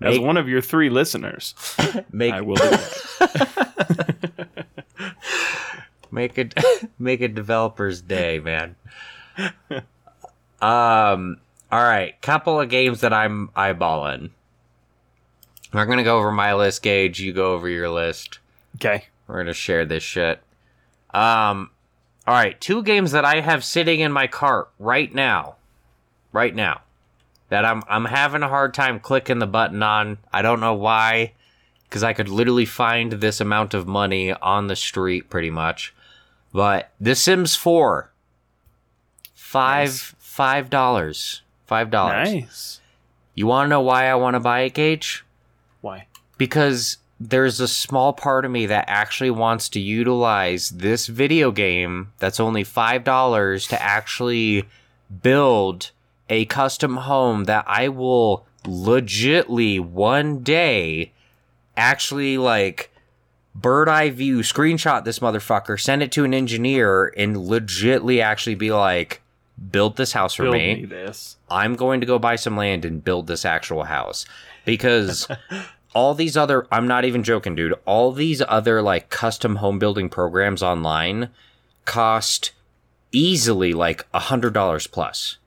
as 0.00 0.18
one 0.18 0.36
of 0.36 0.48
your 0.48 0.60
three 0.60 0.90
listeners, 0.90 1.54
Make 2.12 2.34
I 2.34 2.42
will 2.42 2.56
do 2.56 2.68
that. 2.70 4.66
make 6.10 6.36
it 6.38 6.54
make 6.98 7.20
a 7.22 7.28
developer's 7.28 8.00
day, 8.02 8.38
man. 8.38 8.76
um. 10.60 11.40
All 11.70 11.82
right, 11.82 12.18
couple 12.22 12.58
of 12.58 12.70
games 12.70 13.02
that 13.02 13.12
I'm 13.12 13.48
eyeballing. 13.48 14.30
We're 15.72 15.86
gonna 15.86 16.04
go 16.04 16.18
over 16.18 16.32
my 16.32 16.54
list, 16.54 16.82
Gage. 16.82 17.20
You 17.20 17.32
go 17.32 17.52
over 17.52 17.68
your 17.68 17.90
list. 17.90 18.38
Okay. 18.76 19.04
We're 19.26 19.38
gonna 19.38 19.52
share 19.54 19.84
this 19.84 20.02
shit. 20.02 20.40
Um. 21.12 21.70
All 22.26 22.34
right, 22.34 22.60
two 22.60 22.82
games 22.82 23.12
that 23.12 23.24
I 23.24 23.40
have 23.40 23.64
sitting 23.64 24.00
in 24.00 24.12
my 24.12 24.26
cart 24.26 24.68
right 24.78 25.14
now, 25.14 25.56
right 26.30 26.54
now, 26.54 26.82
that 27.48 27.64
I'm 27.64 27.82
I'm 27.88 28.04
having 28.04 28.42
a 28.42 28.48
hard 28.48 28.74
time 28.74 29.00
clicking 29.00 29.38
the 29.38 29.46
button 29.46 29.82
on. 29.82 30.18
I 30.30 30.42
don't 30.42 30.60
know 30.60 30.74
why, 30.74 31.32
because 31.84 32.02
I 32.02 32.12
could 32.12 32.28
literally 32.28 32.66
find 32.66 33.12
this 33.12 33.40
amount 33.40 33.72
of 33.72 33.86
money 33.86 34.32
on 34.34 34.66
the 34.66 34.76
street, 34.76 35.30
pretty 35.30 35.48
much. 35.48 35.94
But 36.52 36.90
The 37.00 37.14
Sims 37.14 37.56
Four, 37.56 38.10
five 39.34 39.88
Nice. 39.88 40.14
five 40.18 40.68
dollars, 40.68 41.40
five 41.66 41.90
dollars. 41.90 42.30
Nice. 42.30 42.80
You 43.34 43.46
want 43.46 43.66
to 43.66 43.70
know 43.70 43.80
why 43.80 44.06
I 44.06 44.14
want 44.16 44.34
to 44.34 44.40
buy 44.40 44.60
it, 44.60 44.74
Gage? 44.74 45.24
Why? 45.80 46.06
because 46.38 46.98
there's 47.20 47.60
a 47.60 47.68
small 47.68 48.12
part 48.12 48.44
of 48.44 48.50
me 48.50 48.64
that 48.66 48.84
actually 48.88 49.30
wants 49.30 49.68
to 49.70 49.80
utilize 49.80 50.70
this 50.70 51.08
video 51.08 51.50
game 51.50 52.12
that's 52.18 52.40
only 52.40 52.64
$5 52.64 53.68
to 53.68 53.82
actually 53.82 54.64
build 55.22 55.90
a 56.30 56.44
custom 56.46 56.98
home 56.98 57.44
that 57.44 57.64
I 57.66 57.88
will 57.88 58.46
legitly 58.64 59.80
one 59.80 60.42
day 60.42 61.12
actually 61.76 62.38
like 62.38 62.92
bird 63.54 63.88
eye 63.88 64.10
view 64.10 64.38
screenshot 64.38 65.04
this 65.04 65.20
motherfucker 65.20 65.80
send 65.80 66.02
it 66.02 66.12
to 66.12 66.24
an 66.24 66.34
engineer 66.34 67.12
and 67.16 67.34
legitly 67.36 68.22
actually 68.22 68.54
be 68.54 68.70
like 68.70 69.22
build 69.70 69.96
this 69.96 70.12
house 70.12 70.34
for 70.34 70.44
Build 70.44 70.54
me 70.54 70.74
me 70.76 70.84
this. 70.84 71.36
I'm 71.50 71.74
going 71.74 72.00
to 72.00 72.06
go 72.06 72.18
buy 72.18 72.36
some 72.36 72.56
land 72.56 72.84
and 72.84 73.02
build 73.02 73.26
this 73.26 73.44
actual 73.44 73.84
house 73.84 74.26
because 74.68 75.26
all 75.94 76.12
these 76.12 76.36
other 76.36 76.66
I'm 76.70 76.86
not 76.86 77.06
even 77.06 77.22
joking, 77.22 77.54
dude. 77.54 77.74
All 77.86 78.12
these 78.12 78.42
other 78.46 78.82
like 78.82 79.08
custom 79.08 79.56
home 79.56 79.78
building 79.78 80.10
programs 80.10 80.62
online 80.62 81.30
cost 81.86 82.52
easily 83.10 83.72
like 83.72 84.06
a 84.12 84.18
hundred 84.18 84.52
dollars 84.52 84.86
plus. 84.86 85.38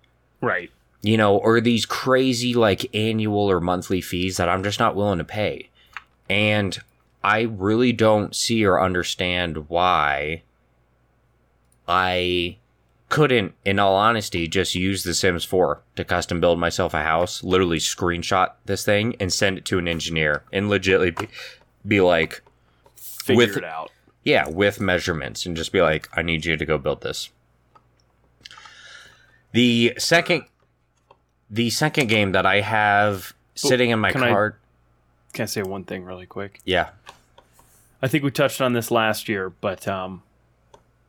Right. 0.42 0.72
You 1.04 1.18
know, 1.18 1.38
or 1.38 1.62
these 1.62 1.86
crazy 1.86 2.56
like 2.56 2.94
annual 2.96 3.50
or 3.50 3.60
monthly 3.60 4.02
fees 4.02 4.38
that 4.38 4.50
I'm 4.50 4.64
just 4.64 4.80
not 4.80 4.96
willing 4.96 5.20
to 5.20 5.24
pay. 5.24 5.70
And 6.28 6.80
I 7.24 7.42
really 7.42 7.94
don't 7.94 8.36
see 8.36 8.66
or 8.66 8.82
understand 8.82 9.70
why 9.70 10.42
I 11.88 12.58
couldn't, 13.12 13.54
in 13.66 13.78
all 13.78 13.96
honesty, 13.96 14.48
just 14.48 14.74
use 14.74 15.04
The 15.04 15.14
Sims 15.14 15.44
4 15.46 15.82
to 15.98 16.04
custom 16.04 16.40
build 16.42 16.58
myself 16.60 16.94
a 16.96 17.04
house, 17.04 17.44
literally 17.44 17.78
screenshot 17.78 18.54
this 18.66 18.84
thing 18.84 19.16
and 19.20 19.32
send 19.32 19.58
it 19.60 19.66
to 19.66 19.78
an 19.78 19.88
engineer 19.88 20.44
and 20.52 20.68
legitly 20.70 21.16
be, 21.16 21.28
be 21.88 22.02
like, 22.02 22.42
Figure 22.96 23.38
With- 23.46 23.58
it 23.58 23.64
out. 23.64 23.92
yeah, 24.24 24.48
with 24.48 24.80
measurements 24.80 25.46
and 25.46 25.56
just 25.56 25.72
be 25.72 25.82
like, 25.82 26.10
I 26.18 26.24
need 26.24 26.46
you 26.46 26.58
to 26.58 26.66
go 26.66 26.78
build 26.80 27.02
this. 27.02 27.30
The 29.52 29.94
second 29.98 30.46
the 31.50 31.70
second 31.70 32.08
game 32.08 32.32
that 32.32 32.46
I 32.46 32.62
have 32.62 33.34
sitting 33.56 33.90
in 33.90 34.00
my 34.00 34.12
can 34.12 34.24
I- 34.24 34.30
cart. 34.30 34.58
Can 35.34 35.44
I 35.44 35.46
say 35.46 35.62
one 35.64 35.84
thing 35.84 36.04
really 36.06 36.26
quick? 36.26 36.60
Yeah. 36.66 36.90
I 38.02 38.08
think 38.08 38.24
we 38.24 38.32
touched 38.32 38.60
on 38.62 38.74
this 38.74 38.90
last 38.92 39.30
year, 39.30 39.50
but 39.50 39.88
um, 39.88 40.24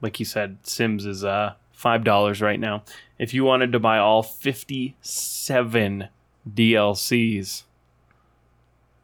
like 0.00 0.18
you 0.20 0.26
said, 0.26 0.58
Sims 0.64 1.06
is 1.06 1.24
uh 1.24 1.54
five 1.82 2.04
dollars 2.04 2.40
right 2.40 2.60
now. 2.60 2.84
If 3.18 3.34
you 3.34 3.44
wanted 3.44 3.72
to 3.72 3.80
buy 3.80 3.98
all 3.98 4.22
fifty-seven 4.22 6.08
DLCs, 6.48 7.64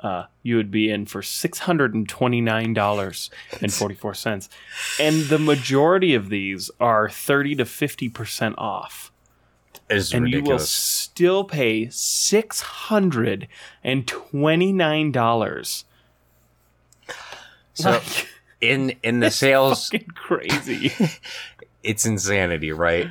uh, 0.01 0.25
you 0.45 0.57
would 0.57 0.71
be 0.71 0.89
in 0.89 1.05
for 1.07 1.21
six 1.21 1.59
hundred 1.61 1.93
and 1.95 2.09
twenty-nine 2.09 2.73
dollars 2.73 3.31
and 3.61 3.73
forty-four 3.75 4.15
cents, 4.15 4.49
and 5.01 5.25
the 5.25 5.39
majority 5.41 6.15
of 6.15 6.31
these 6.31 6.71
are 6.79 7.11
thirty 7.11 7.55
to 7.57 7.65
fifty 7.65 8.09
percent 8.09 8.55
off, 8.57 9.11
It's 9.91 10.15
and 10.15 10.29
you 10.31 10.43
will 10.43 10.61
still 10.61 11.43
pay 11.45 11.89
six 11.91 12.61
hundred 12.61 13.49
and 13.83 14.07
twenty-nine 14.07 15.11
dollars. 15.11 15.85
so 17.75 18.01
in 18.61 18.95
in 19.03 19.19
the 19.21 19.31
sales 19.43 19.91
crazy. 20.15 20.93
it's 21.83 22.05
insanity, 22.07 22.73
right? 22.73 23.09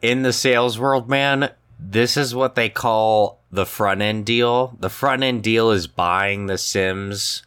In 0.00 0.22
the 0.22 0.32
sales 0.32 0.78
world, 0.78 1.08
man, 1.08 1.50
this 1.78 2.16
is 2.16 2.34
what 2.34 2.54
they 2.54 2.68
call 2.68 3.38
the 3.50 3.66
front 3.66 4.02
end 4.02 4.26
deal. 4.26 4.76
The 4.80 4.90
front 4.90 5.22
end 5.22 5.42
deal 5.42 5.70
is 5.70 5.86
buying 5.86 6.46
the 6.46 6.58
Sims 6.58 7.42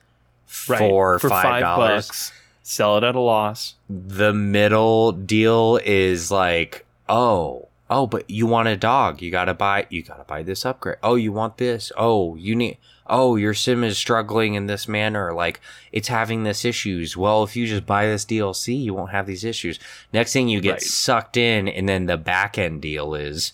Right, 0.70 0.80
for, 0.80 1.20
five 1.20 1.62
dollars. 1.62 2.08
bucks. 2.08 2.32
Sell 2.64 2.98
it 2.98 3.04
at 3.04 3.14
a 3.16 3.20
loss. 3.20 3.76
the 3.90 4.34
middle 4.34 5.12
deal 5.12 5.80
is 5.84 6.32
like, 6.32 6.86
oh, 7.10 7.68
oh, 7.90 8.08
but 8.08 8.30
you 8.30 8.48
want 8.48 8.68
a 8.70 8.78
dog. 8.78 9.22
You 9.22 9.32
gotta 9.32 9.54
buy 9.54 9.86
you 9.90 10.02
gotta 10.02 10.24
buy 10.24 10.44
this 10.44 10.66
upgrade. 10.66 10.98
Oh, 11.04 11.16
you 11.16 11.32
want 11.32 11.58
this. 11.58 11.92
Oh, 11.98 12.36
you 12.36 12.56
need 12.56 12.78
oh, 13.08 13.36
your 13.36 13.54
sim 13.54 13.84
is 13.84 13.98
struggling 13.98 14.56
in 14.56 14.68
this 14.68 14.88
manner, 14.88 15.34
like 15.34 15.60
it's 15.92 16.08
having 16.08 16.44
this 16.44 16.66
issues. 16.66 17.16
Well, 17.16 17.44
if 17.44 17.56
you 17.56 17.68
just 17.68 17.86
buy 17.86 18.06
this 18.08 18.26
DLC, 18.26 18.82
you 18.84 18.94
won't 18.94 19.12
have 19.12 19.28
these 19.28 19.44
issues. 19.44 19.80
Next 20.12 20.34
thing 20.34 20.48
you 20.50 20.62
get 20.62 20.72
Right. 20.74 20.82
sucked 20.82 21.38
in, 21.38 21.68
and 21.68 21.88
then 21.88 22.06
the 22.08 22.18
back 22.18 22.58
end 22.58 22.82
deal 22.82 23.14
is 23.14 23.54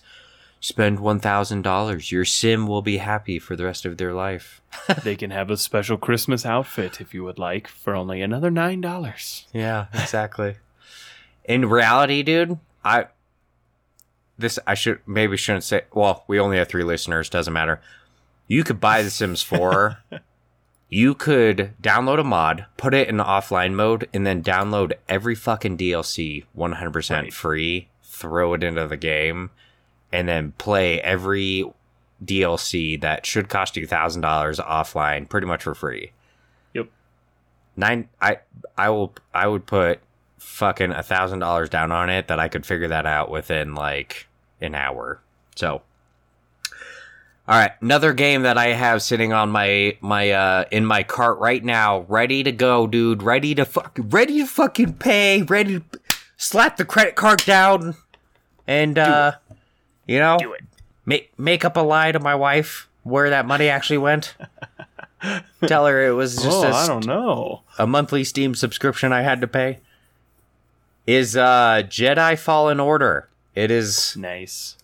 spend 0.60 0.98
$1,000. 1.00 2.10
Your 2.12 2.24
sim 2.24 2.66
will 2.66 2.82
be 2.82 2.98
happy 2.98 3.38
for 3.38 3.56
the 3.56 3.64
rest 3.64 3.84
of 3.84 3.98
their 3.98 4.12
life. 4.14 4.60
they 5.02 5.16
can 5.16 5.30
have 5.30 5.50
a 5.50 5.56
special 5.56 5.96
Christmas 5.98 6.46
outfit 6.46 7.00
if 7.00 7.12
you 7.12 7.24
would 7.24 7.38
like 7.38 7.68
for 7.68 7.94
only 7.94 8.22
another 8.22 8.50
nine 8.50 8.80
dollars. 8.80 9.46
Yeah, 9.52 9.86
exactly. 9.92 10.56
In 11.44 11.68
reality, 11.68 12.22
dude, 12.22 12.58
I 12.84 13.06
this 14.38 14.58
I 14.66 14.74
should 14.74 15.00
maybe 15.06 15.36
shouldn't 15.36 15.64
say. 15.64 15.82
Well, 15.92 16.24
we 16.26 16.38
only 16.40 16.56
have 16.58 16.68
three 16.68 16.84
listeners. 16.84 17.28
Doesn't 17.28 17.52
matter. 17.52 17.80
You 18.46 18.64
could 18.64 18.80
buy 18.80 19.02
The 19.02 19.10
Sims 19.10 19.42
4. 19.44 19.98
you 20.88 21.14
could 21.14 21.72
download 21.82 22.20
a 22.20 22.24
mod, 22.24 22.66
put 22.76 22.94
it 22.94 23.08
in 23.08 23.16
offline 23.16 23.72
mode, 23.74 24.08
and 24.12 24.26
then 24.26 24.42
download 24.42 24.92
every 25.08 25.34
fucking 25.34 25.76
DLC 25.78 26.44
100% 26.56 27.10
Right. 27.10 27.32
free. 27.32 27.88
Throw 28.02 28.54
it 28.54 28.62
into 28.62 28.86
the 28.86 28.96
game, 28.96 29.50
and 30.12 30.28
then 30.28 30.52
play 30.58 31.00
every 31.00 31.64
DLC 32.24 33.00
that 33.00 33.26
should 33.26 33.48
cost 33.48 33.76
you 33.76 33.86
thousand 33.86 34.20
dollars 34.22 34.58
offline, 34.60 35.28
pretty 35.28 35.46
much 35.46 35.62
for 35.64 35.74
free. 35.74 36.12
Yep. 36.74 36.88
Nine. 37.74 38.08
I 38.20 38.38
I 38.78 38.90
will. 38.90 39.14
I 39.34 39.48
would 39.48 39.66
put 39.66 39.98
fucking 40.38 40.92
a 40.92 41.02
thousand 41.02 41.40
dollars 41.40 41.68
down 41.68 41.90
on 41.90 42.10
it 42.10 42.28
that 42.28 42.38
I 42.38 42.46
could 42.48 42.64
figure 42.66 42.86
that 42.88 43.06
out 43.06 43.28
within 43.30 43.74
like 43.74 44.28
an 44.60 44.74
hour. 44.76 45.20
So, 45.56 45.82
all 47.48 47.58
right, 47.58 47.72
another 47.80 48.12
game 48.12 48.42
that 48.42 48.56
I 48.56 48.68
have 48.68 49.02
sitting 49.02 49.32
on 49.32 49.50
my 49.50 49.96
my 50.00 50.30
uh 50.30 50.64
in 50.70 50.86
my 50.86 51.02
cart 51.02 51.38
right 51.38 51.62
now, 51.62 52.00
ready 52.08 52.42
to 52.44 52.52
go, 52.52 52.86
dude. 52.86 53.22
Ready 53.22 53.54
to 53.56 53.64
fuck, 53.64 53.98
ready 54.00 54.38
to 54.40 54.46
fucking 54.46 54.94
pay, 54.94 55.42
ready 55.42 55.80
to 55.80 56.00
slap 56.36 56.76
the 56.76 56.84
credit 56.84 57.16
card 57.16 57.44
down, 57.44 57.96
and 58.66 58.96
uh, 58.98 59.32
you 60.06 60.18
know, 60.18 60.38
Do 60.38 60.52
it. 60.52 60.62
make 61.04 61.32
make 61.38 61.64
up 61.64 61.76
a 61.76 61.80
lie 61.80 62.12
to 62.12 62.20
my 62.20 62.34
wife 62.34 62.88
where 63.02 63.30
that 63.30 63.46
money 63.46 63.68
actually 63.68 63.98
went. 63.98 64.34
Tell 65.66 65.86
her 65.86 66.04
it 66.06 66.12
was 66.12 66.34
just 66.36 66.48
Oh, 66.48 66.62
a 66.64 66.72
I 66.72 66.86
don't 66.86 67.06
know. 67.06 67.62
a 67.78 67.86
monthly 67.86 68.24
Steam 68.24 68.54
subscription 68.56 69.12
I 69.12 69.22
had 69.22 69.40
to 69.40 69.46
pay 69.46 69.78
is 71.06 71.36
uh 71.36 71.82
Jedi 71.86 72.38
Fallen 72.38 72.80
Order. 72.80 73.28
It 73.54 73.70
is 73.70 74.16
Nice. 74.16 74.76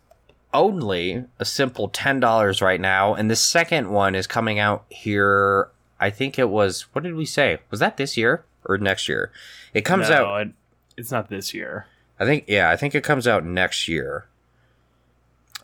Only 0.54 1.24
a 1.38 1.44
simple 1.44 1.88
$10 1.90 2.62
right 2.62 2.80
now 2.80 3.14
and 3.14 3.30
the 3.30 3.36
second 3.36 3.90
one 3.90 4.14
is 4.14 4.26
coming 4.26 4.58
out 4.58 4.84
here 4.88 5.68
I 6.00 6.10
think 6.10 6.38
it 6.38 6.48
was 6.48 6.82
what 6.92 7.04
did 7.04 7.14
we 7.14 7.26
say? 7.26 7.58
Was 7.70 7.80
that 7.80 7.96
this 7.96 8.16
year 8.16 8.44
or 8.64 8.78
next 8.78 9.08
year? 9.08 9.30
It 9.74 9.82
comes 9.82 10.08
No, 10.08 10.24
out 10.26 10.40
it- 10.46 10.52
it's 10.96 11.10
not 11.12 11.28
this 11.28 11.52
year. 11.54 11.86
I 12.18 12.24
think 12.24 12.44
yeah, 12.48 12.70
I 12.70 12.76
think 12.76 12.94
it 12.94 13.04
comes 13.04 13.26
out 13.28 13.44
next 13.44 13.88
year. 13.88 14.26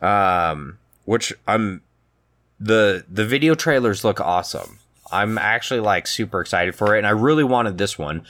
Um 0.03 0.79
which 1.05 1.33
I'm 1.47 1.83
the 2.61 3.05
the 3.09 3.25
video 3.27 3.55
trailers 3.55 4.05
look 4.05 4.21
awesome. 4.21 4.79
I'm 5.13 5.39
actually 5.39 5.81
like 5.81 6.07
super 6.07 6.41
excited 6.41 6.75
for 6.75 6.95
it 6.95 6.99
and 6.99 7.07
I 7.07 7.11
really 7.11 7.45
wanted 7.45 7.79
this 7.79 7.99
one. 7.99 8.25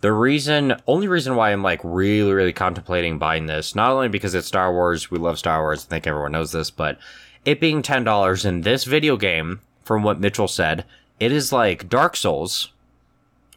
The 0.00 0.12
reason 0.12 0.80
only 0.86 1.08
reason 1.08 1.34
why 1.34 1.50
I'm 1.52 1.62
like 1.62 1.80
really 1.82 2.32
really 2.32 2.52
contemplating 2.52 3.18
buying 3.18 3.46
this, 3.46 3.74
not 3.74 3.90
only 3.90 4.08
because 4.08 4.34
it's 4.34 4.46
Star 4.46 4.72
Wars, 4.72 5.10
we 5.10 5.18
love 5.18 5.38
Star 5.38 5.60
Wars, 5.60 5.84
I 5.84 5.88
think 5.90 6.06
everyone 6.06 6.32
knows 6.32 6.52
this, 6.52 6.70
but 6.70 6.98
it 7.44 7.60
being 7.60 7.82
$10 7.82 8.44
in 8.44 8.60
this 8.60 8.84
video 8.84 9.16
game 9.16 9.60
from 9.82 10.02
what 10.02 10.20
Mitchell 10.20 10.48
said, 10.48 10.84
it 11.18 11.32
is 11.32 11.52
like 11.52 11.88
Dark 11.88 12.14
Souls 12.14 12.72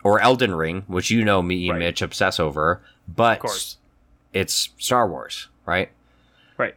or 0.04 0.20
Elden 0.20 0.56
Ring, 0.56 0.84
which 0.88 1.12
you 1.12 1.24
know 1.24 1.42
me 1.44 1.68
and 1.70 1.78
Right. 1.78 1.86
Mitch 1.86 2.02
obsess 2.02 2.39
over, 2.39 2.82
but 3.08 3.38
Of 3.38 3.42
course. 3.42 3.78
it's 4.34 4.70
Star 4.80 5.08
Wars, 5.08 5.48
right? 5.68 5.89
Right. 6.58 6.74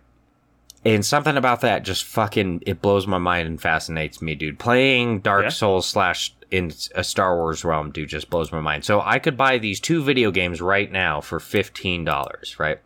And 0.85 1.07
something 1.07 1.39
about 1.39 1.62
that 1.62 1.85
just 1.85 2.05
fucking 2.05 2.65
it 2.67 2.83
blows 2.83 3.07
my 3.07 3.17
mind 3.19 3.49
and 3.49 3.59
fascinates 3.61 4.21
me, 4.21 4.35
dude. 4.35 4.59
Playing 4.59 5.21
Dark 5.21 5.45
Yeah. 5.45 5.49
Souls 5.51 5.87
slash 5.87 6.35
in 6.55 6.72
a 6.94 7.02
Star 7.02 7.36
Wars 7.36 7.64
realm, 7.64 7.90
dude, 7.90 8.09
just 8.09 8.30
blows 8.30 8.52
my 8.52 8.61
mind. 8.61 8.84
So 8.84 9.00
I 9.00 9.18
could 9.18 9.36
buy 9.36 9.59
these 9.59 9.80
two 9.80 10.02
video 10.02 10.30
games 10.30 10.61
right 10.61 10.90
now 10.90 11.20
for 11.20 11.40
fifteen 11.40 12.05
dollars, 12.05 12.59
right? 12.59 12.80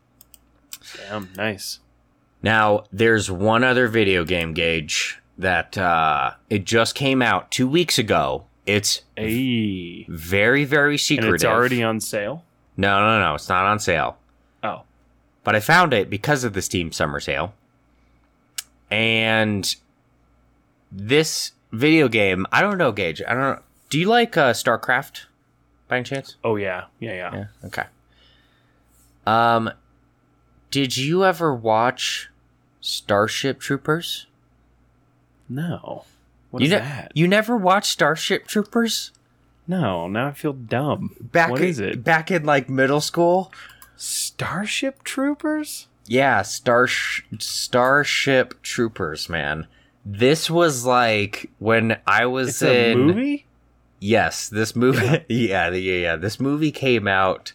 Damn, 0.97 1.29
nice. 1.37 1.81
Now 2.43 2.85
there's 2.93 3.31
one 3.31 3.65
other 3.65 3.89
video 3.89 4.25
game 4.25 4.55
Gage 4.55 5.19
that 5.37 5.77
uh 5.77 6.33
it 6.49 6.65
just 6.65 6.95
came 6.95 7.21
out 7.23 7.51
two 7.51 7.69
weeks 7.69 7.99
ago. 7.99 8.45
It's 8.65 9.03
Hey. 9.17 10.05
very, 10.09 10.65
very 10.65 10.99
And 11.11 11.25
it's 11.27 11.45
already 11.45 11.83
on 11.83 12.01
sale? 12.01 12.45
no, 12.77 13.01
no, 13.01 13.21
no, 13.21 13.35
it's 13.35 13.49
not 13.49 13.65
on 13.67 13.79
sale. 13.79 14.19
Oh. 14.63 14.83
but 15.45 15.55
I 15.57 15.61
found 15.61 15.93
it 15.93 16.11
because 16.11 16.45
of 16.45 16.53
the 16.53 16.63
Steam 16.63 16.93
Summer 16.93 17.21
Sale. 17.21 17.55
And 18.91 19.75
this 20.91 21.53
video 21.73 22.09
game, 22.09 22.47
I 22.53 22.61
don't 22.61 22.79
know, 22.79 22.93
Gage. 22.93 23.23
I 23.27 23.35
don't 23.35 23.43
know. 23.43 23.63
Do 23.91 23.99
you 23.99 24.09
like 24.09 24.37
uh, 24.37 24.53
StarCraft 24.53 25.27
by 25.89 25.97
any 25.97 26.05
chance? 26.05 26.37
Oh 26.45 26.57
yeah. 26.57 26.85
Yeah, 27.01 27.13
yeah. 27.15 27.35
Yeah. 27.35 27.67
Okay. 27.67 27.85
Um, 29.27 29.71
did 30.71 30.97
you 30.97 31.25
ever 31.25 31.55
watch 31.55 32.31
Starship 32.81 33.61
Troopers? 33.61 34.27
No. 35.49 36.05
What 36.51 36.61
you 36.61 36.67
is 36.67 36.73
ne- 36.73 36.79
that? 36.79 37.13
You 37.15 37.29
never 37.29 37.57
watched 37.57 37.93
Starship 37.93 38.47
Troopers? 38.47 39.13
No, 39.67 40.09
now 40.09 40.29
I 40.29 40.33
feel 40.33 40.55
dumb. 40.55 41.15
Back 41.21 41.51
What 41.51 41.61
in, 41.61 41.69
is 41.69 41.79
it? 41.79 42.03
Back 42.03 42.31
in 42.31 42.45
like 42.45 42.71
middle 42.71 43.03
school. 43.03 43.53
Starship 43.97 45.03
Troopers? 45.05 45.89
Yeah, 46.07 46.41
Star 46.43 46.89
Starship 46.89 48.63
Troopers, 48.63 49.29
man. 49.29 49.67
This 50.11 50.49
was 50.51 50.87
like 50.87 51.51
when 51.59 51.99
I 52.07 52.25
was 52.27 52.49
It's 52.49 52.63
a 52.63 52.93
in 52.93 52.99
movie? 53.01 53.45
Yes, 54.01 54.49
this 54.49 54.75
movie. 54.75 55.05
Yeah. 55.29 55.69
yeah, 55.69 55.71
yeah, 55.71 55.93
yeah. 56.01 56.17
This 56.17 56.41
movie 56.41 56.71
came 56.73 57.07
out 57.07 57.53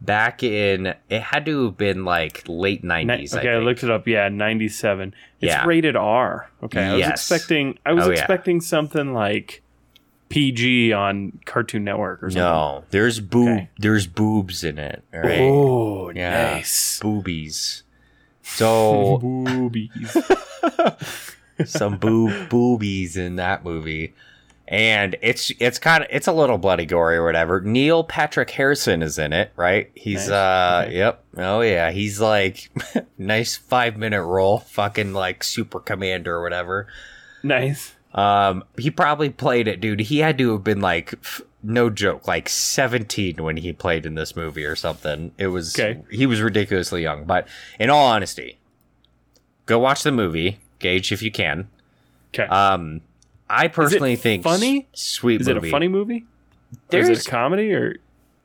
back 0.00 0.44
in. 0.44 0.94
It 1.10 1.22
had 1.22 1.44
to 1.46 1.64
have 1.64 1.76
been 1.76 2.04
like 2.04 2.44
late 2.46 2.84
nineties. 2.84 3.34
okay, 3.34 3.48
I, 3.50 3.58
looked 3.58 3.82
it 3.82 3.90
up. 3.90 4.06
Yeah, 4.06 4.28
97. 4.28 5.08
It's 5.40 5.48
Yeah. 5.50 5.64
rated 5.66 5.96
R. 5.96 6.48
Okay, 6.62 6.84
I 6.84 6.94
was 6.96 7.06
expecting 7.08 7.78
I 7.84 7.94
was 7.94 8.06
Oh, 8.06 8.10
yeah. 8.10 8.18
expecting 8.18 8.60
something 8.60 9.12
like 9.12 9.62
PG 10.28 10.92
on 10.92 11.40
Cartoon 11.46 11.82
Network 11.82 12.22
or 12.22 12.30
something. 12.30 12.42
No, 12.44 12.84
there's 12.90 13.18
boob. 13.18 13.48
Okay. 13.48 13.70
There's 13.78 14.06
boobs 14.06 14.62
in 14.62 14.78
it. 14.78 15.02
Right, 15.12 15.40
Oh, 15.40 16.10
Yeah. 16.14 16.52
nice. 16.54 17.00
boobies. 17.00 17.82
So 18.42 19.18
Boobies. 19.22 20.16
some 21.66 21.98
boob 21.98 22.48
boobies 22.48 23.16
in 23.16 23.36
that 23.36 23.64
movie. 23.64 24.14
And 24.70 25.16
it's 25.22 25.50
it's 25.60 25.78
kind 25.78 26.04
of 26.04 26.10
it's 26.12 26.26
a 26.26 26.32
little 26.32 26.58
bloody 26.58 26.84
gory 26.84 27.16
or 27.16 27.24
whatever. 27.24 27.60
Neil 27.62 28.04
Patrick 28.04 28.50
Harrison 28.50 29.02
is 29.02 29.18
in 29.18 29.32
it, 29.32 29.50
right? 29.56 29.90
He's 29.94 30.28
Nice. 30.28 30.30
uh 30.30 30.82
Okay. 30.86 30.96
yep. 30.98 31.24
Oh 31.38 31.60
yeah, 31.62 31.90
he's 31.90 32.20
like 32.20 32.70
nice 33.18 33.56
5 33.56 33.96
minute 33.96 34.22
role, 34.22 34.58
fucking 34.58 35.14
like 35.14 35.42
super 35.42 35.80
commander 35.80 36.36
or 36.36 36.42
whatever. 36.42 36.86
nice. 37.42 37.94
Um 38.12 38.62
he 38.76 38.90
probably 38.90 39.30
played 39.30 39.68
it, 39.68 39.80
dude. 39.80 40.00
He 40.00 40.18
had 40.18 40.36
to 40.36 40.52
have 40.52 40.64
been 40.64 40.82
like 40.82 41.14
f- 41.14 41.40
no 41.62 41.88
joke, 41.88 42.28
like 42.28 42.48
17 42.50 43.42
when 43.42 43.56
he 43.56 43.72
played 43.72 44.04
in 44.04 44.16
this 44.16 44.36
movie 44.36 44.64
or 44.66 44.76
something. 44.76 45.32
It 45.38 45.46
was 45.48 45.74
Okay. 45.78 46.02
he 46.10 46.26
was 46.26 46.42
ridiculously 46.42 47.02
young, 47.02 47.24
but 47.24 47.48
in 47.80 47.88
all 47.88 48.06
honesty, 48.06 48.58
go 49.64 49.78
watch 49.78 50.02
the 50.02 50.12
movie, 50.12 50.58
Gage 50.78 51.12
if 51.12 51.22
you 51.22 51.30
can. 51.30 51.68
Okay. 52.34 52.44
Um, 52.44 53.00
I 53.50 53.68
personally 53.68 54.16
think 54.16 54.42
funny? 54.44 54.86
s- 54.92 55.00
sweet 55.00 55.40
is 55.40 55.48
it 55.48 55.56
a 55.56 55.62
funny 55.62 55.88
movie? 55.88 56.26
Or 56.72 56.78
There's 56.90 57.08
is 57.08 57.20
it 57.20 57.26
a 57.26 57.30
comedy 57.30 57.72
or 57.72 57.96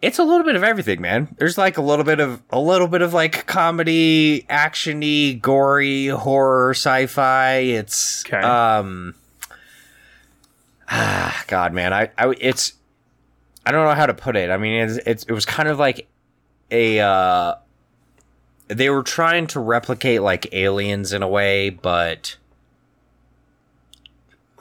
it's 0.02 0.20
a 0.20 0.24
little 0.24 0.44
bit 0.46 0.56
of 0.56 0.64
everything, 0.64 1.00
man. 1.02 1.34
There's 1.38 1.58
like 1.58 1.78
a 1.78 1.82
little 1.82 2.06
bit 2.06 2.20
of 2.20 2.42
a 2.50 2.60
little 2.60 2.88
bit 2.88 3.02
of 3.02 3.14
like 3.14 3.46
comedy, 3.48 4.46
actiony, 4.50 5.40
gory, 5.42 6.08
horror, 6.08 6.72
sci-fi. 6.72 7.56
It's 7.58 8.26
Okay. 8.26 8.38
um 8.38 9.16
ah, 10.90 11.44
God, 11.48 11.74
man, 11.74 11.94
I, 11.94 12.10
I 12.18 12.34
it's 12.40 12.74
I 13.66 13.72
don't 13.72 13.86
know 13.86 13.94
how 13.96 14.06
to 14.06 14.14
put 14.14 14.36
it. 14.36 14.50
I 14.50 14.58
mean, 14.58 14.90
it's, 14.90 14.98
it's 15.06 15.24
it 15.26 15.32
was 15.32 15.46
kind 15.46 15.70
of 15.70 15.80
like 15.80 16.08
a 16.72 17.00
uh 17.00 17.56
they 18.68 18.90
were 18.90 19.04
trying 19.04 19.48
to 19.48 19.60
replicate 19.60 20.22
like 20.22 20.54
aliens 20.54 21.14
in 21.14 21.22
a 21.22 21.28
way, 21.28 21.70
but 21.70 22.38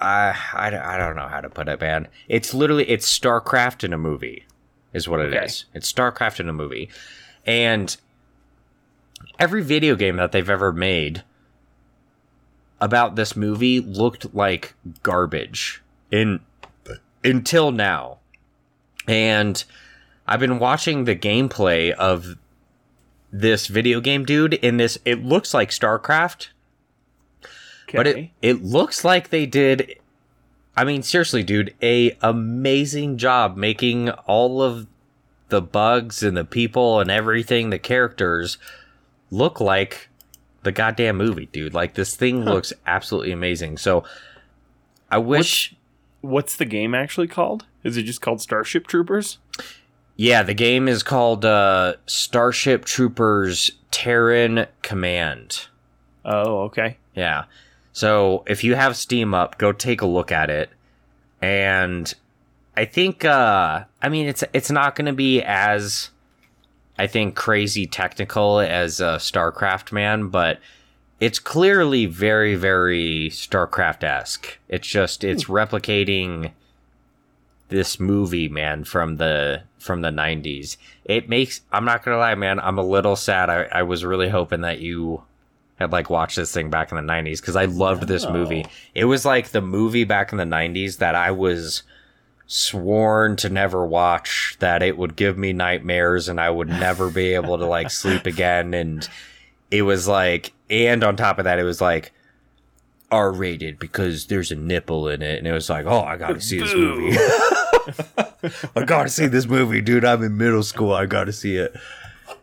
I, 0.00 0.34
I, 0.53 0.94
I 0.94 0.98
don't 0.98 1.16
know 1.16 1.28
how 1.28 1.40
to 1.40 1.48
put 1.48 1.68
it, 1.68 1.80
man. 1.80 2.09
It's 2.28 2.53
literally 2.53 2.88
it's 2.88 3.18
StarCraft 3.18 3.84
in 3.84 3.92
a 3.92 3.98
movie, 3.98 4.44
is 4.92 5.09
what 5.09 5.20
it 5.20 5.32
is. 5.32 5.64
Okay. 5.68 5.78
It's 5.78 5.92
StarCraft 5.92 6.40
in 6.40 6.48
a 6.48 6.53
movie, 6.53 6.90
and 7.46 7.96
every 9.38 9.62
video 9.62 9.94
game 9.94 10.16
that 10.16 10.32
they've 10.32 10.50
ever 10.50 10.72
made 10.72 11.22
about 12.80 13.14
this 13.14 13.36
movie 13.36 13.78
looked 13.80 14.34
like 14.34 14.74
garbage 15.03 15.82
in 16.11 16.40
until 17.22 17.70
now. 17.70 18.18
And 19.07 19.62
I've 20.26 20.40
been 20.40 20.59
watching 20.59 21.05
the 21.05 21.16
gameplay 21.16 21.92
of 21.92 22.36
this 23.33 23.66
video 23.66 24.01
game 24.01 24.24
dude 24.24 24.55
in 24.55 24.76
this 24.76 24.99
it 25.07 25.24
looks 25.24 25.55
like 25.55 25.70
StarCraft 25.70 26.49
But 27.93 28.07
it 28.07 28.30
it 28.43 28.62
looks 28.62 29.05
like 29.05 29.30
they 29.30 29.47
did 29.47 29.97
I 30.76 30.85
mean 30.85 31.03
seriously, 31.03 31.43
dude, 31.43 31.74
a 31.83 32.16
amazing 32.22 33.18
job 33.18 33.57
making 33.57 34.09
all 34.11 34.62
of 34.62 34.87
the 35.49 35.61
bugs 35.61 36.22
and 36.22 36.35
the 36.37 36.45
people 36.47 36.99
and 37.01 37.11
everything, 37.11 37.68
the 37.68 37.78
characters 37.78 38.57
look 39.30 39.61
like 39.61 40.09
the 40.62 40.72
goddamn 40.72 41.16
movie, 41.18 41.47
dude. 41.53 41.74
Like 41.74 41.93
this 41.95 42.16
thing 42.16 42.43
Huh. 42.45 42.55
looks 42.55 42.72
absolutely 42.87 43.33
amazing. 43.33 43.76
So 43.78 44.05
I 45.11 45.18
wish 45.18 45.74
What's 46.22 46.57
the 46.57 46.64
game 46.64 46.95
actually 46.95 47.26
called? 47.26 47.66
Is 47.83 47.97
it 47.97 48.05
just 48.05 48.20
called 48.22 48.41
Starship 48.41 48.87
Troopers? 48.87 49.39
Yeah, 50.17 50.43
the 50.43 50.55
game 50.55 50.89
is 50.89 51.03
called 51.03 51.45
uh, 51.45 51.95
Starship 52.07 52.85
Troopers 52.85 53.73
Terran 53.91 54.67
Command. 54.83 55.67
Oh, 56.25 56.63
okay. 56.63 56.99
Yeah. 57.15 57.45
So 57.93 58.43
if 58.47 58.65
you 58.65 58.75
have 58.75 58.97
Steam 58.97 59.35
up, 59.35 59.59
go 59.59 59.73
take 59.73 60.01
a 60.01 60.07
look 60.07 60.33
at 60.33 60.51
it. 60.51 60.71
And 61.41 62.13
I 62.77 62.85
think 62.85 63.25
uh 63.25 63.85
I 64.01 64.09
mean 64.09 64.29
it's 64.29 64.45
it's 64.53 64.71
not 64.71 64.95
going 64.95 65.07
to 65.07 65.13
be 65.13 65.43
as 65.43 66.11
I 66.99 67.07
think 67.07 67.35
crazy 67.35 67.87
technical 67.87 68.61
as 68.61 69.01
uh, 69.01 69.19
StarCraft 69.19 69.93
man, 69.93 70.29
but 70.29 70.61
it's 71.21 71.39
clearly 71.39 72.07
very 72.07 72.55
very 72.55 73.29
StarCraft-esque. 73.31 74.59
It's 74.69 74.87
just 74.87 75.25
it's 75.25 75.45
replicating 75.45 76.53
this 77.73 77.99
movie 77.99 78.49
man 78.49 78.85
from 78.85 79.16
the 79.16 79.62
from 79.79 80.03
the 80.03 80.11
90s. 80.11 80.77
It 81.05 81.29
makes 81.29 81.62
I'm 81.73 81.85
not 81.85 82.05
going 82.05 82.14
to 82.14 82.18
lie 82.18 82.37
man, 82.37 82.61
I'm 82.61 82.79
a 82.79 82.85
little 82.85 83.16
sad. 83.16 83.51
I 83.51 83.64
I 83.73 83.83
was 83.83 84.05
really 84.05 84.29
hoping 84.29 84.61
that 84.61 84.79
you 84.79 85.25
had 85.79 85.91
like 85.93 86.09
watched 86.09 86.37
this 86.37 86.53
thing 86.53 86.70
back 86.70 86.93
in 86.93 86.97
the 86.97 87.12
90s 87.12 87.41
because 87.41 87.57
I 87.57 87.64
loved 87.64 88.07
this 88.07 88.29
movie. 88.29 88.64
It 88.95 89.07
was 89.07 89.25
like 89.25 89.49
the 89.49 89.61
movie 89.61 90.05
back 90.05 90.31
in 90.31 90.39
the 90.39 90.45
90s 90.45 90.99
that 90.99 91.14
I 91.14 91.33
was 91.33 91.83
sworn 92.47 93.37
to 93.37 93.49
never 93.49 93.85
watch, 93.87 94.57
that 94.61 94.83
it 94.83 94.97
would 94.99 95.16
give 95.16 95.39
me 95.39 95.53
nightmares 95.53 96.29
and 96.29 96.41
I 96.41 96.51
would 96.51 96.68
never 96.68 97.11
be 97.11 97.35
able 97.35 97.59
to 97.59 97.66
like 97.66 97.91
sleep 97.91 98.27
again. 98.27 98.75
And 98.75 99.09
it 99.70 99.83
was 99.83 100.07
like, 100.07 100.53
and 100.70 101.03
on 101.03 101.16
top 101.16 101.39
of 101.39 101.45
that, 101.45 101.59
it 101.59 101.64
was 101.64 101.81
like 101.81 102.12
R 103.11 103.33
rated 103.33 103.79
because 103.79 104.27
there's 104.27 104.53
a 104.53 104.57
nipple 104.57 105.09
in 105.09 105.23
it. 105.23 105.39
And 105.39 105.47
it 105.47 105.53
was 105.53 105.68
like, 105.68 105.87
oh, 105.87 106.03
I 106.03 106.16
gotta 106.16 106.41
see 106.41 106.61
this 106.61 106.75
movie. 106.75 107.16
I 108.77 108.85
gotta 108.85 109.09
see 109.09 109.27
this 109.27 109.47
movie, 109.47 109.81
dude. 109.81 110.05
I'm 110.05 110.23
in 110.23 110.37
middle 110.37 110.62
school. 110.62 110.93
I 110.93 111.07
gotta 111.07 111.33
see 111.33 111.57
it. 111.57 111.75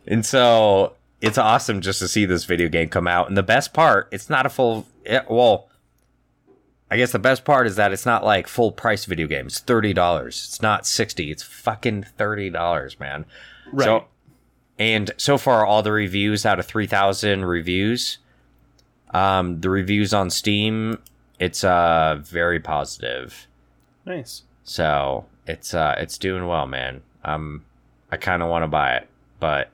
And 0.08 0.26
so 0.26 0.94
it's 1.22 1.38
awesome 1.38 1.82
just 1.82 2.00
to 2.00 2.08
see 2.08 2.26
this 2.26 2.46
video 2.46 2.70
game 2.70 2.90
come 2.90 3.08
out. 3.08 3.28
And 3.28 3.38
the 3.38 3.44
best 3.44 3.74
part, 3.74 4.08
it's 4.12 4.30
not 4.30 4.46
a 4.46 4.50
full. 4.50 4.88
It, 5.06 5.26
well, 5.30 5.70
I 6.92 6.98
guess 6.98 7.12
the 7.12 7.20
best 7.20 7.46
part 7.46 7.68
is 7.68 7.76
that 7.76 7.92
it's 7.92 8.06
not 8.06 8.24
like 8.24 8.48
full 8.48 8.72
price 8.72 9.06
video 9.06 9.28
game. 9.28 9.48
It's 9.48 9.60
thirty 9.60 9.94
dollars. 9.94 10.46
It's 10.48 10.62
not 10.62 10.86
sixty. 10.88 11.32
It's 11.32 11.44
fucking 11.44 12.04
thirty 12.18 12.50
dollars, 12.50 13.00
man. 13.00 13.26
Right. 13.72 13.86
So, 13.86 14.06
and 14.78 15.12
so 15.18 15.38
far, 15.38 15.66
all 15.66 15.84
the 15.84 15.92
reviews 15.92 16.46
out 16.46 16.60
of 16.60 16.66
three 16.66 16.88
thousand 16.88 17.46
reviews, 17.46 18.18
um, 19.14 19.62
the 19.62 19.70
reviews 19.70 20.14
on 20.14 20.30
Steam, 20.30 20.98
it's 21.40 21.64
uh 21.64 22.20
very 22.24 22.60
positive. 22.60 23.48
nice. 24.06 24.44
So 24.70 25.26
it's 25.48 25.74
uh 25.74 25.96
it's 25.98 26.20
doing 26.20 26.46
well, 26.46 26.68
man. 26.68 27.02
Um 27.26 27.66
I 28.12 28.18
kinda 28.18 28.46
wanna 28.46 28.68
buy 28.68 28.98
it, 28.98 29.08
but 29.40 29.72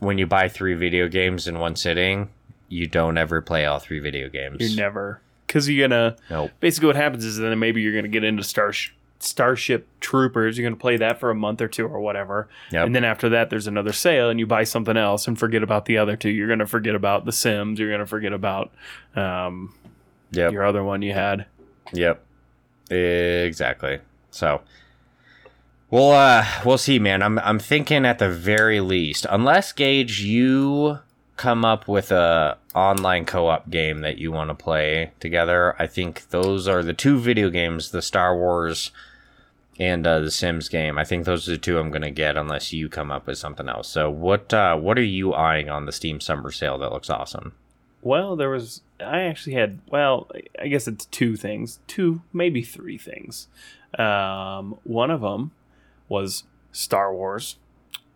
when 0.00 0.18
you 0.18 0.26
buy 0.26 0.48
three 0.48 0.74
video 0.74 1.06
games 1.06 1.46
in 1.46 1.60
one 1.60 1.76
sitting, 1.76 2.28
you 2.68 2.88
don't 2.88 3.16
ever 3.16 3.40
play 3.40 3.66
all 3.66 3.78
three 3.78 4.00
video 4.00 4.28
games. 4.28 4.56
You're 4.58 4.76
never 4.84 5.20
because 5.46 5.68
you're 5.68 5.86
gonna 5.88 6.16
nope. 6.28 6.50
basically 6.58 6.88
what 6.88 6.96
happens 6.96 7.24
is 7.24 7.36
then 7.38 7.56
maybe 7.60 7.82
you're 7.82 7.94
gonna 7.94 8.08
get 8.08 8.24
into 8.24 8.42
Star 8.42 8.72
Starship 9.20 9.86
Troopers. 10.00 10.58
You're 10.58 10.68
gonna 10.68 10.74
play 10.80 10.96
that 10.96 11.20
for 11.20 11.30
a 11.30 11.36
month 11.36 11.60
or 11.60 11.68
two 11.68 11.86
or 11.86 12.00
whatever, 12.00 12.48
Yep. 12.72 12.84
and 12.86 12.96
then 12.96 13.04
after 13.04 13.28
that 13.28 13.50
there's 13.50 13.68
another 13.68 13.92
sale 13.92 14.28
and 14.28 14.40
you 14.40 14.46
buy 14.48 14.64
something 14.64 14.96
else 14.96 15.28
and 15.28 15.38
forget 15.38 15.62
about 15.62 15.84
the 15.84 15.98
other 15.98 16.16
two. 16.16 16.30
You're 16.30 16.48
gonna 16.48 16.66
forget 16.66 16.96
about 16.96 17.26
The 17.26 17.32
Sims. 17.32 17.78
You're 17.78 17.92
gonna 17.92 18.06
forget 18.06 18.32
about 18.32 18.72
um, 19.14 19.72
Yep. 20.32 20.50
your 20.52 20.64
other 20.64 20.82
one 20.82 21.02
you 21.02 21.12
had. 21.12 21.46
Yep. 21.92 22.24
Exactly. 22.90 24.00
So 24.30 24.60
we'll 25.90 26.10
uh 26.12 26.44
we'll 26.64 26.78
see, 26.78 26.98
man. 26.98 27.22
I'm 27.22 27.38
I'm 27.38 27.58
thinking 27.58 28.04
at 28.04 28.18
the 28.18 28.30
very 28.30 28.80
least, 28.80 29.26
unless 29.30 29.72
Gage, 29.72 30.20
you 30.20 30.98
come 31.36 31.64
up 31.64 31.88
with 31.88 32.12
a 32.12 32.58
online 32.74 33.24
co-op 33.24 33.70
game 33.70 34.00
that 34.00 34.18
you 34.18 34.30
want 34.30 34.50
to 34.50 34.54
play 34.54 35.10
together. 35.20 35.74
I 35.78 35.86
think 35.86 36.28
those 36.28 36.68
are 36.68 36.82
the 36.82 36.92
two 36.92 37.18
video 37.18 37.48
games, 37.48 37.90
the 37.90 38.02
Star 38.02 38.36
Wars 38.36 38.90
and 39.78 40.06
uh, 40.06 40.20
the 40.20 40.30
Sims 40.30 40.68
game. 40.68 40.98
I 40.98 41.04
think 41.04 41.24
those 41.24 41.48
are 41.48 41.52
the 41.52 41.58
two 41.58 41.78
I'm 41.78 41.90
gonna 41.90 42.10
get 42.10 42.36
unless 42.36 42.72
you 42.72 42.90
come 42.90 43.10
up 43.10 43.26
with 43.26 43.38
something 43.38 43.68
else. 43.68 43.88
So 43.88 44.10
what 44.10 44.52
uh 44.52 44.76
what 44.76 44.98
are 44.98 45.02
you 45.02 45.32
eyeing 45.32 45.70
on 45.70 45.86
the 45.86 45.92
Steam 45.92 46.20
summer 46.20 46.50
sale 46.50 46.76
that 46.78 46.92
looks 46.92 47.08
awesome? 47.08 47.54
Well, 48.02 48.36
there 48.36 48.50
was. 48.50 48.82
I 48.98 49.22
actually 49.22 49.54
had. 49.54 49.80
Well, 49.90 50.28
I 50.60 50.68
guess 50.68 50.86
it's 50.88 51.06
two 51.06 51.36
things. 51.36 51.80
Two, 51.86 52.22
maybe 52.32 52.62
three 52.62 52.98
things. 52.98 53.48
Um, 53.98 54.78
one 54.84 55.10
of 55.10 55.20
them 55.20 55.52
was 56.08 56.44
Star 56.72 57.12
Wars, 57.14 57.56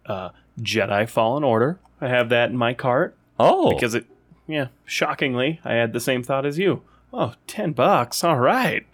uh, 0.07 0.31
Jedi 0.61 1.09
Fallen 1.09 1.45
Order. 1.45 1.79
I 2.01 2.09
have 2.09 2.29
that 2.29 2.51
in 2.51 2.57
my 2.57 2.75
cart 2.75 3.17
Oh, 3.39 3.71
because 3.71 3.95
it. 3.95 4.07
Yeah, 4.47 4.69
shockingly, 4.85 5.61
I 5.65 5.73
had 5.75 5.93
the 5.95 6.01
same 6.01 6.23
thought 6.23 6.45
as 6.45 6.59
you. 6.59 6.83
Oh, 7.15 7.35
10 7.47 7.73
bucks. 7.73 8.23
All 8.23 8.39
right. 8.39 8.85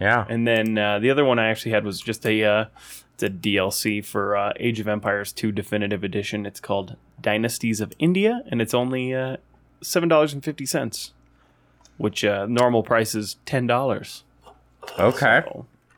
yeah. 0.00 0.24
And 0.28 0.46
then 0.46 0.78
uh, 0.78 0.98
the 1.00 1.10
other 1.10 1.24
one 1.24 1.38
I 1.40 1.48
actually 1.48 1.72
had 1.72 1.84
was 1.84 2.00
just 2.00 2.24
a 2.24 2.44
uh, 2.44 2.64
it's 3.14 3.22
a 3.24 3.28
DLC 3.28 4.04
for 4.04 4.36
uh, 4.36 4.52
Age 4.60 4.78
of 4.80 4.86
Empires 4.86 5.32
2 5.32 5.50
Definitive 5.50 6.04
Edition. 6.04 6.46
It's 6.46 6.60
called 6.60 6.96
Dynasties 7.20 7.80
of 7.80 7.92
India, 7.98 8.42
and 8.50 8.62
it's 8.62 8.72
only 8.74 9.12
uh, 9.14 9.38
seven 9.82 10.08
dollars 10.08 10.32
and 10.32 10.42
fifty 10.44 10.66
cents, 10.66 11.12
which 11.98 12.24
uh, 12.24 12.46
normal 12.46 12.82
price 12.82 13.14
is 13.14 13.36
ten 13.46 13.66
dollars. 13.66 14.24
Okay. 14.98 15.42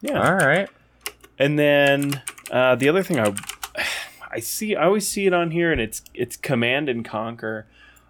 yeah. 0.01 0.21
All 0.29 0.37
right. 0.37 0.69
And 1.39 1.59
then 1.59 2.23
uh, 2.51 2.75
the 2.75 2.89
other 2.89 3.03
thing 3.03 3.19
I 3.19 3.35
I 4.31 4.41
see 4.41 4.75
I 4.77 4.85
always 4.85 5.07
see 5.09 5.27
it 5.27 5.33
on 5.33 5.51
here, 5.51 5.71
and 5.73 5.81
it's 5.81 6.03
it's 6.15 6.37
Command 6.37 6.89
and 6.89 7.05
Conquer, 7.05 7.67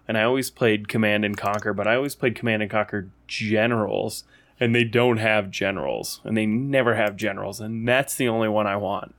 and 0.07 0.17
I 0.17 0.23
always 0.23 0.49
played 0.49 0.87
Command 0.87 1.25
and 1.25 1.37
Conquer, 1.37 1.73
but 1.73 1.87
I 1.87 1.95
always 1.95 2.15
played 2.15 2.35
Command 2.35 2.61
and 2.61 2.71
Conquer 2.71 3.09
Generals, 3.27 4.23
and 4.59 4.73
they 4.73 4.83
don't 4.83 5.17
have 5.17 5.51
generals, 5.51 6.21
and 6.23 6.35
they 6.37 6.45
never 6.45 6.95
have 6.95 7.15
generals, 7.15 7.59
and 7.59 7.87
that's 7.87 8.15
the 8.15 8.27
only 8.27 8.47
one 8.49 8.67
I 8.67 8.75
want. 8.77 9.13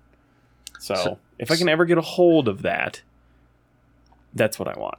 So, 0.78 0.94
So- 0.94 1.18
if 1.38 1.50
I 1.50 1.56
can 1.56 1.68
ever 1.68 1.84
get 1.84 1.98
a 1.98 2.02
hold 2.02 2.46
of 2.46 2.62
that, 2.62 3.02
that's 4.34 4.56
what 4.58 4.68
I 4.68 4.78
want. 4.78 4.98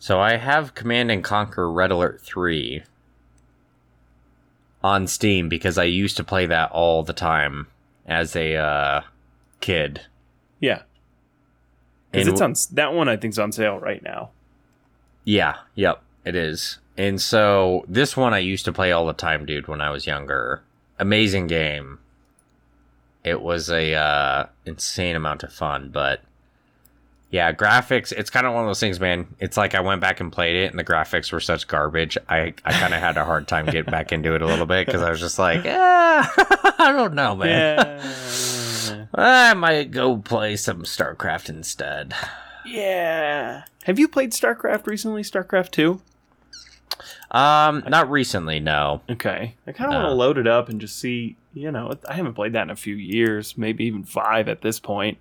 So 0.00 0.18
I 0.18 0.38
have 0.38 0.74
Command 0.74 1.10
and 1.10 1.22
Conquer 1.22 1.70
Red 1.70 1.90
Alert 1.90 2.22
3 2.22 2.82
on 4.82 5.06
Steam 5.06 5.50
because 5.50 5.76
I 5.76 5.84
used 5.84 6.16
to 6.16 6.24
play 6.24 6.46
that 6.46 6.70
all 6.72 7.02
the 7.02 7.12
time 7.12 7.66
as 8.06 8.34
a 8.34 8.56
uh, 8.56 9.02
kid. 9.60 10.00
Yeah, 10.58 10.82
because 12.10 12.28
it's 12.28 12.40
on 12.40 12.54
that 12.72 12.94
one. 12.94 13.10
I 13.10 13.18
think's 13.18 13.38
on 13.38 13.52
sale 13.52 13.78
right 13.78 14.02
now. 14.02 14.30
Yeah, 15.24 15.56
yep, 15.74 16.02
it 16.24 16.34
is. 16.34 16.78
And 16.96 17.20
so 17.20 17.84
this 17.86 18.16
one 18.16 18.32
I 18.32 18.38
used 18.38 18.64
to 18.64 18.72
play 18.72 18.92
all 18.92 19.06
the 19.06 19.12
time, 19.12 19.44
dude, 19.44 19.68
when 19.68 19.82
I 19.82 19.90
was 19.90 20.06
younger. 20.06 20.62
Amazing 20.98 21.46
game. 21.46 21.98
It 23.22 23.42
was 23.42 23.68
a 23.68 23.94
uh, 23.94 24.46
insane 24.64 25.14
amount 25.14 25.42
of 25.42 25.52
fun, 25.52 25.90
but 25.92 26.22
yeah, 27.30 27.52
graphics. 27.52 28.12
It's 28.12 28.28
kind 28.28 28.46
of 28.46 28.52
one 28.54 28.64
of 28.64 28.68
those 28.68 28.80
things, 28.80 28.98
man. 28.98 29.26
It's 29.38 29.56
like 29.56 29.74
I 29.74 29.80
went 29.80 30.00
back 30.00 30.18
and 30.20 30.32
played 30.32 30.56
it, 30.56 30.70
and 30.70 30.78
the 30.78 30.84
graphics 30.84 31.32
were 31.32 31.40
such 31.40 31.68
garbage. 31.68 32.18
I 32.28 32.54
I 32.64 32.72
kind 32.72 32.92
of 32.92 33.00
had 33.00 33.16
a 33.16 33.24
hard 33.24 33.46
time 33.46 33.66
getting 33.66 33.90
back 33.90 34.12
into 34.12 34.34
it 34.34 34.42
a 34.42 34.46
little 34.46 34.66
bit 34.66 34.86
because 34.86 35.02
I 35.02 35.10
was 35.10 35.20
just 35.20 35.38
like, 35.38 35.64
yeah, 35.64 36.26
I 36.36 36.92
don't 36.94 37.14
know, 37.14 37.36
man. 37.36 37.76
Yeah. 37.76 39.06
I 39.14 39.54
might 39.54 39.90
go 39.92 40.16
play 40.16 40.56
some 40.56 40.82
StarCraft 40.82 41.48
instead. 41.48 42.14
yeah. 42.66 43.64
Have 43.84 43.98
you 43.98 44.08
played 44.08 44.32
StarCraft 44.32 44.86
recently? 44.86 45.22
StarCraft 45.22 45.70
Two. 45.70 46.02
Um, 47.30 47.84
not 47.86 48.10
recently, 48.10 48.58
no. 48.58 49.02
Okay. 49.08 49.54
I 49.66 49.72
kind 49.72 49.92
of 49.92 49.94
want 50.02 50.10
to 50.10 50.14
load 50.14 50.36
it 50.36 50.48
up 50.48 50.68
and 50.68 50.80
just 50.80 50.98
see, 50.98 51.36
you 51.54 51.70
know, 51.70 51.92
I 52.08 52.14
haven't 52.14 52.34
played 52.34 52.52
that 52.54 52.62
in 52.62 52.70
a 52.70 52.76
few 52.76 52.96
years, 52.96 53.56
maybe 53.56 53.84
even 53.84 54.02
five 54.02 54.48
at 54.48 54.62
this 54.62 54.80
point. 54.80 55.18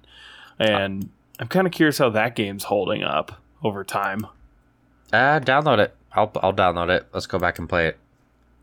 And 0.58 1.10
I'm 1.40 1.48
kind 1.48 1.66
of 1.66 1.74
curious 1.74 1.98
how 1.98 2.10
that 2.10 2.36
game's 2.36 2.66
holding 2.66 3.02
up 3.04 3.42
over 3.64 3.84
time. 3.84 4.28
Uh, 5.12 5.40
download 5.40 5.80
it. 5.80 5.96
I'll 6.14 6.32
I'll 6.42 6.54
download 6.54 6.90
it. 6.90 7.08
Let's 7.14 7.26
go 7.28 7.40
back 7.40 7.58
and 7.60 7.68
play 7.70 7.88
it. 7.88 7.98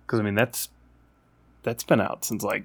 Because, 0.05 0.21
I 0.21 0.23
mean, 0.23 0.35
that's 0.35 0.69
that's 1.63 1.83
been 1.85 2.01
out 2.01 2.25
since 2.25 2.43
like 2.45 2.65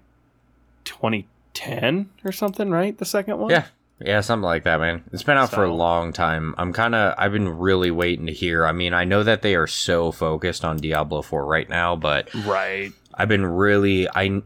2010 0.85 2.09
or 2.23 2.31
something, 2.31 2.69
right? 2.69 2.97
The 2.97 3.05
second 3.05 3.37
one? 3.39 3.49
Yeah. 3.49 3.65
Yeah, 4.03 4.21
something 4.21 4.43
like 4.43 4.63
that, 4.63 4.79
man. 4.79 5.03
It's 5.13 5.21
been 5.21 5.37
out 5.37 5.51
for 5.51 5.63
a 5.63 5.71
long 5.71 6.11
time. 6.11 6.55
I'm 6.57 6.73
kind 6.73 6.95
of 6.95 7.13
I've 7.19 7.31
been 7.31 7.47
really 7.47 7.91
waiting 7.91 8.25
to 8.25 8.33
hear. 8.33 8.65
I 8.65 8.71
mean, 8.71 8.93
I 8.95 9.03
know 9.03 9.21
that 9.21 9.43
they 9.43 9.53
are 9.55 9.67
so 9.67 10.11
focused 10.11 10.65
on 10.65 10.77
Diablo 10.77 11.21
4 11.21 11.45
right 11.45 11.69
now, 11.69 11.95
but 11.95 12.33
Right. 12.33 12.91
I've 13.13 13.27
been 13.27 13.45
really 13.45 14.07
I 14.09 14.41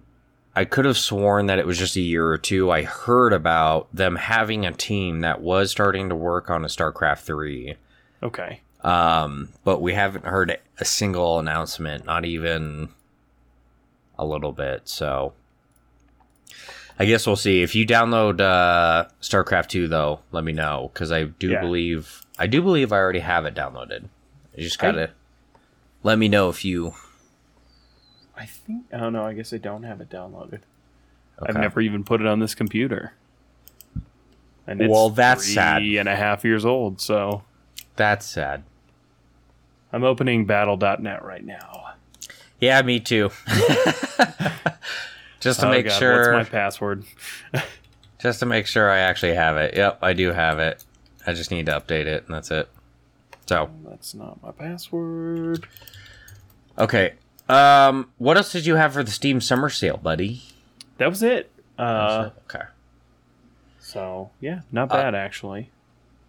I 0.56 0.64
could 0.66 0.86
have 0.86 0.98
sworn 0.98 1.48
that 1.48 1.60
it 1.60 1.66
was 1.66 1.78
just 1.78 1.96
a 1.98 2.02
year 2.02 2.28
or 2.28 2.38
two. 2.38 2.72
I 2.72 2.84
heard 2.84 3.34
about 3.34 3.94
them 3.94 4.16
having 4.16 4.66
a 4.66 4.72
team 4.72 5.20
that 5.22 5.42
was 5.42 5.70
starting 5.70 6.08
to 6.10 6.16
work 6.16 6.50
on 6.50 6.64
a 6.64 6.68
StarCraft 6.68 7.20
3. 7.20 7.76
Okay. 8.24 8.62
Um, 8.82 9.50
but 9.64 9.82
we 9.82 9.94
haven't 9.94 10.26
heard 10.26 10.58
a 10.80 10.86
single 10.86 11.40
announcement, 11.40 12.06
not 12.06 12.24
even 12.24 12.90
a 14.18 14.26
little 14.26 14.54
bit. 14.54 14.88
So 14.88 15.34
I 16.98 17.06
guess 17.06 17.28
we'll 17.28 17.36
see. 17.36 17.62
If 17.62 17.76
you 17.76 17.86
download 17.86 18.40
uh, 18.40 19.10
StarCraft 19.22 19.68
2 19.68 19.88
though, 19.90 20.20
let 20.32 20.44
me 20.46 20.54
know 20.54 20.90
cuz 20.94 21.12
I 21.12 21.24
do 21.26 21.50
Yeah. 21.50 21.62
believe 21.62 22.22
I 22.40 22.48
do 22.48 22.62
believe 22.62 22.94
I 22.94 22.98
already 22.98 23.20
have 23.20 23.46
it 23.46 23.56
downloaded. 23.56 24.06
You 24.56 24.64
just 24.64 24.80
got 24.80 24.92
to 24.94 25.10
let 26.04 26.18
me 26.18 26.28
know 26.30 26.48
if 26.50 26.64
you 26.64 26.94
I 28.38 28.46
think. 28.46 28.86
Oh 28.94 29.10
no, 29.10 29.26
I 29.26 29.34
guess 29.34 29.54
I 29.54 29.58
don't 29.58 29.84
have 29.84 30.02
it 30.02 30.10
downloaded. 30.10 30.60
I've 31.42 31.56
never 31.56 31.82
even 31.82 32.04
put 32.04 32.22
it 32.22 32.28
on 32.28 32.40
this 32.40 32.56
computer. 32.56 33.14
And 34.68 34.82
it's 34.82 34.90
Well, 34.92 35.10
that's 35.10 35.46
three 35.46 35.54
sad. 35.54 35.82
and 35.84 36.08
a 36.10 36.16
half 36.16 36.44
years 36.44 36.66
old, 36.66 37.00
so 37.02 37.44
That's 37.96 38.26
sad. 38.26 38.64
I'm 39.94 40.04
opening 40.04 40.46
battle.net 40.46 41.24
right 41.24 41.44
now. 41.46 41.94
Yeah, 42.60 42.82
me 42.82 43.00
too. 43.00 43.32
just 45.40 45.60
to 45.60 45.68
Oh, 45.68 45.72
make 45.72 45.86
God, 45.88 46.00
sure 46.00 46.34
What's 46.36 46.50
my 46.52 46.58
password? 46.60 47.06
just 48.20 48.40
to 48.40 48.46
make 48.46 48.66
sure 48.68 48.90
I 48.90 49.00
actually 49.00 49.36
have 49.36 49.58
it. 49.58 49.76
Yep, 49.76 50.00
I 50.02 50.14
do 50.14 50.32
have 50.32 50.60
it. 50.60 50.84
I 51.28 51.34
just 51.34 51.52
need 51.52 51.66
to 51.68 51.74
update 51.74 52.06
it 52.06 52.26
and 52.26 52.34
that's 52.36 52.52
it. 52.52 52.68
So, 53.48 53.70
That's 53.88 54.16
not 54.16 54.42
my 54.42 54.52
password. 54.52 55.68
okay. 56.80 57.14
Um 57.48 58.10
what 58.18 58.38
else 58.38 58.52
did 58.52 58.66
you 58.66 58.76
have 58.76 58.94
for 58.94 59.04
the 59.04 59.12
Steam 59.12 59.42
Summer 59.42 59.70
Sale, 59.70 59.98
buddy? 59.98 60.44
That 60.98 61.10
was 61.10 61.22
it. 61.24 61.52
Uh, 61.78 62.30
okay. 62.50 62.66
so 63.82 64.30
yeah, 64.40 64.62
not 64.72 64.90
bad 64.90 65.14
actually. 65.14 65.70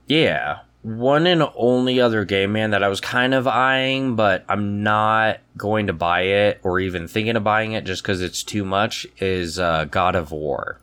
Yeah. 0.06 0.60
One 0.82 1.26
and 1.26 1.42
only 1.56 2.00
other 2.00 2.24
game, 2.24 2.52
man, 2.52 2.70
that 2.70 2.84
I 2.84 2.88
was 2.88 3.00
kind 3.00 3.34
of 3.34 3.48
eyeing, 3.48 4.14
but 4.14 4.44
I'm 4.48 4.84
not 4.84 5.40
going 5.56 5.88
to 5.88 5.92
buy 5.92 6.22
it 6.22 6.60
or 6.62 6.78
even 6.78 7.08
thinking 7.08 7.34
of 7.34 7.42
buying 7.42 7.72
it 7.72 7.84
just 7.84 8.02
because 8.04 8.22
it's 8.22 8.44
too 8.44 8.64
much, 8.64 9.04
is 9.18 9.58
uh, 9.58 9.86
God 9.86 10.14
of 10.14 10.30
War. 10.30 10.78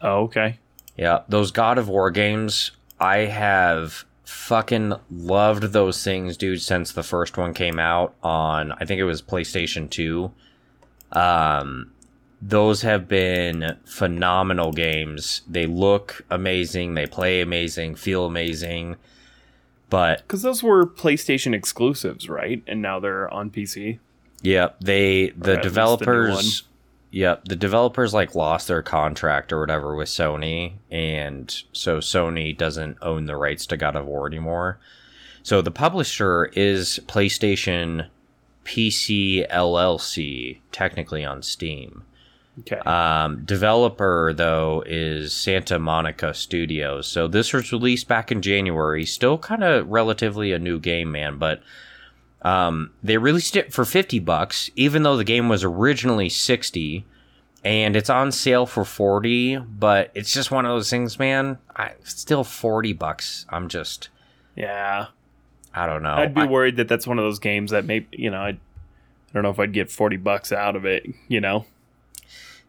Oh, 0.00 0.22
okay. 0.24 0.58
Yeah, 0.96 1.22
those 1.28 1.50
God 1.50 1.78
of 1.78 1.88
War 1.88 2.12
games, 2.12 2.70
I 3.00 3.18
have 3.18 4.04
fucking 4.24 4.94
loved 5.10 5.64
those 5.72 6.02
things, 6.02 6.36
dude, 6.36 6.62
since 6.62 6.92
the 6.92 7.02
first 7.02 7.36
one 7.36 7.54
came 7.54 7.78
out 7.78 8.14
on, 8.22 8.72
I 8.72 8.84
think 8.84 8.98
it 9.00 9.04
was 9.04 9.22
PlayStation 9.22 9.88
2. 9.88 10.30
Um, 11.12 11.92
those 12.40 12.82
have 12.82 13.08
been 13.08 13.76
phenomenal 13.84 14.72
games. 14.72 15.42
They 15.48 15.66
look 15.66 16.24
amazing, 16.30 16.94
they 16.94 17.06
play 17.06 17.40
amazing, 17.40 17.94
feel 17.94 18.26
amazing. 18.26 18.96
But 19.88 20.22
Because 20.22 20.42
those 20.42 20.62
were 20.62 20.86
PlayStation 20.86 21.54
exclusives, 21.54 22.28
right? 22.28 22.62
And 22.66 22.82
now 22.82 23.00
they're 23.00 23.32
on 23.32 23.50
PC. 23.50 23.98
Yep, 24.42 24.80
they 24.80 25.30
the 25.30 25.56
developers. 25.56 26.64
Yep, 27.14 27.44
the 27.44 27.54
developers 27.54 28.12
like 28.12 28.34
lost 28.34 28.66
their 28.66 28.82
contract 28.82 29.52
or 29.52 29.60
whatever 29.60 29.94
with 29.94 30.08
Sony, 30.08 30.72
and 30.90 31.62
so 31.72 31.98
Sony 31.98 32.58
doesn't 32.58 32.98
own 33.00 33.26
the 33.26 33.36
rights 33.36 33.66
to 33.66 33.76
God 33.76 33.94
of 33.94 34.04
War 34.04 34.26
anymore. 34.26 34.80
So 35.44 35.62
the 35.62 35.70
publisher 35.70 36.46
is 36.56 36.98
PlayStation 37.06 38.08
PC 38.64 39.48
LLC, 39.48 40.58
technically 40.72 41.24
on 41.24 41.44
Steam. 41.44 42.02
Okay. 42.58 42.78
Um, 42.78 43.44
developer 43.44 44.32
though 44.36 44.82
is 44.84 45.32
Santa 45.32 45.78
Monica 45.78 46.34
Studios. 46.34 47.06
So 47.06 47.28
this 47.28 47.52
was 47.52 47.70
released 47.70 48.08
back 48.08 48.32
in 48.32 48.42
January. 48.42 49.06
Still 49.06 49.38
kind 49.38 49.62
of 49.62 49.88
relatively 49.88 50.50
a 50.50 50.58
new 50.58 50.80
game, 50.80 51.12
man. 51.12 51.38
But 51.38 51.62
um, 52.44 52.90
they 53.02 53.16
released 53.16 53.56
it 53.56 53.72
for 53.72 53.84
fifty 53.84 54.18
bucks, 54.18 54.70
even 54.76 55.02
though 55.02 55.16
the 55.16 55.24
game 55.24 55.48
was 55.48 55.64
originally 55.64 56.28
sixty, 56.28 57.04
and 57.64 57.96
it's 57.96 58.10
on 58.10 58.30
sale 58.32 58.66
for 58.66 58.84
forty. 58.84 59.56
But 59.56 60.10
it's 60.14 60.32
just 60.32 60.50
one 60.50 60.64
of 60.66 60.70
those 60.70 60.90
things, 60.90 61.18
man. 61.18 61.58
I 61.74 61.92
still 62.04 62.44
forty 62.44 62.92
bucks. 62.92 63.46
I'm 63.48 63.68
just, 63.68 64.08
yeah. 64.56 65.06
I 65.74 65.86
don't 65.86 66.02
know. 66.04 66.14
I'd 66.14 66.34
be 66.34 66.42
I- 66.42 66.46
worried 66.46 66.76
that 66.76 66.86
that's 66.88 67.06
one 67.06 67.18
of 67.18 67.24
those 67.24 67.38
games 67.40 67.70
that 67.72 67.84
maybe 67.84 68.06
you 68.12 68.30
know 68.30 68.42
I'd, 68.42 68.56
I 68.56 69.32
don't 69.32 69.42
know 69.42 69.50
if 69.50 69.58
I'd 69.58 69.72
get 69.72 69.90
forty 69.90 70.16
bucks 70.18 70.52
out 70.52 70.76
of 70.76 70.84
it. 70.84 71.06
You 71.28 71.40
know. 71.40 71.64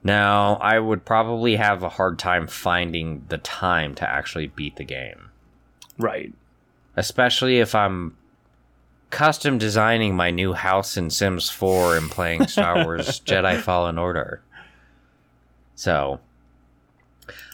now 0.04 0.56
I 0.56 0.80
would 0.80 1.06
probably 1.06 1.56
have 1.58 1.84
a 1.84 1.90
hard 1.90 2.18
time 2.18 2.48
finding 2.48 3.26
the 3.30 3.38
time 3.40 3.94
to 3.96 4.10
actually 4.10 4.48
beat 4.48 4.76
the 4.78 4.84
game. 4.84 5.30
Right. 5.98 6.34
especially 6.96 7.60
if 7.60 7.74
I'm 7.76 8.16
custom 9.10 9.58
designing 9.58 10.16
my 10.16 10.32
new 10.32 10.54
house 10.54 10.98
in 10.98 11.10
Sims 11.10 11.50
4 11.50 11.98
and 11.98 12.12
playing 12.12 12.48
Star 12.48 12.76
Wars 12.84 13.20
Jedi 13.22 13.58
Fallen 13.60 13.98
Order. 13.98 14.42
So, 15.76 16.20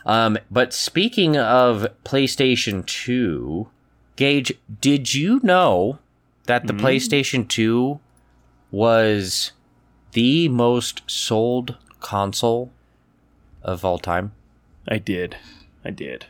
um, 0.05 0.37
but 0.49 0.73
speaking 0.73 1.37
of 1.37 1.87
PlayStation 2.03 2.85
2, 2.85 3.67
Gage, 4.15 4.53
did 4.79 5.13
you 5.13 5.39
know 5.43 5.99
that 6.45 6.67
the 6.67 6.73
Mhm. 6.73 6.81
PlayStation 6.81 7.47
2 7.47 7.99
was 8.71 9.51
the 10.13 10.49
most 10.49 11.01
sold 11.07 11.77
console 11.99 12.71
of 13.63 13.83
all 13.85 13.97
time? 13.99 14.31
I 14.87 14.97
did. 14.97 15.37
I 15.85 15.89
did. 15.91 16.25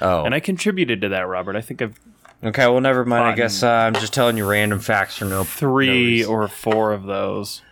Oh, 0.00 0.24
And 0.24 0.34
I 0.34 0.40
contributed 0.40 1.00
to 1.02 1.08
that, 1.10 1.28
Robert. 1.28 1.54
I 1.56 1.60
think 1.60 1.80
I've 1.80 1.98
okay. 2.44 2.66
Well, 2.66 2.80
never 2.80 3.04
mind. 3.04 3.24
I 3.24 3.34
guess 3.34 3.62
uh, 3.62 3.68
I'm 3.68 3.94
just 3.94 4.12
telling 4.12 4.36
you 4.36 4.46
random 4.46 4.78
facts 4.80 5.16
for 5.18 5.24
no 5.24 5.44
three 5.44 5.88
reason. 5.88 6.32
or 6.32 6.48
four 6.48 6.92
of 6.92 7.04
those. 7.04 7.62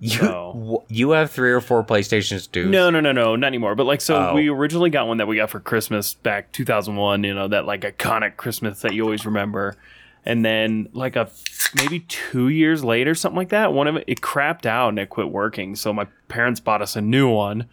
You 0.00 0.10
So- 0.10 0.84
you 0.88 1.10
have 1.10 1.30
three 1.32 1.50
or 1.50 1.60
four 1.60 1.82
PlayStations, 1.82 2.50
dude. 2.50 2.70
No, 2.70 2.88
no, 2.90 3.00
no, 3.00 3.10
no, 3.12 3.34
not 3.34 3.46
anymore. 3.48 3.74
But 3.74 3.86
like, 3.86 4.00
so 4.00 4.16
Oh. 4.30 4.34
we 4.34 4.48
originally 4.48 4.90
got 4.90 5.08
one 5.08 5.16
that 5.16 5.26
we 5.26 5.36
got 5.36 5.50
for 5.50 5.58
Christmas 5.60 6.14
back 6.14 6.52
2001. 6.52 7.24
You 7.24 7.34
know, 7.34 7.48
that 7.48 7.66
like 7.66 7.80
iconic 7.82 8.36
Christmas 8.36 8.80
that 8.82 8.92
you 8.94 9.02
always 9.02 9.26
remember. 9.26 9.76
And 10.24 10.44
then 10.44 10.88
like 10.92 11.16
a 11.16 11.28
maybe 11.74 12.00
two 12.00 12.48
years 12.48 12.84
later, 12.84 13.14
something 13.14 13.36
like 13.36 13.48
that, 13.48 13.72
one 13.72 13.86
of 13.88 13.96
it 13.96 14.04
it 14.06 14.20
crapped 14.20 14.66
out 14.66 14.90
and 14.90 14.98
it 15.00 15.08
quit 15.08 15.30
working. 15.30 15.74
So 15.74 15.92
my 15.92 16.06
parents 16.28 16.60
bought 16.60 16.80
us 16.82 16.94
a 16.94 17.00
new 17.00 17.28
one. 17.28 17.66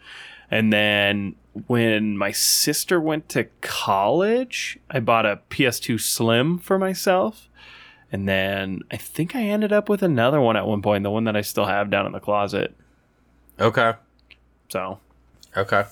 And 0.50 0.72
then 0.72 1.34
when 1.66 2.16
my 2.18 2.32
sister 2.32 3.00
went 3.00 3.28
to 3.30 3.44
college, 3.60 4.78
I 4.90 5.00
bought 5.00 5.26
a 5.26 5.40
PS2 5.50 6.00
Slim 6.00 6.58
for 6.58 6.78
myself. 6.78 7.48
And 8.12 8.28
then 8.28 8.82
I 8.90 8.96
think 8.96 9.34
I 9.34 9.42
ended 9.42 9.72
up 9.72 9.88
with 9.88 10.02
another 10.02 10.40
one 10.40 10.56
at 10.56 10.66
one 10.66 10.80
point, 10.82 11.02
the 11.02 11.10
one 11.10 11.24
that 11.24 11.36
I 11.36 11.40
still 11.40 11.66
have 11.66 11.90
down 11.90 12.06
in 12.06 12.12
the 12.12 12.20
closet. 12.20 12.74
Okay. 13.58 13.94
So 14.68 15.00
Okay. 15.56 15.84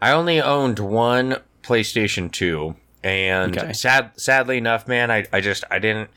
I 0.00 0.10
only 0.12 0.40
owned 0.40 0.78
one 0.78 1.36
PlayStation 1.62 2.30
2 2.32 2.74
and 3.04 3.56
Okay. 3.56 3.72
sad 3.72 4.10
sadly 4.16 4.58
enough, 4.58 4.88
man, 4.88 5.10
I, 5.10 5.26
I 5.32 5.40
just 5.40 5.64
I 5.70 5.78
didn't 5.78 6.10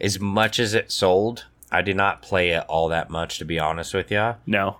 as 0.00 0.18
much 0.18 0.58
as 0.58 0.72
it 0.74 0.90
sold, 0.90 1.44
I 1.70 1.82
did 1.82 1.96
not 1.96 2.22
play 2.22 2.50
it 2.50 2.64
all 2.68 2.88
that 2.88 3.10
much 3.10 3.38
to 3.38 3.44
be 3.44 3.58
honest 3.58 3.92
with 3.94 4.10
you. 4.10 4.34
no. 4.46 4.78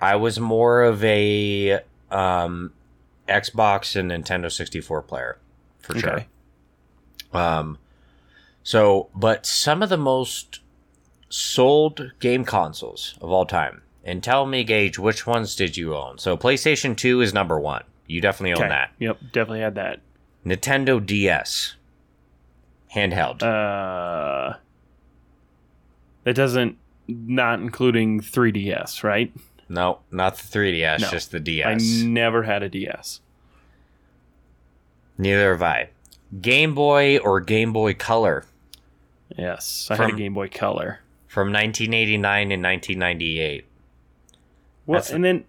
I 0.00 0.16
was 0.16 0.38
more 0.40 0.82
of 0.82 1.02
a 1.04 1.80
um 2.10 2.72
Xbox 3.28 3.96
and 3.96 4.10
Nintendo 4.10 4.50
64 4.50 5.02
player 5.02 5.38
for 5.80 5.98
sure. 5.98 6.10
Okay. 6.12 6.26
Um, 7.32 7.78
so, 8.62 9.08
but 9.14 9.44
some 9.46 9.82
of 9.82 9.88
the 9.88 9.96
most 9.96 10.60
sold 11.28 12.12
game 12.20 12.44
consoles 12.44 13.18
of 13.20 13.30
all 13.30 13.44
time. 13.46 13.82
And 14.04 14.22
tell 14.22 14.44
me, 14.46 14.64
Gage, 14.64 14.98
which 14.98 15.26
ones 15.26 15.56
did 15.56 15.76
you 15.76 15.96
own? 15.96 16.18
So, 16.18 16.36
PlayStation 16.36 16.96
2 16.96 17.22
is 17.22 17.32
number 17.32 17.58
one. 17.58 17.84
You 18.06 18.20
definitely 18.20 18.52
own 18.52 18.58
Okay. 18.60 18.68
that. 18.68 18.92
Yep, 18.98 19.18
definitely 19.32 19.60
had 19.60 19.74
that. 19.76 20.00
Nintendo 20.44 21.04
DS. 21.04 21.76
Handheld. 22.94 23.42
Uh, 23.42 24.58
that 26.24 26.34
doesn't 26.34 26.76
not 27.08 27.60
including 27.60 28.20
3DS, 28.20 29.02
right? 29.02 29.32
No, 29.68 29.98
not 30.10 30.36
the 30.36 30.42
3DS, 30.58 31.00
No. 31.00 31.10
just 31.10 31.30
the 31.30 31.40
DS. 31.40 31.66
I 32.02 32.04
never 32.06 32.42
had 32.44 32.62
a 32.62 32.68
DS. 32.68 33.20
Neither 35.16 35.52
have 35.52 35.62
I. 35.62 35.90
Game 36.40 36.74
Boy 36.74 37.18
or 37.18 37.40
Game 37.40 37.72
Boy 37.72 37.94
Color 37.94 38.44
Yes, 39.36 39.88
I 39.90 39.96
had 39.96 40.10
a 40.10 40.16
Game 40.16 40.34
Boy 40.34 40.48
Color. 40.48 41.00
from 41.26 41.48
1989 41.52 42.52
and 42.52 42.62
1998. 42.62 43.64
Well, 44.86 45.00
That's- 45.00 45.12
and 45.12 45.24
then 45.24 45.44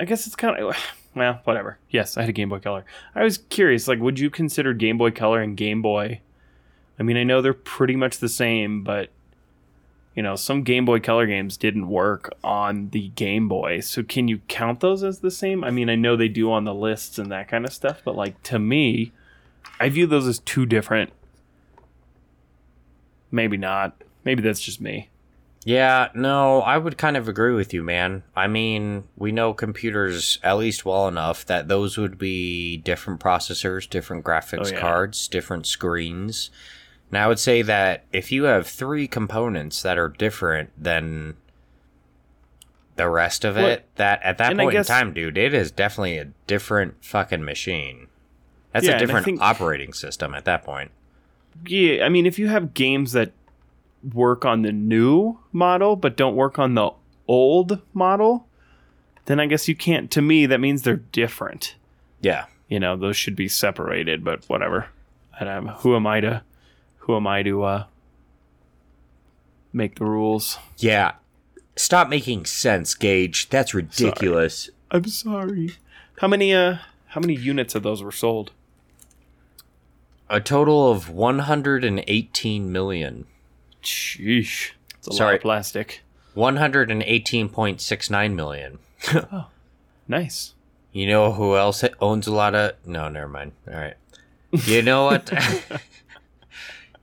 I 0.00 0.04
guess 0.04 0.26
it's 0.26 0.34
kind 0.36 0.56
of 0.58 0.76
well, 1.14 1.40
whatever. 1.44 1.78
Yes, 1.90 2.16
I 2.16 2.22
had 2.22 2.30
a 2.30 2.32
Game 2.32 2.48
Boy 2.48 2.58
Color. 2.60 2.84
I 3.14 3.22
was 3.24 3.38
curious, 3.38 3.86
like, 3.88 3.98
would 4.00 4.18
you 4.18 4.30
consider 4.30 4.72
Game 4.74 4.98
Boy 4.98 5.10
Color 5.10 5.40
and 5.42 5.56
Game 5.56 5.82
Boy? 5.82 6.20
I 6.98 7.02
mean, 7.04 7.16
I 7.16 7.22
know 7.24 7.40
they're 7.42 7.52
pretty 7.54 7.94
much 7.96 8.18
the 8.18 8.28
same, 8.28 8.82
but 8.82 9.10
you 10.18 10.22
know, 10.22 10.34
some 10.34 10.64
Game 10.64 10.84
Boy 10.84 10.98
Color 10.98 11.28
games 11.28 11.56
didn't 11.56 11.86
work 11.86 12.34
on 12.42 12.90
the 12.90 13.10
Game 13.10 13.46
Boy. 13.46 13.78
So 13.78 14.02
can 14.02 14.26
you 14.26 14.38
count 14.48 14.80
those 14.80 15.04
as 15.04 15.20
the 15.20 15.30
same? 15.30 15.62
I 15.62 15.70
mean, 15.70 15.88
I 15.88 15.94
know 15.94 16.16
they 16.16 16.26
do 16.26 16.50
on 16.50 16.64
the 16.64 16.74
lists 16.74 17.20
and 17.20 17.30
that 17.30 17.46
kind 17.46 17.64
of 17.64 17.72
stuff, 17.72 18.02
but 18.04 18.16
like 18.16 18.42
to 18.42 18.58
me, 18.58 19.12
I 19.78 19.88
view 19.88 20.08
those 20.08 20.26
as 20.26 20.40
two 20.40 20.66
different. 20.66 21.12
Maybe 23.30 23.56
not. 23.56 24.02
Maybe 24.24 24.42
that's 24.42 24.60
just 24.60 24.80
me. 24.80 25.08
Yeah, 25.64 26.08
no, 26.16 26.62
I 26.62 26.78
would 26.78 26.98
kind 26.98 27.16
of 27.16 27.28
agree 27.28 27.54
with 27.54 27.72
you, 27.72 27.84
man. 27.84 28.24
I 28.34 28.48
mean, 28.48 29.04
we 29.16 29.30
know 29.30 29.54
computers 29.54 30.40
at 30.42 30.58
least 30.58 30.84
well 30.84 31.06
enough 31.06 31.46
that 31.46 31.68
those 31.68 31.96
would 31.96 32.18
be 32.18 32.78
different 32.78 33.20
processors, 33.20 33.88
different 33.88 34.24
graphics 34.24 34.66
Oh, 34.66 34.74
yeah. 34.74 34.80
cards, 34.80 35.28
different 35.28 35.64
screens. 35.68 36.50
And 37.10 37.18
I 37.18 37.26
would 37.26 37.38
say 37.38 37.62
that 37.62 38.04
if 38.12 38.30
you 38.30 38.44
have 38.44 38.66
three 38.66 39.08
components 39.08 39.82
that 39.82 39.96
are 39.98 40.08
different 40.08 40.70
than 40.82 41.36
the 42.96 43.08
rest 43.08 43.44
of 43.44 43.56
it, 43.56 43.86
that 43.96 44.22
at 44.22 44.38
that 44.38 44.50
and 44.50 44.58
point 44.58 44.72
guess- 44.72 44.88
in 44.90 44.94
time, 44.94 45.12
dude, 45.14 45.38
it 45.38 45.54
is 45.54 45.70
definitely 45.70 46.18
a 46.18 46.26
different 46.46 47.02
fucking 47.04 47.44
machine. 47.44 48.08
That's 48.72 48.86
Yeah, 48.86 48.96
a 48.96 48.98
different 48.98 49.24
think- 49.24 49.40
operating 49.40 49.92
system 49.92 50.34
at 50.34 50.44
that 50.44 50.64
point. 50.64 50.90
Yeah, 51.66 52.04
I 52.04 52.08
mean, 52.08 52.26
if 52.26 52.38
you 52.38 52.48
have 52.48 52.74
games 52.74 53.12
that 53.12 53.32
work 54.12 54.44
on 54.44 54.62
the 54.62 54.70
new 54.72 55.38
model 55.52 55.96
but 55.96 56.16
don't 56.16 56.36
work 56.36 56.58
on 56.58 56.74
the 56.74 56.90
old 57.26 57.80
model, 57.94 58.46
then 59.24 59.40
I 59.40 59.46
guess 59.46 59.66
you 59.68 59.74
can't. 59.74 60.10
To 60.12 60.22
me, 60.22 60.46
that 60.46 60.60
means 60.60 60.82
they're 60.82 60.96
different. 60.96 61.74
Yeah. 62.20 62.44
You 62.68 62.78
know, 62.78 62.96
those 62.96 63.16
should 63.16 63.34
be 63.36 63.48
separated. 63.48 64.22
But 64.24 64.44
whatever. 64.48 64.86
And 65.40 65.48
um, 65.48 65.68
who 65.68 65.96
am 65.96 66.06
I 66.06 66.20
to? 66.20 66.42
Who 67.08 67.16
am 67.16 67.26
I 67.26 67.42
to 67.42 67.62
uh, 67.64 67.84
make 69.72 69.94
the 69.98 70.04
rules? 70.04 70.58
Yeah. 70.76 71.12
Stop 71.74 72.10
making 72.10 72.44
sense, 72.44 72.94
Gage. 72.94 73.48
That's 73.48 73.72
ridiculous. 73.72 74.68
I'm 74.90 75.06
sorry. 75.06 75.70
How 76.20 76.28
many? 76.28 76.54
Uh, 76.54 76.76
how 77.06 77.22
many 77.22 77.34
units 77.34 77.74
of 77.74 77.82
those 77.82 78.02
were 78.02 78.12
sold? 78.12 78.52
A 80.28 80.38
total 80.38 80.92
of 80.92 81.08
118 81.08 82.70
million. 82.70 83.24
Sheesh, 83.82 84.72
it's 84.98 85.06
a 85.06 85.10
lot 85.10 85.16
Sorry. 85.16 85.36
of 85.36 85.40
plastic. 85.40 86.02
118.69 86.36 88.34
million. 88.34 88.78
oh, 89.14 89.46
Nice. 90.06 90.52
You 90.92 91.06
know 91.06 91.32
who 91.32 91.56
else 91.56 91.82
owns 92.02 92.26
a 92.26 92.34
lot 92.34 92.54
of. 92.54 92.72
No, 92.84 93.08
never 93.08 93.28
mind. 93.28 93.52
All 93.66 93.78
right. 93.78 93.94
You 94.66 94.82
know 94.82 95.06
what? 95.06 95.32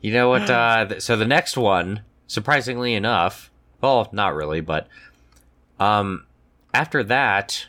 you 0.05 0.13
know 0.13 0.29
what? 0.29 0.49
Uh, 0.49 0.85
th- 0.85 1.01
so 1.01 1.17
the 1.17 1.25
next 1.25 1.57
one, 1.57 2.01
surprisingly 2.27 2.93
enough, 2.93 3.49
well, 3.81 4.07
not 4.11 4.35
really, 4.35 4.61
but 4.61 4.87
um, 5.79 6.27
after 6.73 7.03
that, 7.03 7.65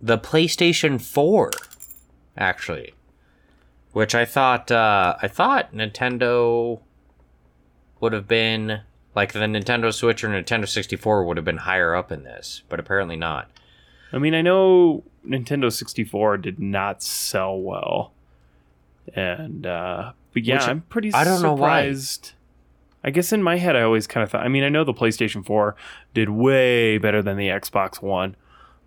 the 0.00 0.18
PlayStation 0.18 1.00
4, 1.00 1.52
actually, 2.36 2.94
which 3.92 4.14
I 4.14 4.24
thought 4.24 4.72
uh, 4.72 5.14
I 5.22 5.28
thought 5.28 5.72
Nintendo 5.72 6.80
would 8.00 8.12
have 8.12 8.26
been 8.26 8.80
like 9.14 9.32
the 9.32 9.38
Nintendo 9.40 9.94
Switch 9.94 10.24
or 10.24 10.28
Nintendo 10.28 10.66
64 10.66 11.24
would 11.24 11.36
have 11.36 11.44
been 11.44 11.58
higher 11.58 11.94
up 11.94 12.10
in 12.10 12.24
this, 12.24 12.62
but 12.68 12.80
apparently 12.80 13.16
not. 13.16 13.48
I 14.12 14.18
mean, 14.18 14.34
I 14.34 14.42
know 14.42 15.04
Nintendo 15.24 15.72
64 15.72 16.38
did 16.38 16.58
not 16.58 17.02
sell 17.02 17.56
well. 17.56 18.12
And 19.14 19.66
uh 19.66 20.12
but 20.32 20.44
yeah, 20.44 20.56
Which 20.56 20.68
I'm 20.68 20.80
pretty 20.82 21.12
I 21.12 21.24
don't 21.24 21.42
know 21.42 21.52
why. 21.54 21.82
surprised. 21.82 22.32
I 23.04 23.10
guess 23.10 23.32
in 23.32 23.42
my 23.42 23.56
head 23.56 23.76
I 23.76 23.82
always 23.82 24.06
kind 24.06 24.22
of 24.24 24.30
thought 24.30 24.44
I 24.44 24.48
mean, 24.48 24.64
I 24.64 24.68
know 24.68 24.84
the 24.84 24.94
PlayStation 24.94 25.44
4 25.44 25.74
did 26.14 26.30
way 26.30 26.98
better 26.98 27.22
than 27.22 27.36
the 27.36 27.48
Xbox 27.48 28.00
One, 28.00 28.36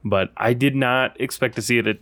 but 0.03 0.31
I 0.37 0.53
did 0.53 0.75
not 0.75 1.19
expect 1.19 1.55
to 1.55 1.61
see 1.61 1.77
it 1.77 1.87
at 1.87 1.97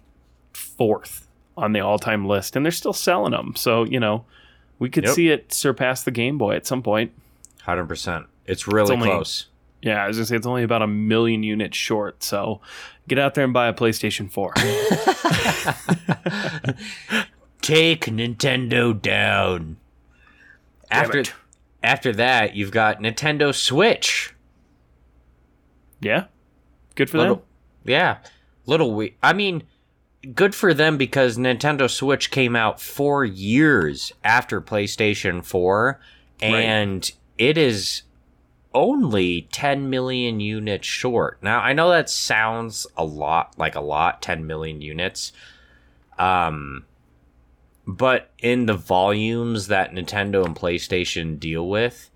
fourth 0.54 1.28
on 1.58 1.74
the 1.74 1.80
all-time 1.80 2.26
list 2.28 2.56
and 2.56 2.66
they're 2.66 2.72
still 2.72 2.94
selling 2.94 3.32
them. 3.32 3.54
So, 3.56 3.84
you 3.84 4.00
know, 4.00 4.26
we 4.80 4.90
could 4.90 5.06
Yep. 5.06 5.14
see 5.14 5.30
it 5.30 5.54
surpass 5.54 6.04
the 6.04 6.12
Game 6.12 6.38
Boy 6.38 6.56
at 6.56 6.66
some 6.66 6.82
point. 6.84 7.12
Hundred 7.64 7.88
percent. 7.88 8.26
It's 8.46 8.68
really 8.68 8.94
only- 8.96 9.10
close. 9.10 9.48
Yeah, 9.82 10.02
I 10.04 10.08
was 10.08 10.18
gonna 10.18 10.26
say 10.28 10.36
it's 10.38 10.48
only 10.48 10.64
about 10.64 10.82
a 10.82 10.88
million 10.88 11.44
units 11.44 11.76
short, 11.78 12.24
so 12.24 12.62
get 13.10 13.20
out 13.20 13.34
there 13.34 13.44
and 13.44 13.52
buy 13.54 13.68
a 13.68 13.74
PlayStation 13.74 14.32
4. 14.32 14.54
Take 17.64 18.06
Nintendo 18.06 19.02
down. 19.02 19.78
Damn 20.92 21.06
After 21.06 21.20
it. 21.20 21.34
after 21.82 22.14
that, 22.14 22.56
you've 22.56 22.72
got 22.72 23.00
Nintendo 23.00 23.56
Switch. 23.56 24.36
Yeah, 26.02 26.26
good 26.96 27.10
for 27.10 27.18
Little, 27.20 27.36
them. 27.38 27.46
yeah, 27.86 28.18
little 28.66 28.94
we. 28.94 29.16
I 29.24 29.32
mean, 29.32 29.64
good 30.36 30.54
for 30.54 30.74
them 30.74 30.98
because 30.98 31.38
Nintendo 31.38 31.90
Switch 31.90 32.30
came 32.30 32.56
out 32.56 32.82
four 32.82 33.24
years 33.24 34.12
after 34.26 34.60
PlayStation 34.60 35.44
Four, 35.44 36.02
and 36.42 37.10
it 37.38 37.58
is 37.58 38.04
only 38.74 39.44
10 39.54 39.90
million 39.90 40.42
units 40.42 40.86
short. 40.86 41.42
Now, 41.42 41.60
I 41.62 41.72
know 41.72 41.90
that 41.92 42.10
sounds 42.10 42.86
a 42.98 43.06
lot 43.06 43.58
like 43.58 43.76
a 43.76 43.82
lot, 43.82 44.22
10 44.22 44.46
million 44.46 44.82
units. 44.82 45.32
Um 46.20 46.84
but 47.86 48.32
in 48.40 48.66
the 48.66 48.74
volumes 48.76 49.68
that 49.68 49.92
Nintendo 49.92 50.46
and 50.46 50.56
PlayStation 50.56 51.40
deal 51.40 51.68
with, 51.68 52.10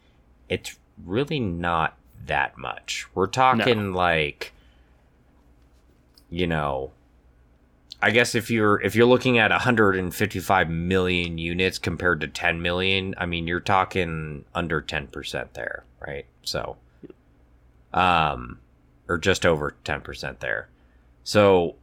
it's 0.50 0.78
really 1.04 1.40
not 1.40 1.98
that 2.26 2.58
much. 2.58 3.06
We're 3.14 3.28
talking 3.28 3.94
like 3.94 4.54
you 6.30 6.48
know, 6.48 6.92
I 8.02 8.12
guess 8.12 8.36
if 8.36 8.52
you're 8.52 8.82
if 8.82 8.96
you're 8.96 9.06
looking 9.08 9.38
at 9.40 9.52
155 9.52 10.70
million 10.70 11.38
units 11.38 11.80
compared 11.80 12.22
to 12.22 12.28
10 12.28 12.62
million, 12.62 13.16
I 13.18 13.26
mean 13.26 13.48
you're 13.48 13.60
talking 13.60 14.46
under 14.54 14.82
10% 14.82 15.54
there, 15.54 15.84
right? 16.06 16.26
So 16.44 16.78
um 17.94 18.60
or 19.08 19.18
just 19.18 19.46
over 19.46 19.76
10% 19.86 20.40
there. 20.40 20.68
So 21.24 21.76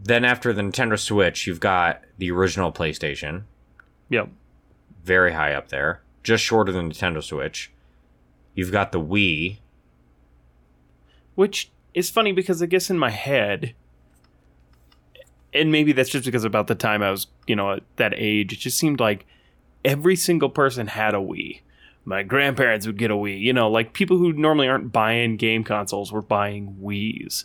then 0.00 0.24
after 0.24 0.52
the 0.52 0.62
Nintendo 0.62 0.98
Switch, 0.98 1.46
you've 1.46 1.60
got 1.60 2.02
the 2.18 2.30
original 2.30 2.72
PlayStation, 2.72 3.42
Yep. 4.10 4.28
very 5.04 5.32
high 5.32 5.52
up 5.52 5.68
there, 5.68 6.02
just 6.22 6.44
short 6.44 6.68
of 6.68 6.74
the 6.74 6.80
Nintendo 6.80 7.22
Switch. 7.22 7.70
You've 8.54 8.72
got 8.72 8.92
the 8.92 9.00
Wii, 9.00 9.58
Which 11.34 11.70
is 11.94 12.10
funny 12.10 12.32
because 12.32 12.60
I 12.62 12.66
guess 12.66 12.90
in 12.90 12.98
my 12.98 13.10
head, 13.10 13.74
and 15.52 15.70
maybe 15.72 15.92
that's 15.92 16.10
just 16.10 16.24
because 16.24 16.44
about 16.44 16.66
the 16.66 16.74
time 16.74 17.02
I 17.02 17.10
was, 17.10 17.28
you 17.46 17.56
know, 17.56 17.72
at 17.74 17.82
that 17.96 18.12
age, 18.16 18.52
it 18.52 18.58
just 18.58 18.78
seemed 18.78 19.00
like 19.00 19.24
every 19.84 20.16
single 20.16 20.48
person 20.50 20.88
had 20.88 21.14
a 21.14 21.18
Wii. 21.18 21.60
My 22.04 22.22
grandparents 22.22 22.86
would 22.86 22.98
get 22.98 23.10
a 23.10 23.14
Wii. 23.14 23.40
You 23.40 23.52
know, 23.52 23.70
like 23.70 23.92
people 23.92 24.18
who 24.18 24.32
normally 24.32 24.68
aren't 24.68 24.92
buying 24.92 25.36
game 25.36 25.62
consoles 25.64 26.10
were 26.12 26.22
buying 26.22 26.76
Wii's. 26.82 27.44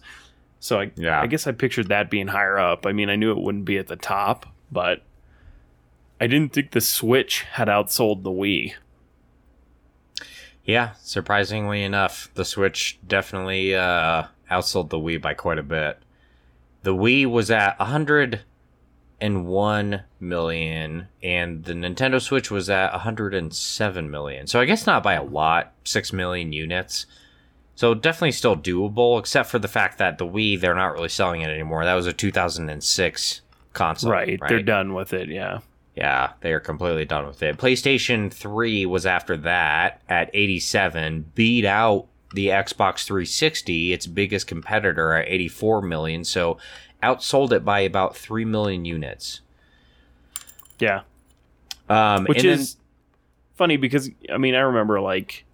So 0.63 0.79
I, 0.79 0.91
Yeah. 0.95 1.19
I 1.19 1.27
guess 1.27 1.45
I 1.45 1.51
pictured 1.51 1.89
that 1.89 2.09
being 2.09 2.27
higher 2.27 2.57
up. 2.57 2.85
I 2.85 2.93
mean, 2.93 3.09
I 3.09 3.17
knew 3.17 3.31
it 3.31 3.41
wouldn't 3.41 3.65
be 3.65 3.77
at 3.77 3.87
the 3.87 3.97
top, 3.97 4.45
but 4.71 5.03
I 6.21 6.27
didn't 6.27 6.53
think 6.53 6.71
the 6.71 6.79
Switch 6.79 7.41
had 7.41 7.67
outsold 7.67 8.23
the 8.23 8.29
Wii. 8.29 8.75
Yeah, 10.63 10.93
surprisingly 11.01 11.83
enough, 11.83 12.31
the 12.35 12.45
Switch 12.45 12.97
definitely 13.05 13.75
uh, 13.75 14.23
outsold 14.49 14.89
the 14.89 14.99
Wii 14.99 15.21
by 15.21 15.33
quite 15.33 15.59
a 15.59 15.63
bit. 15.63 15.99
The 16.83 16.95
Wii 16.95 17.25
was 17.25 17.51
at 17.51 17.77
101 17.79 20.01
million, 20.21 21.07
and 21.21 21.65
the 21.65 21.73
Nintendo 21.73 22.21
Switch 22.21 22.49
was 22.49 22.69
at 22.69 22.93
107 22.93 24.09
million. 24.09 24.47
So 24.47 24.61
I 24.61 24.65
guess 24.65 24.87
not 24.87 25.03
by 25.03 25.15
a 25.15 25.23
lot, 25.23 25.73
6 25.83 26.13
million 26.13 26.53
units. 26.53 27.05
So 27.75 27.93
definitely 27.93 28.33
still 28.33 28.55
doable, 28.55 29.19
except 29.19 29.49
for 29.49 29.57
the 29.59 29.67
fact 29.67 29.97
that 29.97 30.17
the 30.19 30.25
Wii, 30.27 30.59
they're 30.59 30.75
not 30.75 30.93
really 30.93 31.09
selling 31.09 31.41
it 31.41 31.49
anymore. 31.49 31.83
That 31.85 31.95
was 31.95 32.05
a 32.07 32.13
2006 32.13 33.41
console. 33.73 34.11
right. 34.11 34.39
They're 34.47 34.61
done 34.61 34.93
with 34.93 35.13
it. 35.13 35.29
Yeah. 35.29 35.59
Yeah, 35.95 36.31
they 36.41 36.51
are 36.51 36.59
completely 36.59 37.05
done 37.05 37.27
with 37.27 37.41
it. 37.43 37.57
PlayStation 37.57 38.31
3 38.33 38.85
was 38.87 39.05
after 39.05 39.37
that 39.37 40.01
at 40.09 40.29
87, 40.33 41.31
beat 41.35 41.65
out 41.65 42.07
the 42.33 42.47
Xbox 42.47 43.05
360, 43.05 43.93
its 43.93 44.07
biggest 44.07 44.47
competitor 44.47 45.13
at 45.13 45.27
84 45.27 45.83
million, 45.83 46.23
so 46.23 46.57
outsold 47.03 47.51
it 47.51 47.63
by 47.63 47.81
about 47.81 48.17
3 48.17 48.43
million 48.43 48.85
units. 48.85 49.41
Yeah. 50.79 51.01
Um, 51.89 52.25
which 52.25 52.39
and 52.39 52.49
then- 52.49 52.59
is 52.59 52.77
funny 53.55 53.77
because 53.77 54.09
I 54.31 54.37
mean 54.39 54.55
I 54.55 54.61
remember 54.61 54.99
like 54.99 55.45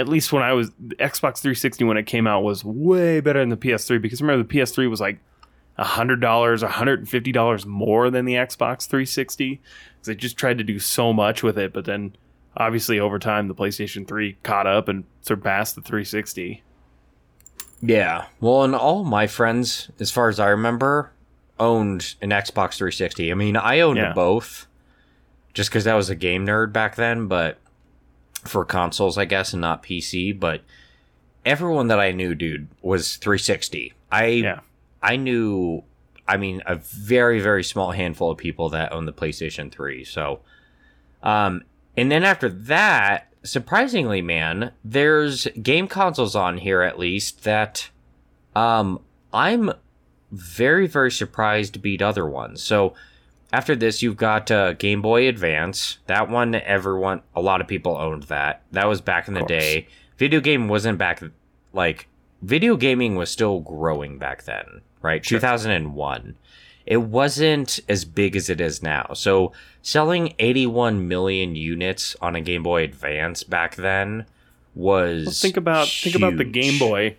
at 0.00 0.08
least 0.08 0.32
when 0.32 0.42
I 0.42 0.52
was 0.52 0.70
the 0.80 0.96
Xbox 0.96 1.38
360 1.38 1.84
when 1.84 1.96
it 1.96 2.06
came 2.06 2.26
out 2.26 2.42
was 2.42 2.64
way 2.64 3.20
better 3.20 3.38
than 3.40 3.50
the 3.50 3.56
PS3 3.56 4.00
because 4.00 4.20
remember 4.22 4.42
the 4.42 4.58
PS3 4.58 4.88
was 4.90 5.00
like 5.00 5.18
hundred 5.78 6.20
dollars, 6.20 6.62
hundred 6.62 6.98
and 6.98 7.08
fifty 7.08 7.32
dollars 7.32 7.64
more 7.64 8.10
than 8.10 8.24
the 8.26 8.34
Xbox 8.34 8.86
360 8.86 9.60
because 9.94 10.06
they 10.06 10.14
just 10.14 10.36
tried 10.36 10.58
to 10.58 10.64
do 10.64 10.78
so 10.78 11.12
much 11.12 11.42
with 11.42 11.56
it. 11.58 11.72
But 11.72 11.84
then, 11.86 12.14
obviously, 12.56 12.98
over 13.00 13.18
time, 13.18 13.48
the 13.48 13.54
PlayStation 13.54 14.06
3 14.06 14.36
caught 14.42 14.66
up 14.66 14.88
and 14.88 15.04
surpassed 15.22 15.76
the 15.76 15.80
360. 15.82 16.62
Yeah. 17.82 18.26
Well, 18.40 18.62
and 18.64 18.74
all 18.74 19.04
my 19.04 19.26
friends, 19.26 19.90
as 19.98 20.10
far 20.10 20.28
as 20.28 20.38
I 20.38 20.48
remember, 20.48 21.12
owned 21.58 22.14
an 22.20 22.30
Xbox 22.30 22.74
360. 22.76 23.30
I 23.30 23.34
mean, 23.34 23.56
I 23.56 23.80
owned 23.80 23.96
Yeah. 23.98 24.12
both 24.12 24.66
just 25.54 25.70
because 25.70 25.86
I 25.86 25.94
was 25.94 26.10
a 26.10 26.14
game 26.14 26.46
nerd 26.46 26.72
back 26.72 26.96
then, 26.96 27.26
but 27.26 27.58
for 28.44 28.64
consoles, 28.64 29.18
I 29.18 29.24
guess, 29.24 29.52
and 29.52 29.60
not 29.60 29.82
PC. 29.82 30.38
But 30.38 30.62
everyone 31.44 31.88
that 31.88 32.00
I 32.00 32.12
knew, 32.12 32.34
dude, 32.34 32.68
was 32.82 33.16
360. 33.16 33.92
I 34.10 34.26
Yeah. 34.26 34.60
I 35.02 35.16
knew, 35.16 35.82
I 36.28 36.36
mean, 36.36 36.62
a 36.66 36.76
very 36.76 37.40
very 37.40 37.64
small 37.64 37.92
handful 37.92 38.30
of 38.30 38.38
people 38.38 38.68
that 38.70 38.92
owned 38.92 39.08
the 39.08 39.12
PlayStation 39.12 39.70
3. 39.70 40.04
So, 40.04 40.40
um, 41.22 41.62
and 41.96 42.10
then 42.10 42.24
after 42.24 42.48
that, 42.48 43.28
surprisingly, 43.42 44.20
man, 44.22 44.72
there's 44.84 45.46
game 45.62 45.88
consoles 45.88 46.36
on 46.36 46.58
here 46.58 46.82
at 46.82 46.98
least 46.98 47.44
that, 47.44 47.88
um, 48.54 49.00
I'm 49.32 49.72
very 50.32 50.86
very 50.86 51.10
surprised 51.10 51.72
to 51.74 51.78
beat 51.78 52.02
other 52.02 52.28
ones. 52.28 52.62
So. 52.62 52.94
After 53.52 53.74
this, 53.74 54.02
you've 54.02 54.16
got 54.16 54.50
uh, 54.50 54.74
Game 54.74 55.02
Boy 55.02 55.26
Advance. 55.28 55.98
That 56.06 56.28
one, 56.28 56.54
everyone, 56.54 57.22
a 57.34 57.40
lot 57.40 57.60
of 57.60 57.66
people 57.66 57.96
owned 57.96 58.24
that. 58.24 58.62
That 58.72 58.88
was 58.88 59.00
back 59.00 59.26
in 59.28 59.34
the 59.34 59.42
day. 59.42 59.88
Video 60.18 60.40
game 60.40 60.68
wasn't 60.68 60.98
back, 60.98 61.22
like, 61.72 62.06
video 62.42 62.76
gaming 62.76 63.16
was 63.16 63.30
still 63.30 63.60
growing 63.60 64.18
back 64.18 64.44
then, 64.44 64.82
right? 65.02 65.24
Sure. 65.24 65.38
2001. 65.38 66.36
It 66.86 66.98
wasn't 66.98 67.80
as 67.88 68.04
big 68.04 68.36
as 68.36 68.48
it 68.48 68.60
is 68.60 68.82
now. 68.82 69.10
So, 69.14 69.52
selling 69.82 70.34
81 70.38 71.06
million 71.08 71.54
units 71.56 72.16
on 72.20 72.36
a 72.36 72.40
Game 72.40 72.62
Boy 72.62 72.84
Advance 72.84 73.42
back 73.42 73.76
then 73.76 74.26
was. 74.74 75.24
Well, 75.26 75.34
think 75.34 75.56
about 75.56 75.88
think 75.88 76.14
about 76.16 76.36
the 76.36 76.44
Game. 76.44 76.78
Boy 76.78 77.16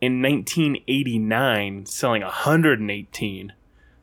in 0.00 0.20
1989 0.22 1.86
selling 1.86 2.22
118. 2.22 3.52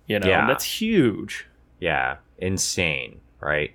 You 0.07 0.19
know, 0.19 0.27
Yeah. 0.27 0.47
that's 0.47 0.65
huge. 0.81 1.45
Yeah, 1.79 2.17
insane, 2.37 3.21
right? 3.39 3.71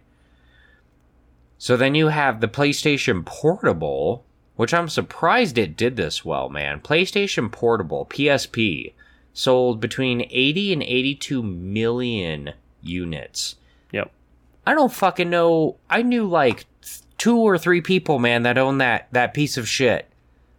So 1.59 1.77
then 1.77 1.95
you 1.95 2.09
have 2.09 2.41
the 2.41 2.49
PlayStation 2.49 3.25
Portable, 3.25 4.25
which 4.57 4.75
I'm 4.75 4.89
surprised 4.89 5.57
it 5.57 5.77
did 5.77 5.97
this 5.97 6.25
well, 6.25 6.49
man. 6.49 6.81
PlayStation 6.81 7.51
Portable, 7.51 8.07
PSP, 8.07 8.93
sold 9.33 9.81
between 9.81 10.27
80 10.31 10.73
and 10.75 10.83
82 10.83 11.43
million 11.43 12.53
units. 12.83 13.57
Yep. 13.93 14.11
I 14.67 14.75
don't 14.75 14.93
fucking 14.93 15.31
know. 15.31 15.77
I 15.89 16.03
knew 16.03 16.29
like 16.29 16.67
two 17.19 17.39
or 17.39 17.59
three 17.59 17.81
people, 17.81 18.19
man, 18.19 18.43
that 18.43 18.59
own 18.59 18.79
that 18.79 19.09
that 19.13 19.35
piece 19.35 19.57
of 19.57 19.69
shit. 19.69 20.09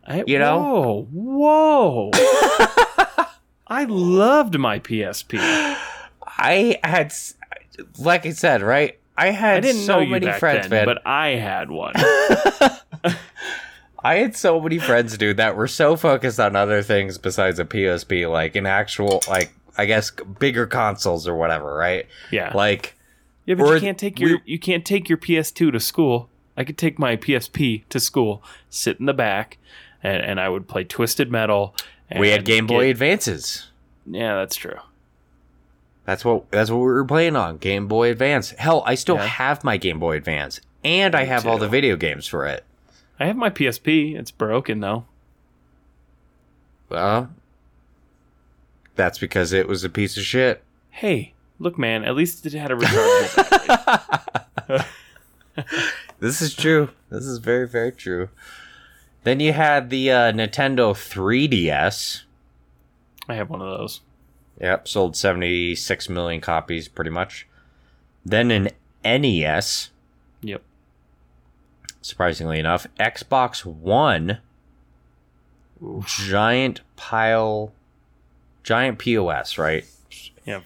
I, 0.08 0.24
You 0.26 0.40
know? 0.40 1.08
Whoa, 1.12 2.12
whoa. 2.12 2.12
I 3.68 3.86
loved 3.86 4.58
my 4.60 4.80
PSP. 4.80 5.76
I 6.38 6.80
had, 6.84 7.14
like 7.98 8.26
I 8.26 8.32
said, 8.32 8.62
right? 8.62 8.98
I 9.18 9.32
had 9.32 9.58
I 9.58 9.60
didn't 9.62 9.82
so 9.84 10.00
know 10.02 10.06
many 10.06 10.30
friends, 10.34 10.68
then, 10.68 10.86
man. 10.86 10.96
but 10.96 11.06
I 11.08 11.30
had 11.30 11.72
one. 11.72 11.94
I 14.04 14.16
had 14.16 14.36
so 14.36 14.60
many 14.62 14.78
friends, 14.78 15.18
dude, 15.18 15.38
that 15.38 15.56
were 15.56 15.68
so 15.68 15.96
focused 15.96 16.40
on 16.40 16.56
other 16.56 16.84
things 16.84 17.18
besides 17.18 17.58
a 17.58 17.66
PSP, 17.66 18.30
like 18.30 18.56
an 18.56 18.66
actual, 18.68 19.22
like 19.28 19.52
I 19.78 19.86
guess 19.86 20.12
bigger 20.12 20.68
consoles 20.68 21.28
or 21.28 21.36
whatever, 21.36 21.74
right? 21.76 22.06
Yeah, 22.32 22.52
Like, 22.54 22.96
yeah, 23.46 23.56
but 23.56 23.74
you 23.74 23.80
can't 23.80 23.98
take 23.98 24.20
your 24.20 24.40
you 24.46 24.60
can't 24.60 24.86
take 24.86 25.10
your 25.10 25.18
PS2 25.18 25.72
to 25.72 25.80
school. 25.80 26.30
I 26.58 26.64
could 26.64 26.78
take 26.78 27.00
my 27.00 27.16
PSP 27.18 27.84
to 27.90 28.00
school, 28.00 28.44
sit 28.70 29.00
in 29.00 29.08
the 29.08 29.14
back, 29.14 29.58
and, 30.04 30.22
and 30.22 30.40
I 30.40 30.50
would 30.50 30.68
play 30.68 30.84
Twisted 30.84 31.32
Metal. 31.32 31.76
And 32.10 32.20
we 32.20 32.30
had 32.30 32.46
Game 32.46 32.68
Boy 32.68 32.84
get- 32.86 32.92
Advances. 32.92 33.68
yeah, 34.06 34.36
that's 34.36 34.56
true. 34.56 34.78
That's 36.06 36.24
what 36.24 36.50
that's 36.52 36.70
what 36.70 36.78
we 36.78 36.84
were 36.86 37.04
playing 37.06 37.36
on 37.36 37.58
Game 37.58 37.88
Boy 37.88 38.12
Advance. 38.12 38.52
Hell, 38.52 38.84
I 38.86 38.96
still 38.96 39.16
Yeah. 39.16 39.26
have 39.26 39.64
my 39.64 39.78
Game 39.78 40.00
Boy 40.00 40.16
Advance, 40.18 40.62
and 40.84 41.16
I 41.16 41.26
have 41.26 41.46
all 41.48 41.58
the 41.58 41.68
video 41.68 41.96
games 41.96 42.28
for 42.28 42.46
it. 42.46 42.64
I 43.20 43.26
have 43.26 43.36
my 43.36 43.50
PSP. 43.50 44.16
It's 44.16 44.32
broken 44.32 44.82
though. 44.82 45.06
Well, 46.90 47.32
that's 48.96 49.18
because 49.18 49.52
it 49.52 49.68
was 49.68 49.84
a 49.84 49.90
piece 49.90 50.16
of 50.18 50.24
shit. 50.24 50.64
Hey, 50.92 51.34
look, 51.60 51.78
man. 51.80 52.04
At 52.06 52.16
least 52.16 52.46
it 52.46 52.54
had 52.54 52.72
a 52.72 52.76
rechargeable 52.76 53.36
battery. 54.68 54.86
This 56.20 56.42
is 56.42 56.54
true. 56.56 56.90
This 57.10 57.26
is 57.26 57.40
very, 57.40 57.68
very 57.68 57.92
true. 57.92 58.30
Then 59.24 59.40
you 59.40 59.54
had 59.54 59.90
the 59.90 60.12
uh, 60.12 60.32
Nintendo 60.32 60.94
3DS. 60.94 62.22
I 63.28 63.34
have 63.36 63.50
one 63.50 63.62
of 63.62 63.78
those. 63.80 64.02
Yep, 64.60 64.88
sold 64.88 65.16
76 65.18 66.10
million 66.10 66.42
copies 66.42 66.88
pretty 66.88 67.10
much. 67.12 67.48
Then 68.26 68.52
an 68.52 68.70
NES, 69.04 69.92
Yep. 70.42 70.62
surprisingly 72.02 72.60
enough. 72.60 72.88
Xbox 73.00 73.66
One, 73.66 74.40
giant 76.06 76.82
pile, 76.96 77.74
giant 78.64 78.98
POS, 78.98 79.58
right? 79.58 79.86
Yep. 80.46 80.64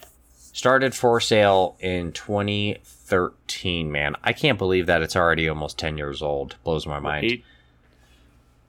Started 0.54 0.94
for 0.94 1.20
sale 1.20 1.76
in 1.80 2.12
2013, 2.12 3.92
man. 3.92 4.16
I 4.24 4.34
can't 4.34 4.58
believe 4.58 4.86
that 4.88 5.02
it's 5.02 5.16
already 5.16 5.48
almost 5.50 5.78
10 5.78 5.98
years 5.98 6.22
old. 6.22 6.56
Blows 6.64 6.86
my 6.86 7.00
mind. 7.00 7.26
Eight. 7.26 7.44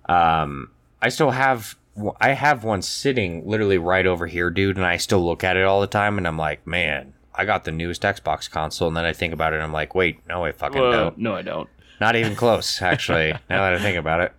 Um, 0.06 0.70
I 1.02 1.08
still 1.08 1.30
have 1.30 1.76
I 2.20 2.30
have 2.30 2.64
one 2.64 2.82
sitting 2.82 3.46
literally 3.48 3.78
right 3.78 4.06
over 4.06 4.26
here, 4.26 4.50
dude, 4.50 4.76
and 4.76 4.86
I 4.86 4.96
still 4.96 5.24
look 5.24 5.42
at 5.44 5.56
it 5.56 5.64
all 5.64 5.80
the 5.80 5.86
time, 5.86 6.18
and 6.18 6.26
I'm 6.26 6.36
like, 6.38 6.66
man, 6.66 7.12
I 7.34 7.44
got 7.44 7.64
the 7.64 7.72
newest 7.72 8.02
Xbox 8.02 8.50
console, 8.50 8.88
and 8.88 8.96
then 8.96 9.04
I 9.04 9.12
think 9.12 9.32
about 9.32 9.52
it, 9.52 9.56
and 9.56 9.62
I'm 9.64 9.72
like, 9.72 9.94
wait, 9.94 10.18
no, 10.28 10.44
I 10.44 10.52
fucking 10.52 10.80
Whoa, 10.80 10.90
don't. 10.92 11.18
no, 11.18 11.34
I 11.34 11.42
don't. 11.42 11.68
Not 12.00 12.16
even 12.16 12.34
close, 12.36 12.80
actually. 12.82 13.32
now 13.48 13.62
that 13.62 13.74
I 13.74 13.78
think 13.78 13.96
about 13.98 14.20
it, 14.20 14.32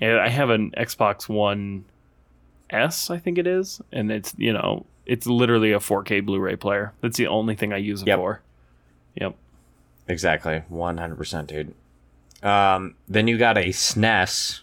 Yeah, 0.00 0.18
I 0.22 0.28
have 0.28 0.50
an 0.50 0.72
Xbox 0.76 1.28
One 1.28 1.84
S, 2.70 3.10
I 3.10 3.18
think 3.18 3.38
it 3.38 3.46
is, 3.46 3.80
and 3.92 4.10
it's 4.10 4.34
you 4.36 4.52
know 4.52 4.86
it's 5.06 5.26
literally 5.26 5.72
a 5.72 5.78
4K 5.78 6.24
Blu-ray 6.24 6.56
player. 6.56 6.92
That's 7.00 7.16
the 7.18 7.26
only 7.26 7.54
thing 7.54 7.72
I 7.72 7.76
use 7.76 8.02
it 8.02 8.08
Yep. 8.08 8.18
for. 8.18 8.40
Yep. 9.16 9.34
exactly, 10.08 10.62
100, 10.68 11.16
percent 11.16 11.48
dude. 11.48 11.74
Um, 12.42 12.94
then 13.08 13.26
you 13.28 13.38
got 13.38 13.56
a 13.56 13.68
SNES, 13.68 14.60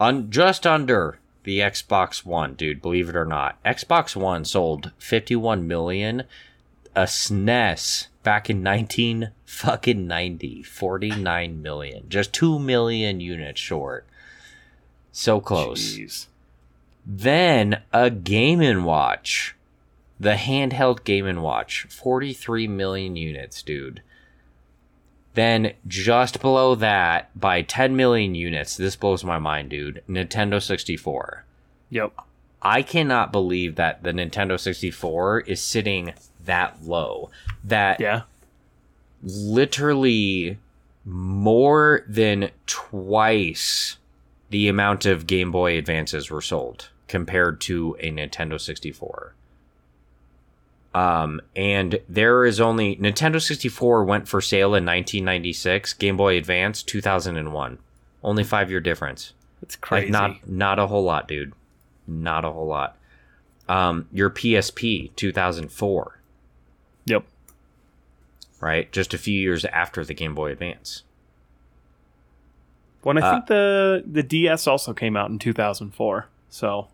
un- 0.00 0.30
just 0.30 0.66
under 0.66 1.18
the 1.44 1.60
Xbox 1.60 2.24
One, 2.24 2.54
dude. 2.54 2.82
Believe 2.82 3.08
it 3.08 3.16
or 3.16 3.24
not, 3.24 3.62
Xbox 3.64 4.16
One 4.16 4.44
sold 4.44 4.92
51 4.98 5.66
million. 5.66 6.20
Uh, 6.20 6.24
a 6.96 7.04
SNES 7.06 8.06
back 8.22 8.48
in 8.48 8.62
19 8.62 9.30
fucking 9.44 10.06
90, 10.06 10.62
49 10.62 11.62
million, 11.62 12.08
just 12.08 12.32
2 12.32 12.58
million 12.58 13.20
units 13.20 13.60
short. 13.60 14.06
So 15.12 15.40
close. 15.40 15.96
Jeez. 15.96 16.26
Then 17.06 17.82
a 17.92 18.10
Game 18.10 18.60
and 18.60 18.84
Watch, 18.84 19.54
the 20.18 20.34
handheld 20.34 21.04
Game 21.04 21.26
and 21.26 21.42
Watch, 21.42 21.86
43 21.90 22.66
million 22.68 23.16
units, 23.16 23.62
dude. 23.62 24.02
Then 25.34 25.72
just 25.86 26.40
below 26.40 26.74
that, 26.76 27.28
by 27.38 27.62
10 27.62 27.96
million 27.96 28.34
units, 28.34 28.76
this 28.76 28.96
blows 28.96 29.24
my 29.24 29.38
mind, 29.38 29.70
dude. 29.70 30.02
Nintendo 30.08 30.62
64. 30.62 31.44
Yep. 31.90 32.12
I 32.62 32.82
cannot 32.82 33.32
believe 33.32 33.74
that 33.74 34.02
the 34.04 34.12
Nintendo 34.12 34.58
64 34.58 35.40
is 35.40 35.60
sitting 35.60 36.14
that 36.44 36.82
low. 36.84 37.30
That 37.62 38.00
Yeah. 38.00 38.22
literally 39.22 40.58
more 41.04 42.04
than 42.08 42.50
twice 42.66 43.96
the 44.50 44.68
amount 44.68 45.04
of 45.04 45.26
Game 45.26 45.50
Boy 45.50 45.76
Advances 45.76 46.30
were 46.30 46.40
sold 46.40 46.90
compared 47.08 47.60
to 47.62 47.96
a 48.00 48.10
Nintendo 48.10 48.60
64. 48.60 49.34
Um, 50.94 51.40
and 51.56 51.98
there 52.08 52.44
is 52.44 52.60
only 52.60 52.94
Nintendo 52.96 53.42
64 53.42 54.04
went 54.04 54.28
for 54.28 54.40
sale 54.40 54.68
in 54.76 54.84
1996, 54.86 55.92
Game 55.94 56.16
Boy 56.16 56.36
Advance 56.38 56.82
2001. 56.84 57.78
Only 58.22 58.44
5 58.44 58.70
year 58.70 58.80
difference. 58.80 59.32
It's 59.60 59.74
crazy. 59.76 60.06
Like 60.06 60.12
not 60.12 60.48
not 60.48 60.78
a 60.78 60.86
whole 60.86 61.02
lot, 61.02 61.26
dude. 61.26 61.52
Not 62.06 62.44
a 62.44 62.50
whole 62.52 62.66
lot. 62.66 62.96
Um, 63.68 64.06
your 64.12 64.30
PSP 64.30 65.10
2004, 65.16 66.20
Yep. 67.06 67.24
right? 68.60 68.92
Just 68.92 69.14
a 69.14 69.18
few 69.18 69.38
years 69.40 69.64
after 69.64 70.04
the 70.04 70.14
Game 70.14 70.34
Boy 70.34 70.52
Advance. 70.52 71.02
When 73.02 73.18
I 73.18 73.20
Uh, 73.22 73.32
think 73.34 73.46
the 73.46 74.04
the 74.06 74.22
DS 74.22 74.66
also 74.66 74.92
came 74.94 75.16
out 75.16 75.30
in 75.30 75.38
2004. 75.38 76.28
So 76.50 76.88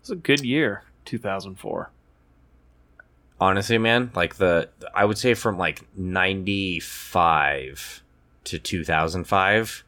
it's 0.00 0.10
a 0.10 0.16
good 0.16 0.40
year, 0.44 0.82
2004. 1.04 1.90
Honestly, 3.40 3.78
man, 3.78 4.10
like 4.14 4.36
the 4.36 4.68
I 4.94 5.04
would 5.04 5.18
say 5.18 5.34
from 5.34 5.56
like 5.56 5.86
95 5.96 8.02
to 8.44 8.58
2005, 8.58 9.84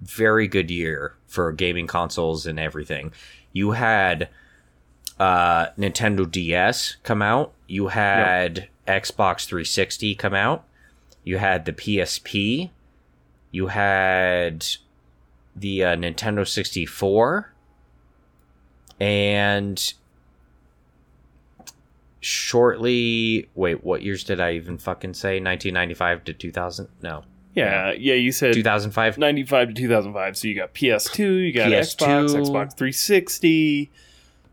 very 0.00 0.48
good 0.48 0.70
year 0.70 1.14
for 1.26 1.52
gaming 1.52 1.86
consoles 1.86 2.46
and 2.46 2.58
everything. 2.58 3.12
You 3.52 3.72
had 3.72 4.30
uh 5.20 5.66
Nintendo 5.78 6.30
DS 6.30 6.96
come 7.02 7.20
out, 7.20 7.52
you 7.66 7.88
had 7.88 8.68
Xbox 8.86 9.46
360 9.46 10.14
come 10.14 10.34
out, 10.34 10.64
you 11.24 11.38
had 11.38 11.66
the 11.66 11.72
PSP, 11.72 12.70
you 13.50 13.66
had 13.66 14.66
the 15.54 15.84
uh, 15.84 15.96
Nintendo 15.96 16.46
64 16.46 17.52
and 19.00 19.94
shortly 22.26 23.48
wait 23.54 23.84
what 23.84 24.02
years 24.02 24.24
did 24.24 24.40
i 24.40 24.52
even 24.52 24.76
fucking 24.78 25.14
say? 25.14 25.40
1995 25.40 26.24
to 26.24 26.32
2000 26.32 26.88
no. 27.02 27.22
Yeah, 27.54 27.92
yeah, 27.92 28.14
you 28.14 28.32
said 28.32 28.52
2005 28.52 29.16
95 29.16 29.68
to 29.68 29.74
2005. 29.74 30.36
So 30.36 30.48
you 30.48 30.54
got 30.56 30.74
PS2, 30.74 31.46
you 31.46 31.52
got 31.52 31.68
PS2. 31.68 31.96
Xbox, 31.96 32.34
Xbox 32.34 32.76
360, 32.76 33.90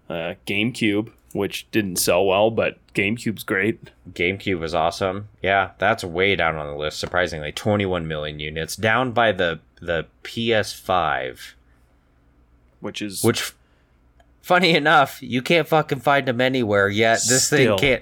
uh, 0.09 0.13
GameCube, 0.47 1.11
which 1.33 1.69
didn't 1.71 1.97
sell 1.97 2.25
well, 2.25 2.49
but 2.49 2.77
GameCube's 2.93 3.43
great. 3.43 3.89
gamecube 4.13 4.59
was 4.59 4.75
awesome. 4.75 5.27
Yeah 5.41 5.71
that's 5.79 6.03
way 6.03 6.35
down 6.35 6.55
on 6.55 6.67
the 6.67 6.75
list 6.75 6.99
surprisingly. 6.99 7.51
21 7.51 8.07
million 8.07 8.39
units 8.39 8.75
down 8.75 9.11
by 9.11 9.31
the 9.31 9.59
the 9.81 10.05
ps5 10.23 11.53
Which 12.79 13.01
is 13.01 13.23
which 13.23 13.53
funny 14.43 14.75
enough 14.75 15.23
you 15.23 15.41
can't 15.41 15.67
fucking 15.67 16.01
find 16.01 16.27
them 16.27 16.39
anywhere 16.39 16.89
yet. 16.89 17.19
This 17.27 17.47
Still. 17.47 17.77
thing 17.77 18.01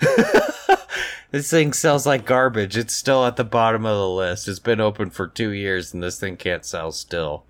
can't 0.00 0.78
this 1.30 1.50
thing 1.50 1.74
sells 1.74 2.06
like 2.06 2.24
garbage. 2.24 2.76
It's 2.78 2.94
still 2.94 3.26
at 3.26 3.36
the 3.36 3.44
bottom 3.44 3.84
of 3.84 3.98
the 3.98 4.08
list. 4.08 4.48
It's 4.48 4.58
been 4.60 4.80
open 4.80 5.10
for 5.10 5.26
two 5.26 5.50
years 5.50 5.92
and 5.92 6.02
this 6.02 6.18
thing 6.18 6.36
can't 6.38 6.64
sell 6.64 6.92
still. 6.92 7.44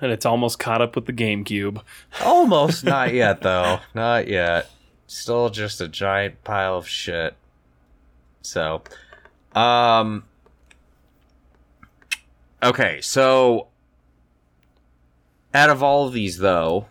And 0.00 0.12
it's 0.12 0.24
almost 0.24 0.58
caught 0.58 0.80
up 0.80 0.94
with 0.94 1.06
the 1.06 1.12
GameCube. 1.12 1.82
almost. 2.22 2.84
Not 2.84 3.12
yet 3.14 3.40
though. 3.42 3.80
Not 3.94 4.28
yet. 4.28 4.70
Still 5.06 5.48
just 5.50 5.80
a 5.80 5.88
giant 5.88 6.44
pile 6.44 6.76
of 6.76 6.86
shit. 6.86 7.34
So 8.42 8.82
um 9.54 10.24
okay 12.62 13.00
so 13.00 13.66
out 15.54 15.70
of 15.70 15.82
all 15.82 16.06
of 16.06 16.12
these 16.12 16.38
though. 16.38 16.86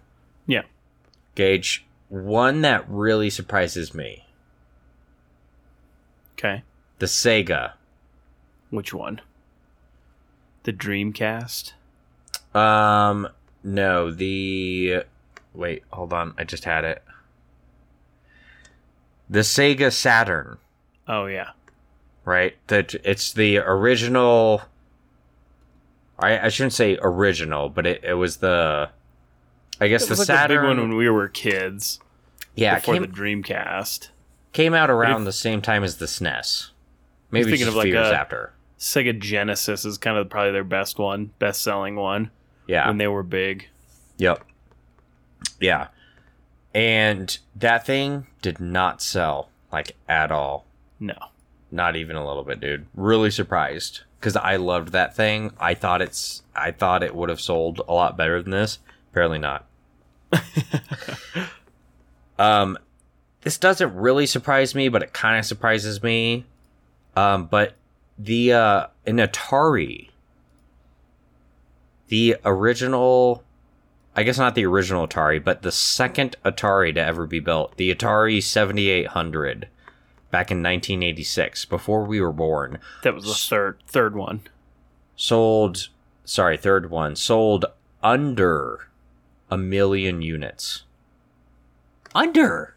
Gage, 1.39 1.85
one 2.09 2.59
that 2.63 2.83
really 2.89 3.29
surprises 3.29 3.93
me 3.93 4.25
Okay. 6.37 6.63
the 6.97 7.05
Sega. 7.05 7.73
Which 8.71 8.93
one? 8.93 9.21
The 10.63 10.73
Dreamcast? 10.73 11.71
Um, 12.53 13.29
no, 13.63 14.11
the. 14.11 15.03
Wait, 15.53 15.83
hold 15.91 16.11
on. 16.11 16.33
I 16.37 16.43
just 16.43 16.65
had 16.65 16.83
it. 16.83 17.03
The 19.29 19.39
Sega 19.39 19.93
Saturn, 19.93 20.57
Oh, 21.07 21.25
yeah. 21.27 21.51
right? 22.25 22.57
That 22.67 22.95
it's 23.05 23.31
the 23.31 23.59
original. 23.59 24.63
I, 26.19 26.37
I 26.47 26.49
shouldn't 26.49 26.73
say 26.73 26.97
original, 27.01 27.69
but 27.69 27.85
it, 27.87 28.03
it 28.03 28.15
was 28.15 28.37
the. 28.37 28.89
I 29.81 29.87
guess 29.87 30.07
the 30.07 30.15
like 30.15 30.25
Saturn. 30.27 30.57
a 30.57 30.61
big 30.61 30.67
one 30.67 30.77
when 30.89 30.97
we 30.97 31.09
were 31.09 31.27
kids. 31.27 31.99
yeah, 32.55 32.75
before 32.75 32.95
came, 32.95 33.01
the 33.03 33.07
Dreamcast. 33.07 34.09
came 34.53 34.73
out 34.73 34.89
around 34.89 35.21
if- 35.21 35.25
the 35.25 35.33
same 35.33 35.61
time 35.61 35.83
as 35.83 35.97
the 35.97 36.05
SNES. 36.07 36.71
Maybe 37.31 37.49
thinking 37.51 37.67
of 37.67 37.75
like 37.75 37.87
years 37.87 38.07
a- 38.07 38.15
after. 38.15 38.53
Sega 38.79 39.17
Genesis 39.19 39.85
is 39.85 39.97
kind 39.97 40.17
of 40.17 40.29
probably 40.29 40.51
their 40.51 40.63
best 40.63 40.97
one, 40.99 41.31
best 41.39 41.61
selling 41.61 41.95
one 41.95 42.31
Yeah. 42.67 42.87
when 42.87 42.97
they 42.97 43.07
were 43.07 43.23
big. 43.23 43.67
Yep. 44.17 44.43
Yeah. 45.59 45.87
And 46.73 47.37
that 47.55 47.85
thing 47.85 48.27
did 48.41 48.59
not 48.59 49.01
sell 49.01 49.49
like 49.71 49.95
at 50.07 50.31
all. 50.31 50.65
No. 50.99 51.15
Not 51.71 51.95
even 51.95 52.15
a 52.15 52.25
little 52.25 52.43
bit, 52.43 52.59
dude. 52.59 52.85
Really 52.95 53.31
surprised 53.31 54.01
cuz 54.21 54.35
I 54.35 54.55
loved 54.55 54.89
that 54.93 55.15
thing. 55.15 55.51
I 55.59 55.73
thought 55.73 56.01
it's 56.01 56.43
I 56.55 56.71
thought 56.71 57.03
it 57.03 57.15
would 57.15 57.29
have 57.29 57.41
sold 57.41 57.81
a 57.87 57.93
lot 57.93 58.17
better 58.17 58.41
than 58.41 58.51
this. 58.51 58.79
Apparently 59.11 59.39
not. 59.39 59.65
um 62.39 62.77
this 63.41 63.57
doesn't 63.57 63.95
really 63.95 64.25
surprise 64.25 64.75
me, 64.75 64.89
but 64.89 65.01
it 65.01 65.13
kind 65.13 65.39
of 65.39 65.45
surprises 65.45 66.03
me. 66.03 66.45
Um 67.15 67.45
but 67.45 67.73
the 68.17 68.53
uh 68.53 68.87
an 69.05 69.17
Atari 69.17 70.09
the 72.09 72.35
original 72.43 73.43
I 74.15 74.23
guess 74.23 74.37
not 74.37 74.55
the 74.55 74.65
original 74.65 75.07
Atari, 75.07 75.41
but 75.41 75.61
the 75.61 75.71
second 75.71 76.35
Atari 76.43 76.93
to 76.95 76.99
ever 76.99 77.25
be 77.25 77.39
built, 77.39 77.77
the 77.77 77.93
Atari 77.93 78.43
7800 78.43 79.69
back 80.31 80.51
in 80.51 80.57
1986 80.57 81.65
before 81.65 82.03
we 82.03 82.19
were 82.19 82.33
born 82.33 82.79
That 83.03 83.15
was 83.15 83.25
the 83.25 83.33
third 83.33 83.79
third 83.87 84.15
one. 84.15 84.41
sold 85.15 85.89
sorry, 86.25 86.57
third 86.57 86.89
one 86.89 87.15
sold 87.15 87.65
under 88.03 88.88
a 89.49 89.57
million 89.57 90.21
units. 90.21 90.83
Under. 92.15 92.75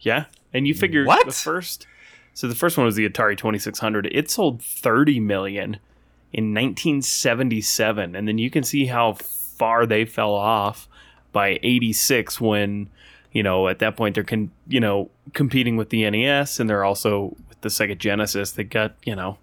Yeah. 0.00 0.26
And 0.52 0.66
you 0.66 0.74
figure 0.74 1.04
What? 1.04 1.26
the 1.26 1.32
first 1.32 1.86
So 2.34 2.48
the 2.48 2.54
first 2.54 2.76
one 2.76 2.86
was 2.86 2.96
the 2.96 3.08
Atari 3.08 3.36
2600. 3.36 4.06
It 4.12 4.30
sold 4.30 4.62
30 4.62 5.20
million 5.20 5.78
in 6.32 6.52
1977 6.54 8.14
and 8.14 8.28
then 8.28 8.38
you 8.38 8.50
can 8.50 8.62
see 8.62 8.86
how 8.86 9.12
far 9.14 9.86
they 9.86 10.04
fell 10.04 10.34
off 10.34 10.88
by 11.32 11.58
86 11.62 12.40
when 12.40 12.88
you 13.32 13.42
know 13.42 13.68
at 13.68 13.78
that 13.78 13.96
point 13.96 14.14
they're 14.14 14.24
con- 14.24 14.50
you 14.66 14.80
know 14.80 15.08
competing 15.32 15.76
with 15.76 15.90
the 15.90 16.08
NES 16.10 16.58
and 16.60 16.68
they're 16.68 16.84
also 16.84 17.36
with 17.48 17.60
the 17.60 17.68
Sega 17.68 17.96
Genesis 17.96 18.50
they 18.52 18.64
got 18.64 18.94
you 19.04 19.14
know 19.14 19.38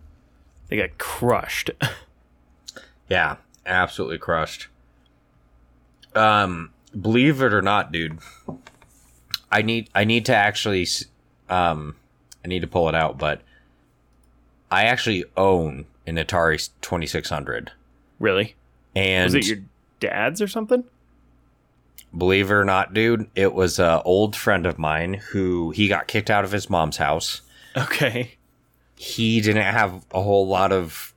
they 0.67 0.77
got 0.77 0.97
crushed 0.97 1.71
Yeah, 3.09 3.35
absolutely 3.65 4.17
crushed. 4.17 4.67
Um, 6.15 6.71
believe 6.99 7.41
it 7.41 7.53
or 7.53 7.61
not, 7.61 7.91
dude, 7.91 8.19
I 9.51 9.61
need 9.61 9.89
I 9.93 10.03
need 10.03 10.25
to 10.27 10.35
actually 10.35 10.87
um 11.49 11.95
I 12.43 12.47
need 12.47 12.61
to 12.61 12.67
pull 12.67 12.89
it 12.89 12.95
out, 12.95 13.17
but 13.17 13.41
I 14.71 14.85
actually 14.85 15.25
own 15.37 15.85
an 16.05 16.15
Atari 16.15 16.69
2600. 16.81 17.71
really 18.19 18.55
And 18.95 19.25
was 19.25 19.35
it 19.35 19.45
your 19.45 19.59
dad's 19.99 20.41
or 20.41 20.47
something 20.47 20.83
believe 22.15 22.51
it 22.51 22.53
or 22.53 22.65
not, 22.65 22.93
dude, 22.93 23.29
it 23.35 23.53
was 23.53 23.79
a 23.79 24.01
old 24.03 24.35
friend 24.35 24.65
of 24.65 24.77
mine 24.77 25.15
who 25.31 25.71
he 25.71 25.87
got 25.87 26.07
kicked 26.07 26.29
out 26.29 26.43
of 26.43 26.51
his 26.51 26.69
mom's 26.69 26.97
house. 26.97 27.41
okay 27.75 28.35
He 28.95 29.41
didn't 29.41 29.63
have 29.63 30.05
a 30.11 30.21
whole 30.21 30.47
lot 30.47 30.71
of 30.71 31.12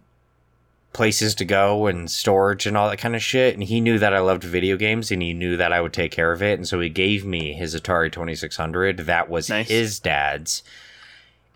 places 0.97 1.35
to 1.35 1.45
go 1.45 1.87
and 1.87 2.11
storage 2.11 2.65
and 2.65 2.75
all 2.75 2.89
that 2.89 2.97
kind 2.97 3.15
of 3.15 3.23
shit. 3.23 3.53
And 3.53 3.63
he 3.63 3.81
knew 3.83 3.99
that 3.99 4.15
I 4.15 4.19
loved 4.21 4.43
video 4.43 4.79
games 4.79 5.11
and 5.11 5.21
he 5.21 5.35
knew 5.35 5.55
that 5.59 5.71
I 5.71 5.81
would 5.83 5.93
take 5.93 6.11
care 6.11 6.33
of 6.33 6.43
it. 6.43 6.59
And 6.59 6.67
so 6.67 6.81
he 6.81 6.89
gave 6.89 7.23
me 7.23 7.53
his 7.53 7.75
Atari 7.75 8.11
2600. 8.11 9.01
That 9.01 9.29
was 9.29 9.51
Nice. 9.51 9.69
his 9.69 10.01
dad's. 10.01 10.63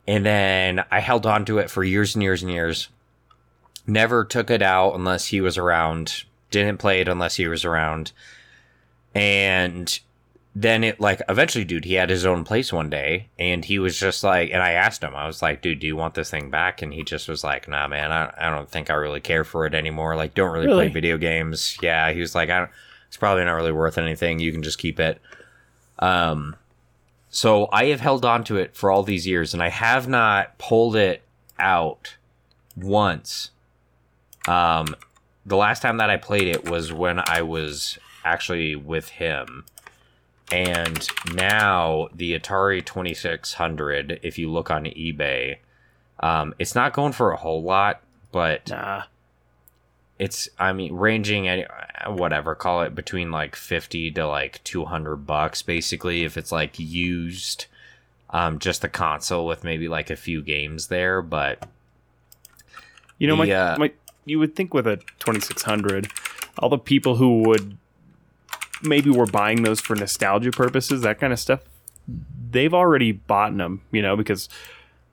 And 0.06 0.26
then 0.26 0.84
I 0.90 1.00
held 1.00 1.24
on 1.24 1.46
to 1.46 1.56
it 1.56 1.70
for 1.70 1.82
years 1.82 2.14
and 2.14 2.22
years 2.22 2.42
and 2.42 2.52
years. 2.52 2.90
Never 3.86 4.26
took 4.26 4.50
it 4.50 4.60
out 4.60 4.94
unless 4.94 5.28
he 5.28 5.40
was 5.40 5.56
around. 5.56 6.24
Didn't 6.50 6.76
play 6.76 7.00
it 7.00 7.08
unless 7.08 7.36
he 7.36 7.48
was 7.48 7.64
around. 7.64 8.12
And 9.14 9.98
then 10.54 10.82
it 10.82 10.98
like 11.00 11.22
eventually 11.28 11.64
dude 11.64 11.84
he 11.84 11.94
had 11.94 12.10
his 12.10 12.26
own 12.26 12.42
place 12.44 12.72
one 12.72 12.90
day 12.90 13.28
and 13.38 13.64
he 13.66 13.78
was 13.78 13.96
just 13.98 14.24
like 14.24 14.50
and 14.50 14.62
i 14.62 14.72
asked 14.72 15.00
him 15.02 15.14
i 15.14 15.24
was 15.26 15.40
like 15.42 15.62
dude 15.62 15.78
do 15.78 15.86
you 15.86 15.94
want 15.94 16.14
this 16.14 16.28
thing 16.30 16.50
back? 16.50 16.82
And 16.82 16.92
he 16.92 17.04
just 17.04 17.28
was 17.28 17.44
like 17.44 17.68
nah 17.68 17.86
man 17.86 18.10
i, 18.10 18.32
I 18.36 18.50
don't 18.50 18.68
think 18.68 18.90
i 18.90 18.94
really 18.94 19.20
care 19.20 19.44
for 19.44 19.64
it 19.64 19.74
anymore 19.74 20.16
like 20.16 20.34
don't 20.34 20.50
really, 20.52 20.66
Really? 20.66 20.86
play 20.86 20.92
video 20.92 21.18
games. 21.18 21.78
Yeah 21.80 22.10
he 22.12 22.20
was 22.20 22.34
like 22.34 22.50
i 22.50 22.58
don't 22.58 22.70
it's 23.06 23.16
probably 23.16 23.44
not 23.44 23.52
really 23.52 23.70
worth 23.72 23.96
anything 23.98 24.38
you 24.40 24.52
can 24.52 24.62
just 24.62 24.78
keep 24.78 24.98
it. 25.00 25.20
Um 26.00 26.56
so 27.30 27.68
i 27.72 27.84
have 27.86 28.00
held 28.00 28.24
on 28.24 28.42
to 28.44 28.56
it 28.56 28.74
for 28.74 28.90
all 28.90 29.04
these 29.04 29.26
years 29.28 29.54
and 29.54 29.62
i 29.62 29.68
have 29.68 30.08
not 30.08 30.58
pulled 30.58 30.96
it 30.96 31.22
out 31.60 32.16
once. 32.76 33.50
Um 34.48 34.96
the 35.46 35.56
last 35.56 35.80
time 35.80 35.98
that 35.98 36.10
i 36.10 36.16
played 36.16 36.48
it 36.48 36.68
was 36.68 36.92
when 36.92 37.20
i 37.20 37.40
was 37.40 37.98
actually 38.24 38.74
with 38.76 39.08
him 39.10 39.64
and 40.52 41.08
now 41.34 42.08
the 42.14 42.38
Atari 42.38 42.84
2600, 42.84 44.20
if 44.22 44.38
you 44.38 44.50
look 44.50 44.70
on 44.70 44.84
eBay, 44.84 45.56
um, 46.20 46.54
it's 46.58 46.74
not 46.74 46.92
going 46.92 47.12
for 47.12 47.32
a 47.32 47.36
whole 47.36 47.62
lot, 47.62 48.00
but 48.32 48.68
nah. 48.68 49.04
it's 50.18 50.48
I 50.58 50.72
mean 50.72 50.94
ranging 50.94 51.48
any 51.48 51.66
whatever 52.06 52.54
call 52.54 52.82
it 52.82 52.94
between 52.94 53.30
like 53.30 53.56
50 53.56 54.10
to 54.12 54.26
like 54.26 54.62
200 54.64 55.16
bucks 55.16 55.62
basically 55.62 56.24
if 56.24 56.36
it's 56.38 56.52
like 56.52 56.78
used 56.78 57.66
um 58.30 58.58
just 58.58 58.80
the 58.82 58.88
console 58.88 59.46
with 59.46 59.64
maybe 59.64 59.88
like 59.88 60.08
a 60.10 60.16
few 60.16 60.40
games 60.42 60.86
there 60.86 61.20
but 61.20 61.62
You 63.20 63.28
know, 63.28 63.36
my, 63.36 63.50
uh, 63.50 63.76
my 63.78 63.92
you 64.24 64.38
would 64.38 64.56
think 64.56 64.72
with 64.72 64.86
a 64.86 64.96
2600, 64.96 66.10
all 66.58 66.70
the 66.70 66.78
people 66.78 67.16
who 67.16 67.42
would 67.42 67.76
maybe 68.82 69.10
were 69.10 69.26
buying 69.26 69.62
those 69.62 69.80
for 69.80 69.94
nostalgia 69.94 70.50
purposes, 70.50 71.02
that 71.02 71.20
kind 71.20 71.32
of 71.32 71.38
stuff, 71.38 71.60
they've 72.50 72.74
already 72.74 73.12
bought 73.12 73.56
them, 73.56 73.82
you 73.90 74.02
know, 74.02 74.16
because 74.16 74.48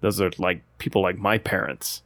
those 0.02 0.22
are 0.22 0.32
like 0.38 0.62
people 0.78 1.02
like 1.02 1.18
my 1.18 1.38
parents. 1.38 2.02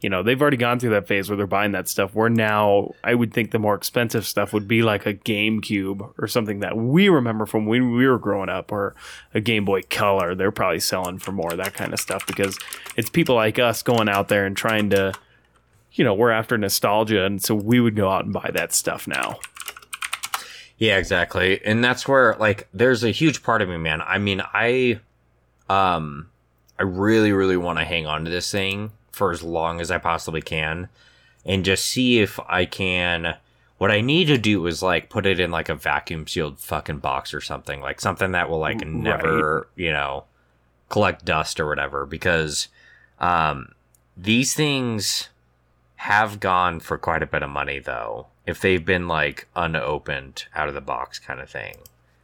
You 0.00 0.10
know, 0.10 0.24
they've 0.24 0.40
already 0.40 0.56
gone 0.56 0.80
through 0.80 0.90
that 0.90 1.06
phase 1.06 1.30
where 1.30 1.36
they're 1.36 1.46
buying 1.46 1.72
that 1.72 1.88
stuff. 1.88 2.12
Where 2.12 2.28
now, 2.28 2.92
I 3.04 3.14
would 3.14 3.32
think 3.32 3.52
the 3.52 3.60
more 3.60 3.76
expensive 3.76 4.26
stuff 4.26 4.52
would 4.52 4.66
be 4.66 4.82
like 4.82 5.06
a 5.06 5.14
GameCube 5.14 6.14
or 6.18 6.26
something 6.26 6.58
that 6.58 6.76
we 6.76 7.08
remember 7.08 7.46
from 7.46 7.66
when 7.66 7.94
we 7.96 8.08
were 8.08 8.18
growing 8.18 8.48
up, 8.48 8.72
or 8.72 8.96
a 9.32 9.40
Game 9.40 9.64
Boy 9.64 9.82
Color. 9.82 10.34
They're 10.34 10.50
probably 10.50 10.80
selling 10.80 11.20
for 11.20 11.30
more 11.30 11.52
that 11.52 11.74
kind 11.74 11.92
of 11.92 12.00
stuff 12.00 12.26
because 12.26 12.58
it's 12.96 13.10
people 13.10 13.36
like 13.36 13.60
us 13.60 13.84
going 13.84 14.08
out 14.08 14.26
there 14.26 14.44
and 14.44 14.56
trying 14.56 14.90
to 14.90 15.12
you 15.94 16.04
know, 16.04 16.14
we're 16.14 16.30
after 16.30 16.56
nostalgia, 16.56 17.24
and 17.24 17.42
so 17.42 17.54
we 17.54 17.80
would 17.80 17.96
go 17.96 18.10
out 18.10 18.24
and 18.24 18.32
buy 18.32 18.50
that 18.54 18.72
stuff 18.72 19.06
now. 19.06 19.38
Yeah, 20.82 20.96
exactly. 20.96 21.64
And 21.64 21.84
that's 21.84 22.08
where 22.08 22.34
like 22.40 22.66
there's 22.74 23.04
a 23.04 23.12
huge 23.12 23.44
part 23.44 23.62
of 23.62 23.68
me, 23.68 23.76
man. 23.76 24.00
I 24.02 24.18
mean, 24.18 24.42
I 24.52 24.98
um 25.70 26.28
I 26.76 26.82
really 26.82 27.30
really 27.30 27.56
want 27.56 27.78
to 27.78 27.84
hang 27.84 28.04
on 28.08 28.24
to 28.24 28.30
this 28.32 28.50
thing 28.50 28.90
for 29.12 29.30
as 29.30 29.44
long 29.44 29.80
as 29.80 29.92
I 29.92 29.98
possibly 29.98 30.42
can 30.42 30.88
and 31.46 31.64
just 31.64 31.84
see 31.84 32.18
if 32.18 32.40
I 32.48 32.64
can 32.64 33.36
what 33.78 33.92
I 33.92 34.00
need 34.00 34.24
to 34.24 34.36
do 34.36 34.66
is 34.66 34.82
like 34.82 35.08
put 35.08 35.24
it 35.24 35.38
in 35.38 35.52
like 35.52 35.68
a 35.68 35.76
vacuum 35.76 36.26
sealed 36.26 36.58
fucking 36.58 36.98
box 36.98 37.32
or 37.32 37.40
something, 37.40 37.80
like 37.80 38.00
something 38.00 38.32
that 38.32 38.50
will 38.50 38.58
like 38.58 38.80
Right. 38.80 38.88
never, 38.88 39.68
you 39.76 39.92
know, 39.92 40.24
collect 40.88 41.24
dust 41.24 41.60
or 41.60 41.68
whatever 41.68 42.06
because 42.06 42.66
um 43.20 43.68
these 44.16 44.52
things 44.52 45.28
have 46.06 46.40
gone 46.40 46.80
for 46.80 46.98
quite 46.98 47.22
a 47.22 47.26
bit 47.26 47.42
of 47.42 47.50
money 47.50 47.78
though 47.78 48.26
if 48.46 48.60
they've 48.60 48.84
been 48.84 49.06
like 49.08 49.46
unopened 49.54 50.44
out 50.54 50.68
of 50.68 50.74
the 50.74 50.80
box 50.80 51.18
kind 51.18 51.40
of 51.40 51.48
thing 51.48 51.76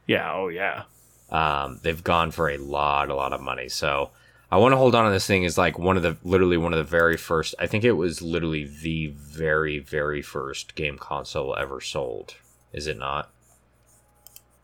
Yeah, 0.07 0.33
oh 0.33 0.47
yeah. 0.49 0.83
um, 1.29 1.79
they've 1.83 2.03
gone 2.03 2.31
for 2.31 2.49
a 2.49 2.57
lot 2.57 3.09
a 3.09 3.15
lot 3.15 3.31
of 3.33 3.39
money 3.41 3.69
so 3.69 4.09
i 4.51 4.57
want 4.57 4.73
to 4.73 4.77
hold 4.77 4.95
on 4.95 5.05
to 5.05 5.11
this 5.11 5.27
thing 5.27 5.43
Is 5.43 5.57
like 5.57 5.77
one 5.79 5.95
of 5.97 6.03
the 6.03 6.17
literally 6.23 6.57
one 6.57 6.73
of 6.73 6.77
the 6.77 6.83
very 6.99 7.15
first 7.17 7.55
i 7.59 7.67
think 7.67 7.83
it 7.83 7.93
was 7.93 8.21
literally 8.21 8.65
the 8.65 9.07
very 9.15 9.79
very 9.79 10.21
first 10.21 10.75
game 10.75 10.97
console 10.97 11.55
ever 11.55 11.79
sold 11.79 12.35
is 12.73 12.85
it 12.87 12.97
not 12.97 13.29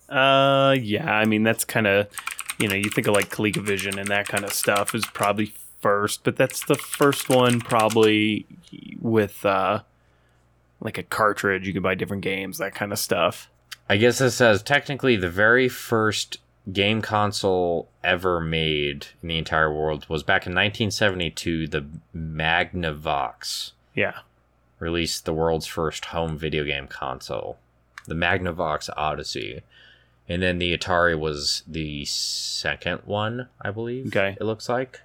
Uh, 0.10 0.76
yeah. 0.80 1.12
I 1.12 1.26
mean, 1.26 1.42
that's 1.44 1.66
kind 1.66 1.88
of, 1.88 2.08
you 2.60 2.68
know, 2.68 2.76
you 2.76 2.90
think 2.92 3.08
of 3.08 3.16
like 3.16 3.30
ColecoVision 3.30 3.98
and 3.98 4.08
that 4.10 4.28
kind 4.28 4.44
of 4.46 4.54
stuff 4.54 4.94
is 4.94 5.04
probably 5.08 5.52
first, 5.86 6.24
but 6.24 6.36
that's 6.36 6.66
the 6.66 6.74
first 6.74 7.30
one 7.30 7.60
probably 7.62 8.48
with 9.00 9.46
uh, 9.46 9.82
like 10.82 10.98
a 10.98 11.04
cartridge. 11.04 11.68
You 11.68 11.74
can 11.74 11.84
buy 11.84 11.94
different 11.94 12.24
games, 12.24 12.58
that 12.58 12.74
kind 12.74 12.92
of 12.92 12.98
stuff. 12.98 13.52
i 13.88 13.96
guess 13.98 14.20
it 14.20 14.32
says 14.32 14.64
technically 14.64 15.16
the 15.16 15.30
very 15.30 15.70
first 15.70 16.40
game 16.74 17.04
console 17.04 17.88
ever 18.04 18.40
made 18.42 19.06
in 19.22 19.30
the 19.30 19.38
entire 19.38 19.72
world 19.72 20.08
was 20.10 20.24
back 20.24 20.48
in 20.48 20.54
1972 20.56 21.68
the 21.68 21.86
magnavox 22.16 23.74
Yeah. 23.94 24.20
released 24.80 25.26
the 25.26 25.34
world's 25.34 25.68
first 25.68 26.06
home 26.06 26.36
video 26.36 26.64
game 26.64 26.88
console, 26.88 27.60
the 28.08 28.16
Magnavox 28.16 28.90
Odyssey. 28.98 29.62
And 30.28 30.42
then 30.42 30.58
the 30.58 30.76
Atari 30.76 31.18
was 31.18 31.62
the 31.68 32.04
second 32.06 33.02
one, 33.06 33.48
I 33.62 33.70
believe. 33.70 34.08
Okay. 34.08 34.36
It 34.42 34.44
looks 34.44 34.68
like. 34.68 35.02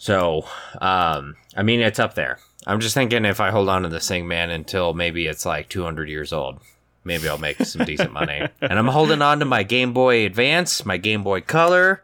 So, 0.00 0.46
um, 0.80 1.36
I 1.54 1.62
mean, 1.62 1.80
it's 1.80 1.98
up 1.98 2.14
there. 2.14 2.38
I'm 2.66 2.80
just 2.80 2.94
thinking 2.94 3.26
if 3.26 3.38
I 3.38 3.50
hold 3.50 3.68
on 3.68 3.82
to 3.82 3.88
this 3.90 4.08
thing, 4.08 4.26
man, 4.26 4.48
until 4.48 4.94
maybe 4.94 5.26
it's 5.26 5.44
like 5.44 5.68
200 5.68 6.08
years 6.08 6.32
old, 6.32 6.58
maybe 7.04 7.28
I'll 7.28 7.36
make 7.36 7.58
some 7.58 7.84
decent 7.84 8.10
money. 8.10 8.48
And 8.62 8.78
I'm 8.78 8.88
holding 8.88 9.20
on 9.20 9.40
to 9.40 9.44
my 9.44 9.62
Game 9.62 9.92
Boy 9.92 10.24
Advance, 10.24 10.86
my 10.86 10.96
Game 10.96 11.22
Boy 11.22 11.42
Color, 11.42 12.02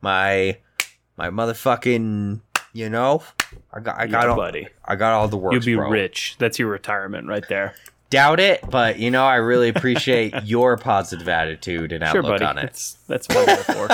my 0.00 0.58
my 1.16 1.30
motherfucking, 1.30 2.40
you 2.72 2.88
know, 2.88 3.24
I 3.72 3.80
got 3.80 3.98
I 3.98 4.06
got 4.06 4.22
Yeah, 4.24 4.30
all, 4.30 4.36
buddy. 4.36 4.68
I 4.84 4.94
got 4.94 5.12
all 5.12 5.26
the 5.26 5.36
works. 5.36 5.54
You'll 5.66 5.76
be 5.76 5.80
bro. 5.80 5.90
rich. 5.90 6.36
That's 6.38 6.60
your 6.60 6.68
retirement 6.68 7.26
right 7.26 7.46
there. 7.48 7.74
Doubt 8.10 8.38
it, 8.38 8.60
but 8.70 9.00
you 9.00 9.10
know, 9.10 9.24
I 9.26 9.36
really 9.36 9.68
appreciate 9.68 10.32
your 10.44 10.76
positive 10.76 11.28
attitude 11.28 11.90
and 11.90 12.04
Sure, 12.06 12.18
outlook 12.18 12.34
buddy. 12.40 12.44
on 12.44 12.58
it. 12.58 12.62
That's 12.62 12.96
that's 13.08 13.28
what 13.28 13.48
I'm 13.48 13.88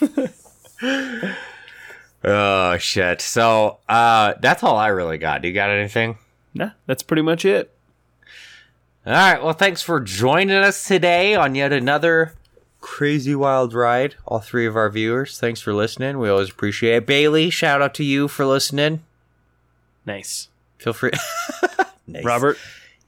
for. 0.00 1.42
Oh 2.24 2.76
shit! 2.78 3.20
So, 3.20 3.78
uh, 3.88 4.34
that's 4.40 4.62
all 4.62 4.76
I 4.76 4.88
really 4.88 5.18
got. 5.18 5.42
Do 5.42 5.48
you 5.48 5.54
got 5.54 5.70
anything? 5.70 6.18
nah, 6.54 6.70
that's 6.86 7.02
pretty 7.02 7.22
much 7.22 7.44
it. 7.44 7.74
All 9.04 9.12
right. 9.12 9.42
Well, 9.42 9.52
thanks 9.54 9.82
for 9.82 10.00
joining 10.00 10.56
us 10.56 10.86
today 10.86 11.34
on 11.34 11.54
yet 11.54 11.72
another 11.72 12.34
crazy 12.80 13.34
wild 13.34 13.74
ride. 13.74 14.14
All 14.26 14.38
three 14.38 14.66
of 14.66 14.76
our 14.76 14.90
viewers, 14.90 15.38
thanks 15.40 15.60
for 15.60 15.72
listening. 15.74 16.18
We 16.18 16.28
always 16.28 16.50
appreciate 16.50 16.96
it. 16.96 17.06
Bailey, 17.06 17.50
shout 17.50 17.82
out 17.82 17.94
to 17.94 18.04
you 18.04 18.28
for 18.28 18.44
listening. 18.44 19.02
Nice. 20.06 20.48
Feel 20.78 20.92
free. 20.92 21.12
nice. 22.06 22.24
Robert, 22.24 22.58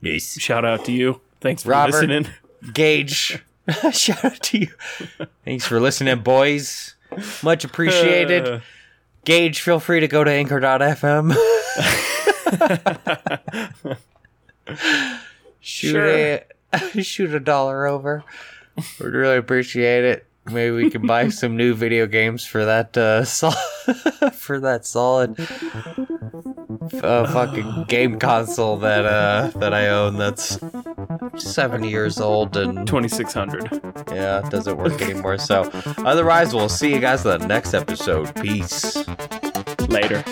nice. 0.00 0.38
shout 0.40 0.64
out 0.64 0.84
to 0.86 0.92
you. 0.92 1.20
Thanks 1.40 1.62
for 1.62 1.70
Robert. 1.70 1.92
listening. 1.92 2.28
Gage, 2.72 3.42
shout 3.92 4.24
out 4.24 4.40
to 4.42 4.58
you. 4.58 4.68
Thanks 5.44 5.66
for 5.66 5.78
listening, 5.80 6.20
boys. 6.20 6.94
Much 7.42 7.64
appreciated. 7.64 8.62
Gage, 9.24 9.60
feel 9.60 9.80
free 9.80 10.00
to 10.00 10.08
go 10.08 10.24
to 10.24 10.30
anchor.fm. 10.30 11.34
shoot 15.60 15.90
Sure. 15.92 16.40
a 16.72 16.78
shoot 17.02 17.34
a 17.34 17.40
dollar 17.40 17.86
over. 17.86 18.24
We'd 19.00 19.14
really 19.14 19.36
appreciate 19.36 20.04
it. 20.04 20.26
Maybe 20.46 20.74
we 20.76 20.90
can 20.90 21.06
buy 21.06 21.28
some 21.28 21.56
new 21.56 21.74
video 21.74 22.06
games 22.06 22.44
for 22.44 22.64
that 22.66 22.96
uh 22.96 23.24
sol- 23.36 23.52
for 24.32 24.60
that 24.60 24.84
solid 24.84 25.36
uh, 27.02 27.32
fucking 27.32 27.84
game 27.88 28.18
console 28.18 28.76
that 28.78 29.04
uh 29.04 29.50
that 29.58 29.72
I 29.74 29.88
own 29.88 30.16
that's 30.16 30.58
70 31.36 31.88
years 31.88 32.20
old 32.20 32.56
and 32.56 32.86
2600. 32.86 33.80
yeah, 34.12 34.44
it 34.44 34.50
doesn't 34.50 34.76
work 34.76 35.00
anymore. 35.00 35.38
So 35.38 35.70
otherwise 35.98 36.54
we'll 36.54 36.68
see 36.68 36.92
you 36.92 37.00
guys 37.00 37.24
in 37.24 37.40
the 37.40 37.46
next 37.46 37.74
episode. 37.74 38.34
Peace. 38.36 39.04
Later. 39.88 40.24